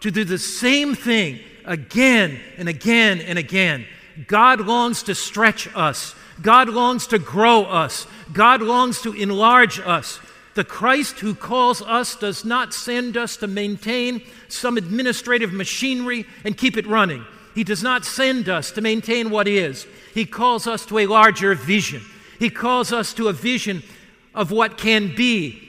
to 0.00 0.10
do 0.10 0.24
the 0.24 0.38
same 0.38 0.94
thing 0.94 1.40
again 1.64 2.38
and 2.58 2.68
again 2.68 3.20
and 3.20 3.38
again. 3.38 3.86
God 4.26 4.60
longs 4.60 5.02
to 5.04 5.14
stretch 5.14 5.68
us. 5.74 6.14
God 6.42 6.68
longs 6.68 7.06
to 7.08 7.18
grow 7.18 7.64
us. 7.64 8.06
God 8.32 8.60
longs 8.60 9.00
to 9.02 9.12
enlarge 9.12 9.80
us. 9.80 10.20
The 10.54 10.64
Christ 10.64 11.18
who 11.18 11.34
calls 11.34 11.82
us 11.82 12.14
does 12.14 12.44
not 12.44 12.72
send 12.72 13.16
us 13.16 13.36
to 13.38 13.46
maintain 13.46 14.22
some 14.48 14.76
administrative 14.76 15.52
machinery 15.52 16.26
and 16.44 16.56
keep 16.56 16.76
it 16.76 16.86
running. 16.86 17.24
He 17.54 17.64
does 17.64 17.82
not 17.82 18.04
send 18.04 18.48
us 18.48 18.70
to 18.72 18.80
maintain 18.80 19.30
what 19.30 19.48
is. 19.48 19.86
He 20.12 20.26
calls 20.26 20.66
us 20.66 20.86
to 20.86 20.98
a 20.98 21.06
larger 21.06 21.54
vision. 21.54 22.02
He 22.38 22.50
calls 22.50 22.92
us 22.92 23.12
to 23.14 23.28
a 23.28 23.32
vision 23.32 23.82
of 24.34 24.50
what 24.50 24.78
can 24.78 25.14
be, 25.14 25.60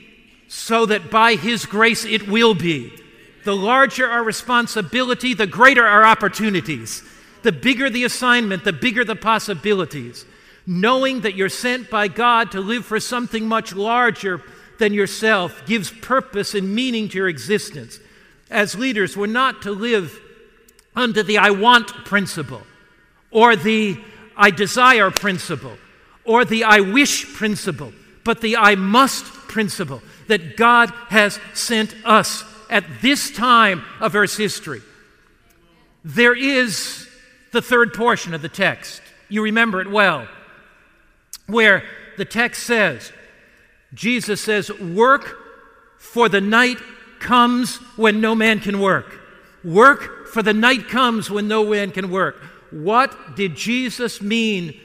so 0.48 0.86
that 0.86 1.10
by 1.10 1.34
His 1.34 1.66
grace 1.66 2.04
it 2.04 2.28
will 2.28 2.54
be. 2.54 2.92
The 3.44 3.56
larger 3.56 4.08
our 4.08 4.24
responsibility, 4.24 5.34
the 5.34 5.46
greater 5.46 5.84
our 5.84 6.04
opportunities. 6.04 7.02
The 7.42 7.52
bigger 7.52 7.88
the 7.90 8.04
assignment, 8.04 8.64
the 8.64 8.72
bigger 8.72 9.04
the 9.04 9.14
possibilities 9.14 10.24
knowing 10.66 11.20
that 11.20 11.36
you're 11.36 11.48
sent 11.48 11.88
by 11.88 12.08
God 12.08 12.50
to 12.52 12.60
live 12.60 12.84
for 12.84 12.98
something 12.98 13.46
much 13.46 13.74
larger 13.74 14.42
than 14.78 14.92
yourself 14.92 15.64
gives 15.66 15.90
purpose 15.90 16.54
and 16.54 16.74
meaning 16.74 17.08
to 17.08 17.18
your 17.18 17.28
existence. 17.28 17.98
As 18.50 18.74
leaders, 18.74 19.16
we're 19.16 19.26
not 19.26 19.62
to 19.62 19.70
live 19.70 20.20
under 20.94 21.22
the 21.22 21.38
I 21.38 21.50
want 21.50 21.88
principle 22.04 22.62
or 23.30 23.56
the 23.56 24.00
I 24.36 24.50
desire 24.50 25.10
principle 25.10 25.76
or 26.24 26.44
the 26.44 26.64
I 26.64 26.80
wish 26.80 27.34
principle, 27.34 27.92
but 28.24 28.40
the 28.40 28.56
I 28.56 28.74
must 28.74 29.24
principle 29.24 30.02
that 30.28 30.56
God 30.56 30.90
has 31.08 31.38
sent 31.54 31.94
us 32.04 32.44
at 32.68 32.84
this 33.00 33.30
time 33.30 33.84
of 34.00 34.14
Earth's 34.14 34.36
history. 34.36 34.82
There 36.04 36.34
is 36.34 37.08
the 37.52 37.62
third 37.62 37.94
portion 37.94 38.34
of 38.34 38.42
the 38.42 38.48
text. 38.48 39.00
You 39.28 39.42
remember 39.42 39.80
it 39.80 39.90
well 39.90 40.28
where 41.46 41.84
the 42.16 42.24
text 42.24 42.64
says, 42.64 43.12
Jesus 43.96 44.40
says, 44.40 44.70
Work 44.78 45.38
for 45.96 46.28
the 46.28 46.40
night 46.40 46.76
comes 47.18 47.76
when 47.96 48.20
no 48.20 48.34
man 48.34 48.60
can 48.60 48.78
work. 48.78 49.18
Work 49.64 50.28
for 50.28 50.42
the 50.42 50.52
night 50.52 50.88
comes 50.88 51.30
when 51.30 51.48
no 51.48 51.64
man 51.64 51.90
can 51.90 52.10
work. 52.10 52.40
What 52.70 53.36
did 53.36 53.56
Jesus 53.56 54.20
mean 54.20 54.78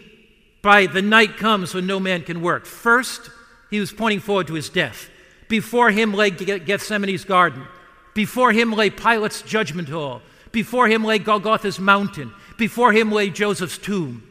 by 0.61 0.85
the 0.85 1.01
night 1.01 1.37
comes 1.37 1.73
when 1.73 1.85
no 1.85 1.99
man 1.99 2.23
can 2.23 2.41
work? 2.41 2.65
First, 2.65 3.29
he 3.69 3.79
was 3.79 3.91
pointing 3.91 4.21
forward 4.21 4.47
to 4.47 4.53
his 4.53 4.69
death. 4.69 5.09
Before 5.49 5.91
him 5.91 6.13
lay 6.13 6.31
Gethsemane's 6.31 7.25
garden. 7.25 7.67
Before 8.13 8.53
him 8.53 8.71
lay 8.71 8.89
Pilate's 8.89 9.41
judgment 9.41 9.89
hall. 9.89 10.21
Before 10.53 10.87
him 10.87 11.03
lay 11.03 11.19
Golgotha's 11.19 11.79
mountain. 11.79 12.33
Before 12.57 12.93
him 12.93 13.11
lay 13.11 13.29
Joseph's 13.29 13.77
tomb. 13.77 14.23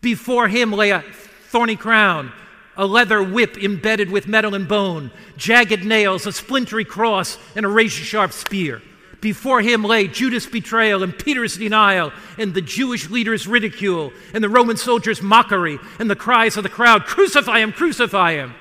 Before 0.00 0.48
him 0.48 0.72
lay 0.72 0.90
a 0.90 1.02
thorny 1.50 1.76
crown, 1.76 2.32
a 2.76 2.86
leather 2.86 3.22
whip 3.22 3.56
embedded 3.62 4.10
with 4.10 4.28
metal 4.28 4.54
and 4.54 4.66
bone, 4.66 5.10
jagged 5.36 5.84
nails, 5.84 6.26
a 6.26 6.32
splintery 6.32 6.84
cross, 6.84 7.38
and 7.54 7.66
a 7.66 7.68
razor 7.68 8.04
sharp 8.04 8.32
spear. 8.32 8.82
Before 9.20 9.60
him 9.60 9.84
lay 9.84 10.08
Judas' 10.08 10.46
betrayal 10.46 11.02
and 11.02 11.16
Peter's 11.16 11.56
denial, 11.56 12.12
and 12.38 12.52
the 12.52 12.60
Jewish 12.60 13.08
leaders' 13.08 13.46
ridicule, 13.46 14.12
and 14.34 14.42
the 14.42 14.48
Roman 14.48 14.76
soldiers' 14.76 15.22
mockery, 15.22 15.78
and 16.00 16.10
the 16.10 16.16
cries 16.16 16.56
of 16.56 16.64
the 16.64 16.68
crowd 16.68 17.04
Crucify 17.04 17.60
him! 17.60 17.72
Crucify 17.72 18.32
him! 18.32 18.54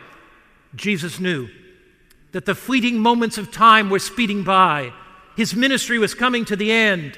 Jesus 0.76 1.20
knew 1.20 1.50
that 2.32 2.46
the 2.46 2.56
fleeting 2.56 3.00
moments 3.00 3.38
of 3.38 3.52
time 3.52 3.90
were 3.90 4.00
speeding 4.00 4.44
by. 4.44 4.94
His 5.36 5.56
ministry 5.56 5.98
was 5.98 6.14
coming 6.14 6.46
to 6.46 6.56
the 6.56 6.72
end. 6.72 7.18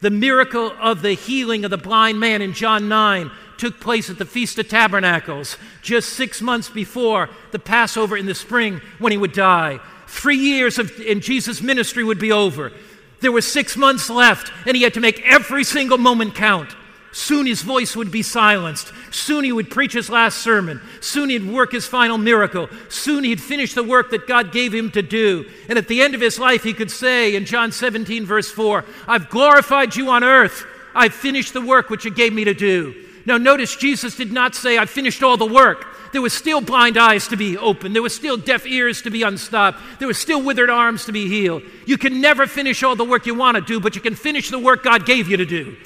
The 0.00 0.10
miracle 0.10 0.72
of 0.80 1.02
the 1.02 1.12
healing 1.12 1.64
of 1.64 1.70
the 1.70 1.78
blind 1.78 2.20
man 2.20 2.42
in 2.42 2.52
John 2.52 2.88
9 2.88 3.30
took 3.56 3.80
place 3.80 4.10
at 4.10 4.18
the 4.18 4.26
Feast 4.26 4.58
of 4.58 4.68
Tabernacles 4.68 5.56
just 5.80 6.10
six 6.10 6.42
months 6.42 6.68
before 6.68 7.30
the 7.52 7.58
Passover 7.58 8.16
in 8.16 8.26
the 8.26 8.34
spring 8.34 8.80
when 8.98 9.12
he 9.12 9.18
would 9.18 9.32
die. 9.32 9.80
Three 10.06 10.36
years 10.36 10.78
of, 10.78 11.00
in 11.00 11.20
Jesus' 11.20 11.62
ministry 11.62 12.04
would 12.04 12.18
be 12.18 12.32
over. 12.32 12.72
There 13.20 13.32
were 13.32 13.40
six 13.40 13.76
months 13.76 14.10
left, 14.10 14.52
and 14.66 14.76
he 14.76 14.82
had 14.82 14.94
to 14.94 15.00
make 15.00 15.22
every 15.24 15.64
single 15.64 15.98
moment 15.98 16.34
count. 16.34 16.76
Soon 17.16 17.46
his 17.46 17.62
voice 17.62 17.96
would 17.96 18.10
be 18.10 18.22
silenced. 18.22 18.92
Soon 19.10 19.42
he 19.42 19.50
would 19.50 19.70
preach 19.70 19.94
his 19.94 20.10
last 20.10 20.36
sermon. 20.36 20.82
Soon 21.00 21.30
he'd 21.30 21.50
work 21.50 21.72
his 21.72 21.86
final 21.86 22.18
miracle. 22.18 22.68
Soon 22.90 23.24
he'd 23.24 23.40
finish 23.40 23.72
the 23.72 23.82
work 23.82 24.10
that 24.10 24.26
God 24.26 24.52
gave 24.52 24.74
him 24.74 24.90
to 24.90 25.00
do. 25.00 25.48
And 25.70 25.78
at 25.78 25.88
the 25.88 26.02
end 26.02 26.14
of 26.14 26.20
his 26.20 26.38
life, 26.38 26.62
he 26.62 26.74
could 26.74 26.90
say 26.90 27.34
in 27.34 27.46
John 27.46 27.72
17, 27.72 28.26
verse 28.26 28.50
4, 28.50 28.84
I've 29.08 29.30
glorified 29.30 29.96
you 29.96 30.10
on 30.10 30.24
earth. 30.24 30.66
I've 30.94 31.14
finished 31.14 31.54
the 31.54 31.62
work 31.62 31.88
which 31.88 32.04
you 32.04 32.10
gave 32.10 32.34
me 32.34 32.44
to 32.44 32.52
do. 32.52 32.94
Now, 33.24 33.38
notice 33.38 33.74
Jesus 33.76 34.14
did 34.14 34.30
not 34.30 34.54
say, 34.54 34.76
"I've 34.76 34.90
finished 34.90 35.22
all 35.22 35.38
the 35.38 35.46
work. 35.46 35.86
There 36.12 36.20
was 36.20 36.34
still 36.34 36.60
blind 36.60 36.98
eyes 36.98 37.28
to 37.28 37.36
be 37.36 37.56
opened. 37.56 37.94
There 37.94 38.02
was 38.02 38.14
still 38.14 38.36
deaf 38.36 38.66
ears 38.66 39.00
to 39.00 39.10
be 39.10 39.22
unstopped. 39.22 39.80
There 40.00 40.06
was 40.06 40.18
still 40.18 40.42
withered 40.42 40.68
arms 40.68 41.06
to 41.06 41.12
be 41.12 41.28
healed. 41.28 41.62
You 41.86 41.96
can 41.96 42.20
never 42.20 42.46
finish 42.46 42.82
all 42.82 42.94
the 42.94 43.04
work 43.04 43.24
you 43.24 43.34
want 43.34 43.54
to 43.54 43.62
do, 43.62 43.80
but 43.80 43.94
you 43.94 44.02
can 44.02 44.14
finish 44.14 44.50
the 44.50 44.58
work 44.58 44.84
God 44.84 45.06
gave 45.06 45.30
you 45.30 45.38
to 45.38 45.46
do. 45.46 45.76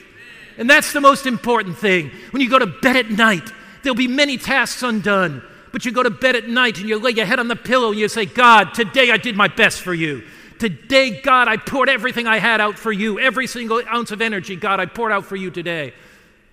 And 0.58 0.68
that's 0.68 0.92
the 0.92 1.00
most 1.00 1.26
important 1.26 1.78
thing. 1.78 2.10
When 2.30 2.42
you 2.42 2.50
go 2.50 2.58
to 2.58 2.66
bed 2.66 2.96
at 2.96 3.10
night, 3.10 3.50
there'll 3.82 3.96
be 3.96 4.08
many 4.08 4.36
tasks 4.36 4.82
undone. 4.82 5.42
But 5.72 5.84
you 5.84 5.92
go 5.92 6.02
to 6.02 6.10
bed 6.10 6.36
at 6.36 6.48
night 6.48 6.78
and 6.78 6.88
you 6.88 6.98
lay 6.98 7.12
your 7.12 7.26
head 7.26 7.38
on 7.38 7.48
the 7.48 7.56
pillow 7.56 7.90
and 7.90 7.98
you 7.98 8.08
say, 8.08 8.26
God, 8.26 8.74
today 8.74 9.10
I 9.10 9.16
did 9.16 9.36
my 9.36 9.48
best 9.48 9.80
for 9.80 9.94
you. 9.94 10.24
Today, 10.58 11.20
God, 11.22 11.48
I 11.48 11.56
poured 11.56 11.88
everything 11.88 12.26
I 12.26 12.38
had 12.38 12.60
out 12.60 12.78
for 12.78 12.92
you. 12.92 13.18
Every 13.18 13.46
single 13.46 13.80
ounce 13.88 14.10
of 14.10 14.20
energy, 14.20 14.56
God, 14.56 14.78
I 14.78 14.86
poured 14.86 15.12
out 15.12 15.24
for 15.24 15.36
you 15.36 15.50
today. 15.50 15.94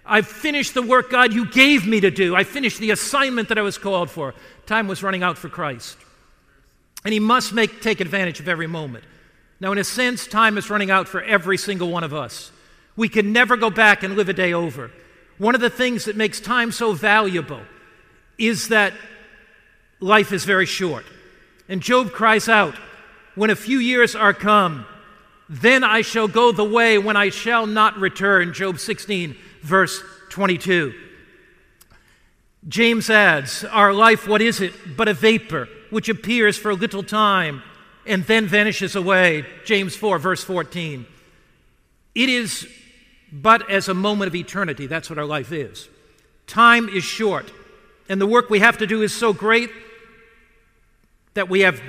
I've 0.06 0.28
finished 0.28 0.74
the 0.74 0.82
work, 0.82 1.12
God, 1.12 1.34
you 1.34 1.46
gave 1.46 1.86
me 1.86 2.00
to 2.00 2.10
do. 2.10 2.34
I 2.34 2.46
finished 2.46 2.80
the 2.80 2.92
assignment 2.92 3.50
that 3.50 3.58
I 3.58 3.62
was 3.62 3.78
called 3.78 4.10
for. 4.10 4.34
Time 4.66 4.88
was 4.88 5.04
running 5.04 5.24
out 5.24 5.38
for 5.38 5.50
Christ. 5.50 5.98
And 7.04 7.14
he 7.14 7.20
must 7.20 7.54
make, 7.54 7.82
take 7.82 8.00
advantage 8.00 8.40
of 8.40 8.48
every 8.48 8.68
moment. 8.68 9.04
Now, 9.60 9.74
in 9.74 9.78
a 9.78 9.84
sense, 9.84 10.28
time 10.28 10.58
is 10.58 10.70
running 10.70 10.92
out 10.92 11.08
for 11.08 11.22
every 11.22 11.58
single 11.58 11.90
one 11.90 12.06
of 12.06 12.14
us. 12.14 12.52
We 12.98 13.08
can 13.08 13.32
never 13.32 13.56
go 13.56 13.70
back 13.70 14.04
and 14.04 14.18
live 14.18 14.28
a 14.28 14.34
day 14.34 14.52
over. 14.52 14.92
One 15.38 15.56
of 15.56 15.62
the 15.62 15.70
things 15.70 16.06
that 16.06 16.18
makes 16.18 16.42
time 16.42 16.72
so 16.72 16.94
valuable 16.94 17.62
is 18.38 18.70
that 18.70 18.94
life 20.00 20.34
is 20.34 20.44
very 20.44 20.66
short. 20.66 21.06
And 21.70 21.82
Job 21.82 22.12
cries 22.12 22.50
out, 22.50 22.76
When 23.36 23.52
a 23.52 23.56
few 23.56 23.78
years 23.78 24.16
are 24.16 24.34
come, 24.34 24.86
then 25.48 25.84
I 25.84 26.02
shall 26.02 26.28
go 26.28 26.52
the 26.52 26.64
way 26.64 26.98
when 26.98 27.16
I 27.16 27.30
shall 27.30 27.68
not 27.68 27.98
return. 27.98 28.54
Job 28.54 28.80
16, 28.80 29.36
verse 29.62 30.02
22. 30.30 30.94
James 32.68 33.10
adds, 33.10 33.64
Our 33.64 33.94
life, 33.94 34.28
what 34.28 34.42
is 34.42 34.60
it 34.60 34.74
but 34.98 35.08
a 35.08 35.14
vapor 35.14 35.70
which 35.92 36.10
appears 36.10 36.58
for 36.58 36.72
a 36.72 36.76
little 36.76 37.04
time 37.04 37.62
and 38.06 38.24
then 38.24 38.48
vanishes 38.48 38.96
away? 38.96 39.46
James 39.66 39.96
4, 39.96 40.18
verse 40.18 40.44
14. 40.44 41.06
It 42.16 42.30
is 42.30 42.68
but 43.32 43.70
as 43.70 43.88
a 43.88 43.94
moment 43.94 44.28
of 44.28 44.36
eternity. 44.36 44.88
That's 44.88 45.10
what 45.10 45.20
our 45.20 45.26
life 45.26 45.52
is. 45.52 45.90
Time 46.46 46.88
is 46.90 47.04
short, 47.04 47.52
and 48.08 48.22
the 48.22 48.28
work 48.28 48.50
we 48.50 48.60
have 48.60 48.78
to 48.78 48.88
do 48.88 49.02
is 49.02 49.14
so 49.14 49.34
great 49.34 49.70
that 51.34 51.50
we 51.50 51.62
have 51.62 51.82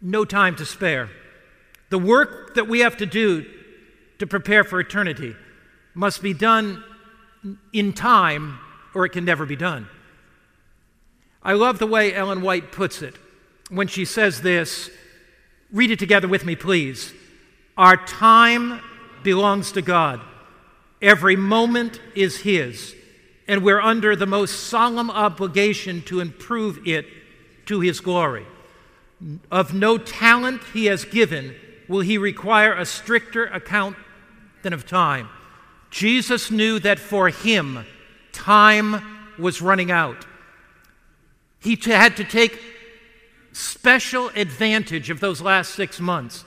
no 0.00 0.24
time 0.24 0.56
to 0.56 0.64
spare. 0.64 1.10
The 1.88 1.98
work 1.98 2.54
that 2.54 2.68
we 2.68 2.80
have 2.80 2.96
to 2.98 3.06
do 3.06 3.44
to 4.18 4.26
prepare 4.26 4.62
for 4.62 4.78
eternity 4.78 5.34
must 5.94 6.22
be 6.22 6.32
done 6.32 6.84
in 7.72 7.92
time 7.92 8.58
or 8.94 9.04
it 9.04 9.10
can 9.10 9.24
never 9.24 9.46
be 9.46 9.56
done. 9.56 9.88
I 11.42 11.54
love 11.54 11.78
the 11.78 11.86
way 11.86 12.14
Ellen 12.14 12.42
White 12.42 12.70
puts 12.70 13.02
it 13.02 13.14
when 13.70 13.88
she 13.88 14.04
says 14.04 14.42
this. 14.42 14.90
Read 15.72 15.90
it 15.90 15.98
together 15.98 16.28
with 16.28 16.44
me, 16.44 16.54
please. 16.54 17.14
Our 17.76 17.96
time 17.96 18.80
belongs 19.22 19.72
to 19.72 19.82
God, 19.82 20.20
every 21.00 21.36
moment 21.36 22.00
is 22.14 22.38
His, 22.38 22.94
and 23.48 23.62
we're 23.62 23.80
under 23.80 24.14
the 24.14 24.26
most 24.26 24.68
solemn 24.68 25.10
obligation 25.10 26.02
to 26.02 26.20
improve 26.20 26.86
it 26.86 27.06
to 27.66 27.80
His 27.80 28.00
glory. 28.00 28.46
Of 29.50 29.74
no 29.74 29.98
talent 29.98 30.62
He 30.72 30.86
has 30.86 31.04
given 31.04 31.54
will 31.88 32.00
He 32.00 32.18
require 32.18 32.72
a 32.74 32.86
stricter 32.86 33.46
account 33.46 33.96
than 34.62 34.72
of 34.72 34.86
time. 34.86 35.28
Jesus 35.90 36.50
knew 36.50 36.78
that 36.78 36.98
for 36.98 37.28
him, 37.28 37.84
time 38.32 39.02
was 39.38 39.60
running 39.60 39.90
out. 39.90 40.24
He 41.58 41.76
t- 41.76 41.90
had 41.90 42.16
to 42.16 42.24
take 42.24 42.60
special 43.52 44.28
advantage 44.36 45.10
of 45.10 45.20
those 45.20 45.40
last 45.40 45.74
six 45.74 46.00
months. 46.00 46.44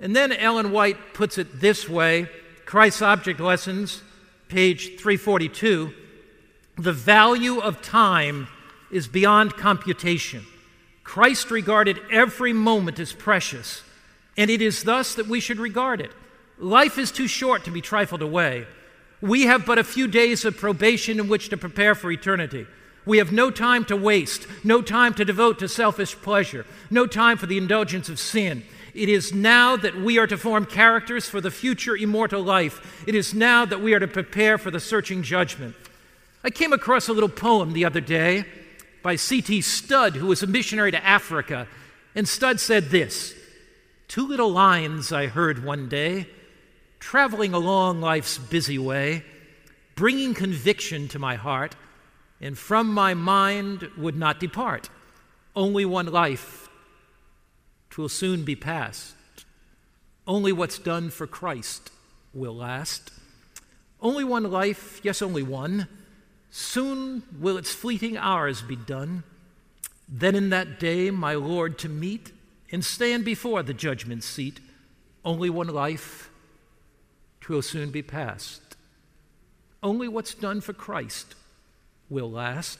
And 0.00 0.16
then 0.16 0.32
Ellen 0.32 0.72
White 0.72 1.14
puts 1.14 1.38
it 1.38 1.60
this 1.60 1.88
way 1.88 2.28
Christ's 2.64 3.02
Object 3.02 3.40
Lessons, 3.40 4.02
page 4.48 4.98
342 4.98 5.94
the 6.80 6.92
value 6.92 7.58
of 7.58 7.82
time 7.82 8.48
is 8.90 9.06
beyond 9.06 9.56
computation. 9.56 10.46
Christ 11.04 11.50
regarded 11.50 12.00
every 12.10 12.54
moment 12.54 12.98
as 12.98 13.12
precious, 13.12 13.82
and 14.38 14.50
it 14.50 14.62
is 14.62 14.84
thus 14.84 15.14
that 15.16 15.26
we 15.26 15.40
should 15.40 15.58
regard 15.58 16.00
it. 16.00 16.10
Life 16.58 16.96
is 16.96 17.10
too 17.10 17.26
short 17.26 17.64
to 17.64 17.70
be 17.70 17.82
trifled 17.82 18.22
away. 18.22 18.66
We 19.20 19.42
have 19.42 19.66
but 19.66 19.78
a 19.78 19.84
few 19.84 20.08
days 20.08 20.44
of 20.46 20.56
probation 20.56 21.20
in 21.20 21.28
which 21.28 21.50
to 21.50 21.56
prepare 21.58 21.94
for 21.94 22.10
eternity. 22.10 22.66
We 23.04 23.18
have 23.18 23.32
no 23.32 23.50
time 23.50 23.84
to 23.86 23.96
waste, 23.96 24.46
no 24.64 24.80
time 24.80 25.12
to 25.14 25.24
devote 25.24 25.58
to 25.58 25.68
selfish 25.68 26.16
pleasure, 26.16 26.64
no 26.90 27.06
time 27.06 27.36
for 27.36 27.46
the 27.46 27.58
indulgence 27.58 28.08
of 28.08 28.18
sin. 28.18 28.62
It 28.94 29.08
is 29.08 29.32
now 29.32 29.76
that 29.76 29.96
we 29.96 30.18
are 30.18 30.26
to 30.26 30.36
form 30.36 30.66
characters 30.66 31.28
for 31.28 31.40
the 31.40 31.50
future 31.50 31.96
immortal 31.96 32.42
life. 32.42 33.04
It 33.06 33.14
is 33.14 33.34
now 33.34 33.64
that 33.64 33.80
we 33.80 33.94
are 33.94 34.00
to 34.00 34.08
prepare 34.08 34.58
for 34.58 34.70
the 34.70 34.80
searching 34.80 35.22
judgment. 35.22 35.74
I 36.42 36.50
came 36.50 36.72
across 36.72 37.08
a 37.08 37.12
little 37.12 37.28
poem 37.28 37.72
the 37.72 37.84
other 37.84 38.00
day 38.00 38.44
by 39.02 39.16
C.T. 39.16 39.60
Studd, 39.62 40.16
who 40.16 40.26
was 40.26 40.42
a 40.42 40.46
missionary 40.46 40.90
to 40.90 41.04
Africa. 41.04 41.68
And 42.14 42.28
Studd 42.28 42.60
said 42.60 42.90
this 42.90 43.34
Two 44.08 44.26
little 44.26 44.50
lines 44.50 45.12
I 45.12 45.26
heard 45.26 45.64
one 45.64 45.88
day 45.88 46.26
traveling 46.98 47.54
along 47.54 48.00
life's 48.00 48.38
busy 48.38 48.78
way, 48.78 49.24
bringing 49.94 50.34
conviction 50.34 51.08
to 51.08 51.18
my 51.18 51.34
heart, 51.34 51.74
and 52.40 52.56
from 52.56 52.92
my 52.92 53.14
mind 53.14 53.88
would 53.96 54.16
not 54.16 54.38
depart. 54.38 54.90
Only 55.56 55.84
one 55.84 56.06
life, 56.06 56.59
twill 58.00 58.08
soon 58.08 58.44
be 58.44 58.56
past. 58.56 59.14
Only 60.26 60.52
what's 60.52 60.78
done 60.78 61.10
for 61.10 61.26
Christ 61.26 61.90
will 62.32 62.56
last. 62.56 63.10
Only 64.00 64.24
one 64.24 64.50
life, 64.50 65.02
yes, 65.02 65.20
only 65.20 65.42
one. 65.42 65.86
Soon 66.50 67.22
will 67.38 67.58
its 67.58 67.74
fleeting 67.74 68.16
hours 68.16 68.62
be 68.62 68.74
done. 68.74 69.22
Then 70.08 70.34
in 70.34 70.48
that 70.48 70.80
day, 70.80 71.10
my 71.10 71.34
Lord 71.34 71.78
to 71.80 71.90
meet 71.90 72.32
and 72.72 72.82
stand 72.82 73.26
before 73.26 73.62
the 73.62 73.74
judgment 73.74 74.24
seat. 74.24 74.60
Only 75.22 75.50
one 75.50 75.68
life, 75.68 76.30
twill 77.42 77.60
soon 77.60 77.90
be 77.90 78.00
past. 78.00 78.62
Only 79.82 80.08
what's 80.08 80.32
done 80.32 80.62
for 80.62 80.72
Christ 80.72 81.34
will 82.08 82.30
last. 82.30 82.78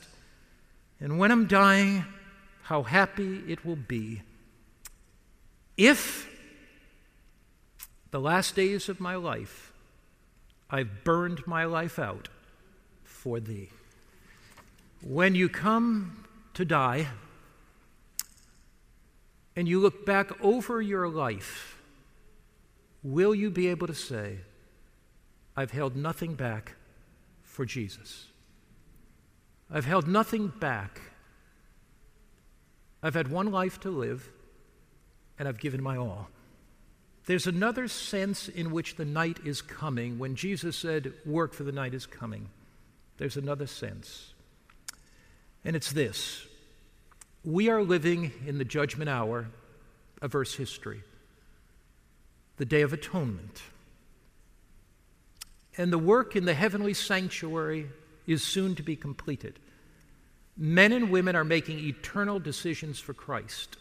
And 0.99 1.19
when 1.19 1.31
I'm 1.31 1.47
dying, 1.47 2.07
how 2.63 2.85
happy 2.85 3.43
it 3.47 3.67
will 3.67 3.77
be 3.77 4.23
if 5.77 6.29
the 8.11 8.21
last 8.21 8.55
days 8.55 8.89
of 8.89 9.01
my 9.01 9.15
life 9.15 9.71
I've 10.71 11.05
burned 11.05 11.47
my 11.47 11.65
life 11.65 11.99
out 11.99 12.29
for 13.03 13.41
thee. 13.41 13.71
When 15.03 15.35
you 15.35 15.49
come 15.49 16.25
to 16.55 16.65
die 16.65 17.09
and 19.57 19.69
you 19.69 19.81
look 19.81 20.07
back 20.07 20.31
over 20.45 20.81
your 20.81 21.09
life, 21.09 21.77
will 23.03 23.35
you 23.35 23.51
be 23.51 23.69
able 23.69 23.89
to 23.89 23.95
say, 23.95 24.39
I've 25.57 25.73
held 25.73 25.97
nothing 25.97 26.35
back 26.35 26.77
for 27.43 27.65
Jesus. 27.65 28.27
I've 29.71 29.87
held 29.87 30.07
nothing 30.07 30.49
back. 30.49 31.01
I've 33.03 33.15
had 33.15 33.29
one 33.29 33.51
life 33.51 33.81
to 33.81 33.91
live, 33.91 34.31
and 35.41 35.49
I've 35.49 35.59
given 35.59 35.83
my 35.83 35.97
all. 35.97 36.29
There's 37.25 37.47
another 37.47 37.89
sense 37.89 38.47
in 38.47 38.71
which 38.71 38.97
the 38.97 39.07
night 39.07 39.39
is 39.43 39.63
coming. 39.63 40.19
When 40.19 40.37
Jesus 40.37 40.77
said, 40.77 41.15
Work 41.25 41.55
for 41.55 41.65
the 41.65 41.73
night 41.73 41.95
is 41.95 42.05
coming, 42.05 42.51
there's 43.17 43.39
another 43.39 43.67
sense. 43.67 44.35
And 45.65 45.75
it's 45.75 45.93
this 45.93 46.47
we 47.43 47.71
are 47.71 47.83
living 47.83 48.33
in 48.47 48.59
the 48.59 48.67
judgment 48.67 49.09
hour 49.09 49.49
of 50.21 50.35
Earth's 50.35 50.57
history, 50.57 51.03
the 52.59 52.67
day 52.67 52.83
of 52.83 52.93
atonement. 52.93 53.63
And 55.79 55.91
the 55.91 55.99
work 55.99 56.37
in 56.37 56.45
the 56.45 56.53
heavenly 56.53 56.93
sanctuary 56.93 57.87
is 58.27 58.43
soon 58.43 58.75
to 58.75 58.83
be 58.83 58.95
completed. 58.95 59.59
Men 60.55 60.93
and 60.93 61.11
women 61.11 61.35
are 61.35 61.45
making 61.45 61.79
eternal 61.79 62.39
decisions 62.39 63.01
for 63.01 63.15
Christ. 63.15 63.79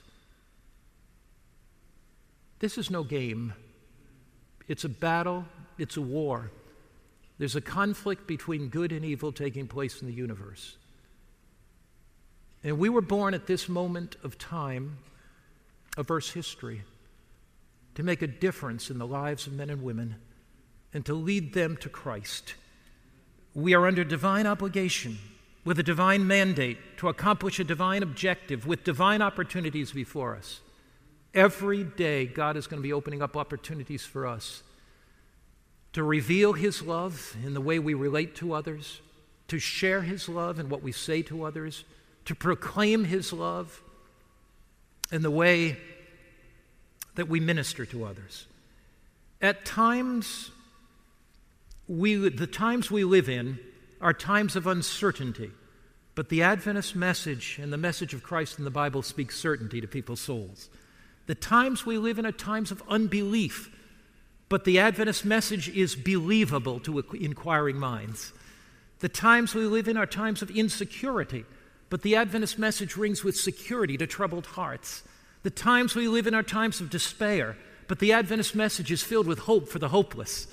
This 2.60 2.78
is 2.78 2.91
no 2.91 3.03
game. 3.03 3.53
It's 4.68 4.84
a 4.84 4.89
battle, 4.89 5.45
it's 5.78 5.97
a 5.97 6.01
war. 6.01 6.51
There's 7.38 7.55
a 7.55 7.62
conflict 7.62 8.28
between 8.28 8.68
good 8.68 8.91
and 8.91 9.05
evil 9.05 9.32
taking 9.32 9.68
place 9.68 10.01
in 10.01 10.07
the 10.07 10.14
universe. 10.14 10.76
And 12.64 12.78
we 12.78 12.89
were 12.89 13.01
born 13.01 13.34
at 13.34 13.47
this 13.47 13.70
moment 13.70 14.18
of 14.24 14.38
time, 14.38 14.97
of 15.97 16.12
Earth's 16.12 16.32
history, 16.32 16.82
to 17.95 18.03
make 18.03 18.22
a 18.22 18.28
difference 18.28 18.89
in 18.89 18.97
the 18.97 19.07
lives 19.07 19.47
of 19.47 19.53
men 19.53 19.70
and 19.70 19.82
women 19.82 20.16
and 20.93 21.05
to 21.05 21.14
lead 21.14 21.53
them 21.53 21.78
to 21.78 21.89
Christ. 21.89 22.55
We 23.53 23.74
are 23.74 23.88
under 23.88 24.03
divine 24.03 24.45
obligation 24.45 25.18
with 25.64 25.80
a 25.80 25.84
divine 25.84 26.28
mandate 26.28 26.78
to 26.97 27.07
accomplish 27.07 27.60
a 27.60 27.64
divine 27.64 28.03
objective 28.03 28.68
with 28.68 28.84
divine 28.84 29.22
opportunities 29.22 29.91
before 29.91 30.36
us. 30.36 30.60
Every 31.34 31.84
day, 31.84 32.25
God 32.25 32.57
is 32.57 32.67
going 32.67 32.82
to 32.82 32.88
be 32.88 32.93
opening 32.93 33.21
up 33.21 33.38
opportunities 33.38 34.03
for 34.03 34.25
us 34.25 34.63
to 35.93 36.03
reveal 36.03 36.53
His 36.53 36.82
love 36.82 37.36
in 37.43 37.53
the 37.53 37.61
way 37.61 37.80
we 37.80 37.93
relate 37.93 38.36
to 38.38 38.53
others, 38.53 39.01
to 39.47 39.59
share 39.59 40.01
His 40.01 40.27
love 40.27 40.59
in 40.59 40.69
what 40.69 40.84
we 40.84 40.91
say 40.91 41.21
to 41.23 41.43
others, 41.43 41.84
to 42.25 42.36
proclaim 42.36 43.05
His 43.05 43.32
love 43.34 43.82
in 45.11 45.21
the 45.21 45.32
way 45.32 45.77
that 47.15 47.27
we 47.27 47.39
minister 47.39 47.86
to 47.86 48.05
others. 48.05 48.45
At 49.41 49.65
times, 49.65 50.51
we, 51.88 52.15
the 52.30 52.47
times 52.47 52.91
we 52.91 53.03
live 53.03 53.30
in 53.30 53.59
are 54.01 54.13
times 54.13 54.55
of 54.55 54.67
uncertainty, 54.67 55.51
but 56.15 56.30
the 56.30 56.43
Adventist 56.43 56.95
message 56.95 57.59
and 57.61 57.73
the 57.73 57.77
message 57.77 58.13
of 58.13 58.23
Christ 58.23 58.59
in 58.59 58.65
the 58.65 58.71
Bible 58.71 59.01
speaks 59.01 59.38
certainty 59.38 59.82
to 59.82 59.88
people's 59.88 60.21
souls. 60.21 60.69
The 61.30 61.36
times 61.36 61.86
we 61.86 61.99
live 61.99 62.17
in 62.17 62.25
are 62.25 62.32
times 62.32 62.71
of 62.71 62.82
unbelief, 62.89 63.69
but 64.49 64.65
the 64.65 64.80
Adventist 64.80 65.23
message 65.23 65.69
is 65.69 65.95
believable 65.95 66.80
to 66.80 66.97
inquiring 67.13 67.77
minds. 67.77 68.34
The 68.97 69.09
times 69.09 69.53
we 69.53 69.65
live 69.65 69.88
in 69.88 69.95
are 69.95 70.07
times 70.07 70.41
of 70.41 70.49
insecurity, 70.49 71.45
but 71.91 72.01
the 72.01 72.15
Adventist 72.15 72.57
message 72.57 72.97
rings 72.97 73.23
with 73.23 73.36
security 73.36 73.95
to 73.97 74.07
troubled 74.07 74.47
hearts. 74.47 75.03
The 75.43 75.51
times 75.51 75.93
we 75.93 76.07
live 76.07 76.25
in 76.25 76.34
are 76.34 76.41
times 76.41 76.82
of 76.82 76.89
despair, 76.89 77.55
but 77.88 77.99
the 77.99 78.11
Adventist 78.11 78.55
message 78.55 78.91
is 78.91 79.03
filled 79.03 79.27
with 79.27 79.38
hope 79.38 79.69
for 79.69 79.77
the 79.77 79.89
hopeless. 79.89 80.47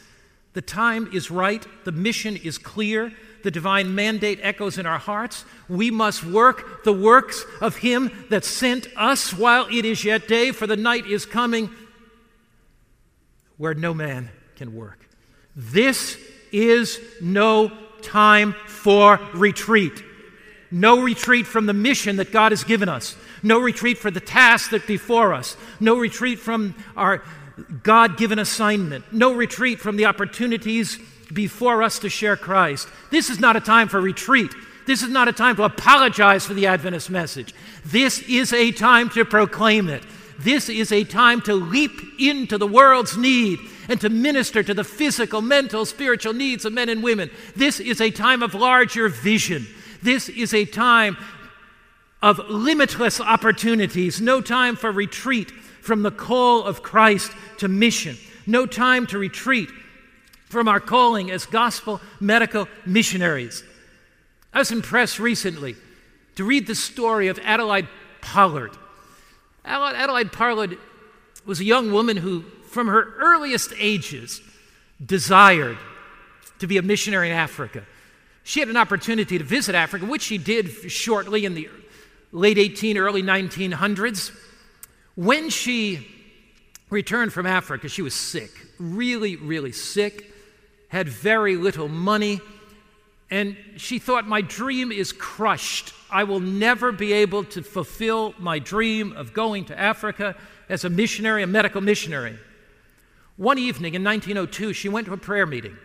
The 0.53 0.61
time 0.61 1.09
is 1.11 1.31
right, 1.31 1.67
the 1.85 1.93
mission 1.93 2.37
is 2.37 2.59
clear, 2.59 3.15
the 3.47 3.51
divine 3.53 3.95
mandate 3.95 4.41
echoes 4.43 4.77
in 4.77 4.87
our 4.87 4.99
hearts. 4.99 5.45
We 5.69 5.93
must 5.93 6.25
work 6.25 6.83
the 6.83 6.93
works 6.93 7.45
of 7.61 7.77
Him 7.77 8.11
that 8.29 8.45
sent 8.45 8.89
us 8.97 9.33
while 9.33 9.69
it 9.71 9.85
is 9.85 10.05
yet 10.05 10.27
day, 10.27 10.51
for 10.51 10.67
the 10.67 10.77
night 10.77 11.07
is 11.07 11.25
coming 11.25 11.71
where 13.57 13.73
no 13.73 13.95
man 13.95 14.31
can 14.57 14.75
work. 14.75 15.09
This 15.55 16.19
is 16.51 16.99
no 17.23 17.71
time 18.03 18.57
for 18.67 19.21
retreat. 19.33 20.03
No 20.73 21.01
retreat 21.01 21.47
from 21.47 21.67
the 21.67 21.73
mission 21.73 22.17
that 22.17 22.33
God 22.33 22.51
has 22.51 22.65
given 22.65 22.89
us. 22.89 23.15
No 23.45 23.61
retreat 23.61 23.97
for 23.97 24.11
the 24.11 24.19
task 24.19 24.73
that 24.73 24.89
before 24.89 25.33
us. 25.33 25.57
No 25.79 25.97
retreat 25.97 26.41
from 26.41 26.75
our 26.97 27.23
God 27.85 28.17
given 28.17 28.41
assignment. 28.41 29.13
No 29.13 29.33
retreat 29.33 29.79
from 29.79 29.97
the 29.97 30.07
opportunities 30.07 30.99
before 31.33 31.83
us 31.83 31.99
to 32.01 32.09
share 32.09 32.37
Christ. 32.37 32.89
This 33.11 33.31
is 33.31 33.41
not 33.41 33.57
a 33.57 33.61
time 33.61 33.89
for 33.89 34.01
retreat. 34.01 34.55
This 34.87 35.03
is 35.03 35.11
not 35.11 35.29
a 35.29 35.33
time 35.33 35.57
to 35.57 35.65
apologize 35.65 36.47
for 36.47 36.55
the 36.55 36.67
Adventist 36.67 37.11
message. 37.11 37.55
This 37.85 38.23
is 38.23 38.53
a 38.53 38.71
time 38.73 39.11
to 39.11 39.25
proclaim 39.25 39.89
it. 39.89 40.05
This 40.39 40.69
is 40.69 40.93
a 40.93 41.03
time 41.03 41.41
to 41.43 41.55
leap 41.55 42.21
into 42.21 42.59
the 42.59 42.67
world's 42.67 43.17
need 43.17 43.59
and 43.89 44.01
to 44.01 44.09
minister 44.09 44.63
to 44.63 44.75
the 44.75 44.85
physical, 44.85 45.41
mental, 45.41 45.85
spiritual 45.87 46.35
needs 46.35 46.65
of 46.65 46.73
men 46.73 46.89
and 46.89 47.03
women. 47.03 47.31
This 47.57 47.81
is 47.81 48.01
a 48.01 48.11
time 48.11 48.43
of 48.43 48.55
larger 48.55 49.09
vision. 49.09 49.67
This 50.03 50.29
is 50.29 50.53
a 50.53 50.65
time 50.65 51.17
of 52.23 52.39
limitless 52.51 53.21
opportunities, 53.21 54.21
no 54.21 54.41
time 54.41 54.77
for 54.77 54.93
retreat 54.93 55.51
from 55.51 56.03
the 56.03 56.11
call 56.11 56.65
of 56.65 56.83
Christ 56.83 57.33
to 57.59 57.69
mission, 57.69 58.17
no 58.47 58.67
time 58.67 59.07
to 59.09 59.19
retreat 59.19 59.71
from 60.57 60.69
our 60.69 60.81
calling 60.81 61.31
as 61.31 61.45
gospel 61.45 62.01
medical 62.19 62.67
missionaries. 62.87 63.63
I 64.55 64.61
was 64.61 64.73
impressed 64.73 65.19
recently 65.19 65.77
to 66.37 66.45
read 66.45 66.67
the 66.67 66.75
story 66.75 67.29
of 67.29 67.39
Adelaide 67.45 67.87
Pollard. 68.23 68.71
Adelaide 69.67 70.33
Pollard 70.33 70.79
was 71.45 71.61
a 71.61 71.65
young 71.65 71.93
woman 71.93 72.17
who, 72.17 72.41
from 72.71 72.87
her 72.87 73.13
earliest 73.19 73.75
ages, 73.79 74.41
desired 75.05 75.77
to 76.61 76.67
be 76.67 76.79
a 76.79 76.83
missionary 76.83 77.29
in 77.29 77.37
Africa. 77.37 77.85
She 78.43 78.61
had 78.61 78.71
an 78.71 78.79
opportunity 78.79 79.37
to 79.37 79.45
visit 79.45 79.75
Africa, 79.75 80.07
which 80.07 80.23
she 80.23 80.39
did 80.39 80.91
shortly 80.91 81.45
in 81.45 81.53
the 81.53 81.69
late 82.33 82.57
18, 82.57 82.97
early 82.97 83.23
1900s. 83.23 84.35
When 85.17 85.51
she 85.51 86.09
returned 86.89 87.35
from 87.35 87.45
Africa, 87.45 87.91
she 87.91 88.01
was 88.01 88.15
sick, 88.15 88.53
really, 88.79 89.37
really 89.37 89.73
sick, 89.73 90.33
had 90.97 91.09
very 91.09 91.57
little 91.57 91.89
money, 91.89 92.41
and 93.31 93.57
she 93.77 93.99
thought, 93.99 94.27
My 94.27 94.41
dream 94.41 94.91
is 94.91 95.13
crushed. 95.13 95.93
I 96.11 96.25
will 96.25 96.41
never 96.41 96.91
be 96.91 97.13
able 97.13 97.45
to 97.45 97.63
fulfill 97.63 98.35
my 98.39 98.59
dream 98.59 99.13
of 99.13 99.35
going 99.35 99.67
to 99.67 99.79
Africa 99.79 100.37
as 100.69 100.85
a 100.85 100.91
missionary, 100.91 101.43
a 101.43 101.47
medical 101.47 101.81
missionary. 101.81 102.39
One 103.37 103.59
evening 103.59 103.95
in 103.95 104.03
1902, 104.03 104.73
she 104.73 104.89
went 104.89 105.07
to 105.07 105.13
a 105.13 105.19
prayer 105.19 105.45
meeting. 105.45 105.77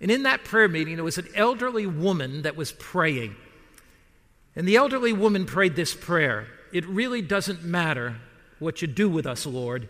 And 0.00 0.10
in 0.10 0.24
that 0.24 0.42
prayer 0.42 0.68
meeting, 0.68 0.96
there 0.96 1.04
was 1.04 1.18
an 1.18 1.28
elderly 1.36 1.86
woman 1.86 2.42
that 2.42 2.56
was 2.56 2.72
praying. 2.72 3.36
And 4.56 4.66
the 4.66 4.76
elderly 4.76 5.12
woman 5.12 5.46
prayed 5.46 5.76
this 5.76 5.94
prayer 5.94 6.48
It 6.72 6.84
really 6.86 7.22
doesn't 7.22 7.62
matter 7.62 8.16
what 8.58 8.82
you 8.82 8.88
do 8.88 9.08
with 9.08 9.26
us, 9.26 9.46
Lord, 9.46 9.88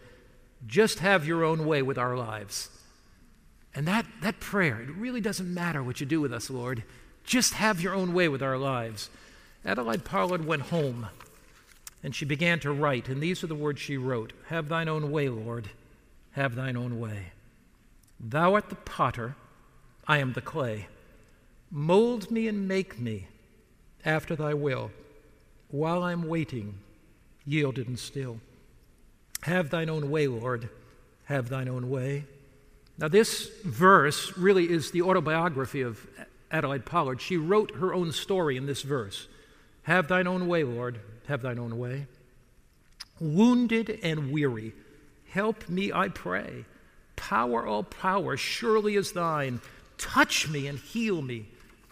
just 0.66 0.98
have 0.98 1.26
your 1.26 1.42
own 1.42 1.64
way 1.64 1.80
with 1.80 1.96
our 1.96 2.16
lives. 2.16 2.68
And 3.74 3.86
that, 3.86 4.06
that 4.20 4.40
prayer, 4.40 4.80
it 4.80 4.90
really 4.90 5.20
doesn't 5.20 5.52
matter 5.52 5.82
what 5.82 6.00
you 6.00 6.06
do 6.06 6.20
with 6.20 6.32
us, 6.32 6.50
Lord, 6.50 6.82
just 7.24 7.54
have 7.54 7.80
your 7.80 7.94
own 7.94 8.12
way 8.12 8.28
with 8.28 8.42
our 8.42 8.58
lives. 8.58 9.08
Adelaide 9.64 10.04
Pollard 10.04 10.44
went 10.44 10.62
home 10.62 11.08
and 12.02 12.14
she 12.14 12.24
began 12.24 12.58
to 12.60 12.72
write, 12.72 13.08
and 13.08 13.22
these 13.22 13.44
are 13.44 13.46
the 13.46 13.54
words 13.54 13.80
she 13.80 13.96
wrote 13.96 14.32
Have 14.48 14.68
thine 14.68 14.88
own 14.88 15.10
way, 15.10 15.28
Lord, 15.28 15.70
have 16.32 16.54
thine 16.54 16.76
own 16.76 16.98
way. 16.98 17.32
Thou 18.18 18.54
art 18.54 18.68
the 18.68 18.74
potter, 18.74 19.36
I 20.06 20.18
am 20.18 20.32
the 20.32 20.40
clay. 20.40 20.88
Mold 21.70 22.30
me 22.30 22.48
and 22.48 22.66
make 22.68 22.98
me 22.98 23.28
after 24.04 24.34
thy 24.34 24.52
will, 24.52 24.90
while 25.70 26.02
I'm 26.02 26.26
waiting, 26.26 26.74
yielded 27.46 27.86
and 27.88 27.98
still. 27.98 28.40
Have 29.42 29.70
thine 29.70 29.88
own 29.88 30.10
way, 30.10 30.26
Lord, 30.26 30.68
have 31.24 31.48
thine 31.48 31.68
own 31.68 31.88
way. 31.88 32.24
Now, 32.98 33.08
this 33.08 33.50
verse 33.64 34.36
really 34.36 34.70
is 34.70 34.90
the 34.90 35.02
autobiography 35.02 35.80
of 35.80 36.06
Adelaide 36.50 36.84
Pollard. 36.84 37.20
She 37.20 37.36
wrote 37.36 37.76
her 37.76 37.94
own 37.94 38.12
story 38.12 38.56
in 38.56 38.66
this 38.66 38.82
verse 38.82 39.26
Have 39.84 40.08
thine 40.08 40.26
own 40.26 40.46
way, 40.46 40.64
Lord, 40.64 41.00
have 41.26 41.42
thine 41.42 41.58
own 41.58 41.78
way. 41.78 42.06
Wounded 43.18 44.00
and 44.02 44.30
weary, 44.30 44.72
help 45.28 45.68
me, 45.68 45.92
I 45.92 46.08
pray. 46.08 46.64
Power, 47.16 47.66
all 47.66 47.84
power, 47.84 48.36
surely 48.36 48.96
is 48.96 49.12
thine. 49.12 49.60
Touch 49.96 50.48
me 50.48 50.66
and 50.66 50.78
heal 50.78 51.22
me, 51.22 51.46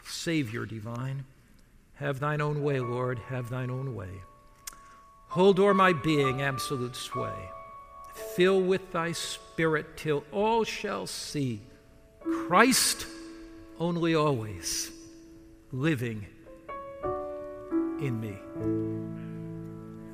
Savior 0.05 0.67
divine. 0.67 1.25
Have 1.95 2.19
thine 2.19 2.41
own 2.41 2.63
way, 2.63 2.81
Lord, 2.81 3.19
have 3.29 3.49
thine 3.49 3.71
own 3.71 3.95
way. 3.95 4.11
Hold 5.29 5.61
o'er 5.61 5.75
my 5.75 5.93
being 5.93 6.43
absolute 6.43 6.97
sway. 6.97 7.51
Fill 8.37 8.61
with 8.61 8.93
thy 8.93 9.13
spirit 9.13 9.97
till 9.97 10.25
all 10.33 10.65
shall 10.65 11.07
see 11.07 11.61
Christ 12.21 13.07
only 13.79 14.15
always 14.15 14.91
living 15.73 16.27
in 18.01 18.21
me. 18.21 18.37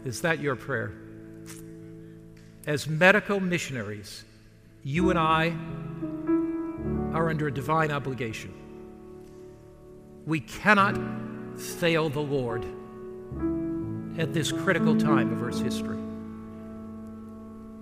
Is 0.04 0.22
that 0.22 0.40
your 0.40 0.56
prayer? 0.56 0.92
As 2.66 2.86
medical 2.88 3.40
missionaries, 3.40 4.24
you 4.82 5.10
and 5.10 5.18
I 5.18 5.48
are 7.16 7.28
under 7.30 7.48
a 7.48 7.52
divine 7.52 7.90
obligation. 7.90 8.52
We 10.26 10.40
cannot 10.40 10.96
fail 11.58 12.08
the 12.08 12.20
Lord 12.20 12.64
at 14.18 14.32
this 14.32 14.52
critical 14.52 14.96
time 14.96 15.32
of 15.32 15.42
Earth's 15.42 15.60
history. 15.60 15.95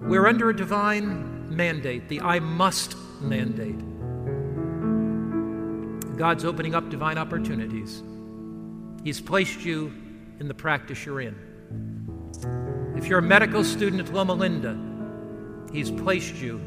We're 0.05 0.27
under 0.27 0.51
a 0.51 0.57
divine 0.57 1.57
mandate, 1.57 2.11
the 2.11 2.21
I 2.21 2.39
must 2.39 2.95
mandate. 3.23 3.79
God's 6.19 6.45
opening 6.45 6.75
up 6.75 6.91
divine 6.91 7.17
opportunities. 7.17 8.03
He's 9.03 9.23
placed 9.23 9.65
you 9.65 9.93
in 10.41 10.47
the 10.47 10.53
practice 10.53 11.07
you're 11.07 11.23
in. 11.23 11.35
If 12.97 13.07
you're 13.07 13.21
a 13.21 13.23
medical 13.23 13.65
student 13.65 14.07
at 14.07 14.13
Loma 14.13 14.35
Linda, 14.35 14.79
He's 15.73 15.91
placed 15.91 16.35
you 16.37 16.61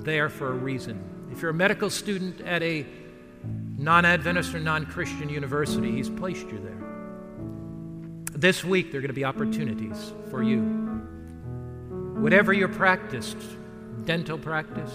there 0.00 0.30
for 0.30 0.48
a 0.48 0.56
reason. 0.56 1.28
If 1.30 1.42
you're 1.42 1.50
a 1.50 1.54
medical 1.54 1.90
student 1.90 2.40
at 2.40 2.62
a 2.62 2.86
non 3.76 4.06
Adventist 4.06 4.54
or 4.54 4.60
non 4.60 4.86
Christian 4.86 5.28
university, 5.28 5.92
He's 5.92 6.08
placed 6.08 6.46
you 6.46 6.58
there. 6.60 8.32
This 8.32 8.64
week, 8.64 8.90
there 8.90 9.00
are 9.00 9.02
going 9.02 9.08
to 9.08 9.14
be 9.14 9.26
opportunities 9.26 10.12
for 10.30 10.42
you. 10.42 10.85
Whatever 12.16 12.52
your 12.54 12.68
practice, 12.68 13.36
dental 14.04 14.38
practice, 14.38 14.90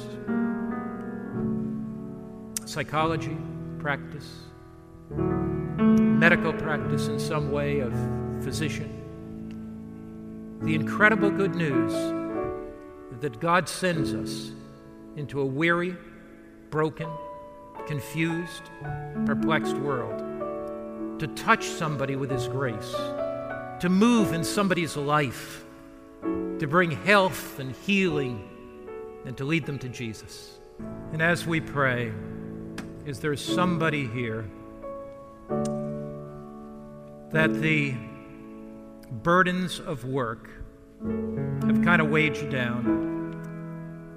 psychology 2.65 3.37
practice, 3.77 4.27
medical 5.09 6.51
practice 6.51 7.07
in 7.07 7.19
some 7.19 7.51
way 7.51 7.79
of 7.79 7.93
physician, 8.43 8.89
the 10.63 10.73
incredible 10.73 11.29
good 11.29 11.53
news 11.53 11.93
that 13.21 13.39
God 13.39 13.69
sends 13.69 14.15
us 14.15 14.51
into 15.15 15.41
a 15.41 15.45
weary, 15.45 15.95
broken, 16.71 17.09
confused, 17.85 18.63
perplexed 19.27 19.75
world, 19.77 21.19
to 21.19 21.27
touch 21.27 21.65
somebody 21.65 22.15
with 22.15 22.31
His 22.31 22.47
grace, 22.47 22.95
to 23.79 23.89
move 23.89 24.33
in 24.33 24.43
somebody's 24.43 24.97
life, 24.97 25.65
to 26.61 26.67
bring 26.67 26.91
health 26.91 27.57
and 27.57 27.75
healing, 27.87 28.47
and 29.25 29.35
to 29.35 29.43
lead 29.43 29.65
them 29.65 29.79
to 29.79 29.89
Jesus. 29.89 30.59
And 31.11 31.19
as 31.19 31.47
we 31.47 31.59
pray, 31.59 32.13
is 33.03 33.19
there 33.19 33.35
somebody 33.35 34.05
here 34.05 34.45
that 37.31 37.51
the 37.51 37.95
burdens 39.23 39.79
of 39.79 40.05
work 40.05 40.51
have 41.01 41.83
kind 41.83 41.99
of 41.99 42.11
weighed 42.11 42.37
you 42.37 42.47
down? 42.47 42.85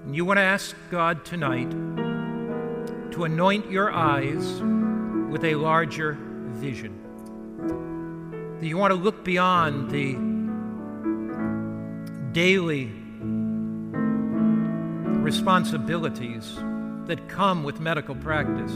And 0.05 0.15
you 0.15 0.27
want 0.27 0.37
to 0.37 0.43
ask 0.43 0.77
God 0.91 1.25
tonight 1.25 1.71
to 3.13 3.25
anoint 3.25 3.71
your 3.71 3.91
eyes 3.91 4.61
with 5.33 5.45
a 5.45 5.55
larger 5.55 6.19
vision. 6.51 6.93
That 8.61 8.67
you 8.67 8.77
want 8.77 8.91
to 8.91 9.01
look 9.01 9.25
beyond 9.25 9.91
the 9.91 10.34
daily 12.35 12.91
responsibilities 15.23 16.57
that 17.07 17.29
come 17.29 17.63
with 17.63 17.79
medical 17.81 18.17
practice. 18.17 18.73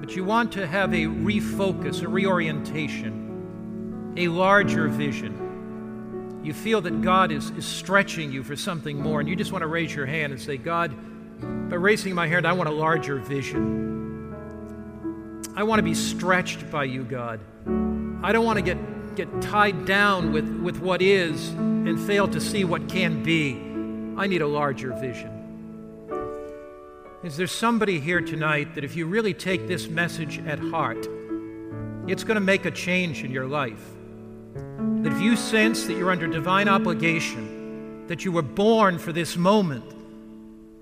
But 0.00 0.16
you 0.16 0.24
want 0.24 0.50
to 0.52 0.66
have 0.66 0.94
a 0.94 1.04
refocus, 1.04 2.02
a 2.02 2.08
reorientation, 2.08 4.14
a 4.16 4.28
larger 4.28 4.88
vision. 4.88 6.40
You 6.42 6.54
feel 6.54 6.80
that 6.80 7.02
God 7.02 7.30
is, 7.30 7.50
is 7.50 7.66
stretching 7.66 8.32
you 8.32 8.42
for 8.42 8.56
something 8.56 8.98
more, 8.98 9.20
and 9.20 9.28
you 9.28 9.36
just 9.36 9.52
want 9.52 9.60
to 9.60 9.68
raise 9.68 9.94
your 9.94 10.06
hand 10.06 10.32
and 10.32 10.40
say, 10.40 10.56
God, 10.56 10.94
by 11.68 11.76
raising 11.76 12.14
my 12.14 12.26
hand, 12.26 12.46
I 12.46 12.54
want 12.54 12.70
a 12.70 12.72
larger 12.72 13.18
vision. 13.18 14.32
I 15.54 15.62
want 15.62 15.78
to 15.78 15.82
be 15.82 15.94
stretched 15.94 16.70
by 16.70 16.84
you, 16.84 17.04
God. 17.04 17.40
I 18.22 18.32
don't 18.32 18.46
want 18.46 18.56
to 18.56 18.62
get, 18.62 18.78
get 19.16 19.42
tied 19.42 19.84
down 19.84 20.32
with, 20.32 20.48
with 20.60 20.78
what 20.78 21.02
is 21.02 21.48
and 21.50 22.00
fail 22.00 22.28
to 22.28 22.40
see 22.40 22.64
what 22.64 22.88
can 22.88 23.22
be. 23.22 23.56
I 24.16 24.26
need 24.26 24.42
a 24.42 24.46
larger 24.46 24.92
vision. 24.94 25.36
Is 27.22 27.36
there 27.36 27.46
somebody 27.46 28.00
here 28.00 28.20
tonight 28.20 28.74
that 28.74 28.84
if 28.84 28.96
you 28.96 29.06
really 29.06 29.34
take 29.34 29.68
this 29.68 29.88
message 29.88 30.38
at 30.46 30.58
heart, 30.58 31.06
it's 32.06 32.24
going 32.24 32.36
to 32.36 32.40
make 32.40 32.64
a 32.64 32.70
change 32.70 33.24
in 33.24 33.30
your 33.30 33.46
life? 33.46 33.90
That 34.54 35.12
if 35.12 35.20
you 35.20 35.36
sense 35.36 35.84
that 35.84 35.94
you're 35.94 36.10
under 36.10 36.26
divine 36.26 36.68
obligation, 36.68 38.06
that 38.06 38.24
you 38.24 38.32
were 38.32 38.42
born 38.42 38.98
for 38.98 39.12
this 39.12 39.36
moment, 39.36 39.84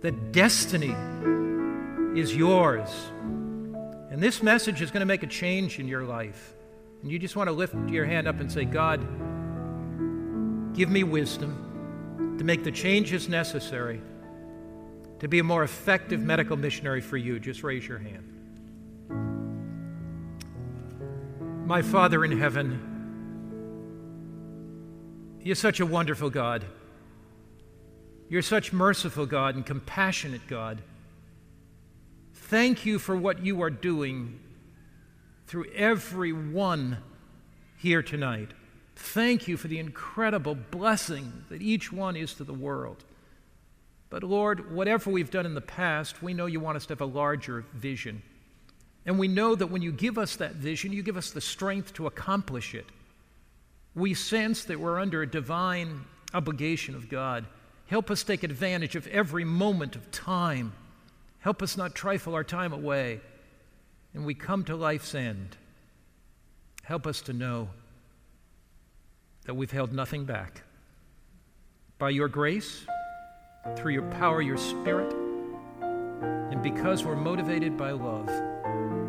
that 0.01 0.33
destiny 0.33 0.95
is 2.19 2.35
yours, 2.35 2.89
and 4.11 4.23
this 4.23 4.43
message 4.43 4.81
is 4.81 4.91
going 4.91 5.01
to 5.01 5.07
make 5.07 5.23
a 5.23 5.27
change 5.27 5.79
in 5.79 5.87
your 5.87 6.05
life, 6.05 6.55
and 7.03 7.11
you 7.11 7.19
just 7.19 7.37
want 7.37 7.49
to 7.49 7.53
lift 7.53 7.75
your 7.89 8.05
hand 8.05 8.27
up 8.27 8.41
and 8.41 8.51
say, 8.51 8.65
God, 8.65 9.01
give 10.75 10.89
me 10.89 11.05
wisdom 11.05 12.37
to 12.39 12.45
make 12.45 12.65
the 12.65 12.73
changes 12.73 13.29
necessary 13.29 14.01
to 15.21 15.29
be 15.29 15.39
a 15.41 15.45
more 15.45 15.65
effective 15.65 16.21
medical 16.21 16.57
missionary 16.57 17.01
for 17.01 17.17
you, 17.17 17.41
just 17.41 17.63
raise 17.63 17.87
your 17.87 17.99
hand. 17.99 18.25
My 21.67 21.83
Father 21.83 22.25
in 22.25 22.39
heaven, 22.39 22.81
you're 25.43 25.57
such 25.57 25.81
a 25.81 25.87
wonderful 25.87 26.31
God. 26.31 26.65
You're 28.29 28.43
such 28.43 28.73
merciful 28.73 29.27
God 29.27 29.57
and 29.57 29.67
compassionate 29.67 30.47
God. 30.47 30.83
Thank 32.35 32.87
you 32.87 32.99
for 32.99 33.17
what 33.17 33.45
you 33.45 33.63
are 33.63 33.71
doing 33.71 34.39
through 35.49 35.65
everyone 35.75 36.99
here 37.79 38.03
tonight. 38.03 38.51
Thank 38.95 39.49
you 39.49 39.57
for 39.57 39.67
the 39.67 39.79
incredible 39.79 40.55
blessing 40.55 41.45
that 41.49 41.63
each 41.63 41.91
one 41.91 42.17
is 42.17 42.35
to 42.35 42.45
the 42.45 42.53
world. 42.53 43.03
But 44.11 44.23
Lord, 44.23 44.75
whatever 44.75 45.11
we've 45.11 45.31
done 45.31 45.47
in 45.47 45.55
the 45.55 45.61
past, 45.63 46.23
we 46.23 46.35
know 46.35 46.47
you 46.47 46.61
want 46.61 46.77
us 46.77 46.85
to 46.87 46.93
have 46.93 47.01
a 47.01 47.07
larger 47.07 47.65
vision. 47.73 48.23
And 49.07 49.19
we 49.19 49.27
know 49.27 49.55
that 49.55 49.69
when 49.71 49.81
you 49.81 49.91
give 49.91 50.19
us 50.19 50.37
that 50.37 50.57
vision, 50.57 50.93
you 50.93 51.03
give 51.03 51.17
us 51.17 51.31
the 51.31 51.41
strength 51.41 51.95
to 51.95 52.07
accomplish 52.07 52.75
it. 52.75 52.85
We 53.95 54.13
sense 54.13 54.65
that 54.65 54.79
we're 54.79 55.01
under 55.01 55.23
a 55.23 55.27
divine 55.27 56.05
obligation 56.35 56.95
of 56.95 57.09
God. 57.09 57.47
Help 57.87 58.11
us 58.11 58.23
take 58.23 58.43
advantage 58.43 58.97
of 58.97 59.07
every 59.07 59.45
moment 59.45 59.97
of 59.97 60.11
time. 60.11 60.75
Help 61.41 61.63
us 61.63 61.79
not 61.79 61.95
trifle 61.95 62.35
our 62.35 62.45
time 62.45 62.75
away. 62.75 63.21
And 64.15 64.25
we 64.25 64.35
come 64.35 64.65
to 64.65 64.77
life's 64.77 65.15
end. 65.15 65.57
Help 66.83 67.07
us 67.07 67.21
to 67.23 67.33
know 67.33 67.69
that 69.45 69.55
we've 69.55 69.71
held 69.71 69.93
nothing 69.93 70.25
back. 70.25 70.63
By 71.99 72.11
your 72.11 72.29
grace, 72.29 72.87
through 73.77 73.93
your 73.93 74.11
power, 74.11 74.41
your 74.43 74.57
spirit. 74.57 75.15
And 75.83 76.63
because 76.63 77.05
we're 77.05 77.17
motivated 77.17 77.77
by 77.77 77.91
love, 77.93 78.29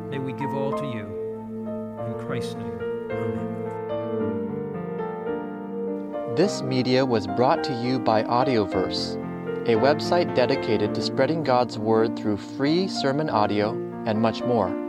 may 0.09 0.19
we 0.19 0.33
give 0.33 0.53
all 0.53 0.73
to 0.73 0.85
you. 0.85 1.05
In 2.05 2.13
Christ's 2.25 2.55
name, 2.55 2.79
amen. 3.11 3.59
This 6.35 6.61
media 6.61 7.05
was 7.05 7.27
brought 7.27 7.63
to 7.65 7.73
you 7.81 7.99
by 7.99 8.23
Audioverse, 8.23 9.15
a 9.67 9.75
website 9.75 10.33
dedicated 10.35 10.95
to 10.95 11.01
spreading 11.01 11.43
God's 11.43 11.77
Word 11.77 12.17
through 12.17 12.37
free 12.37 12.87
sermon 12.87 13.29
audio 13.29 13.71
and 14.05 14.21
much 14.21 14.41
more. 14.43 14.88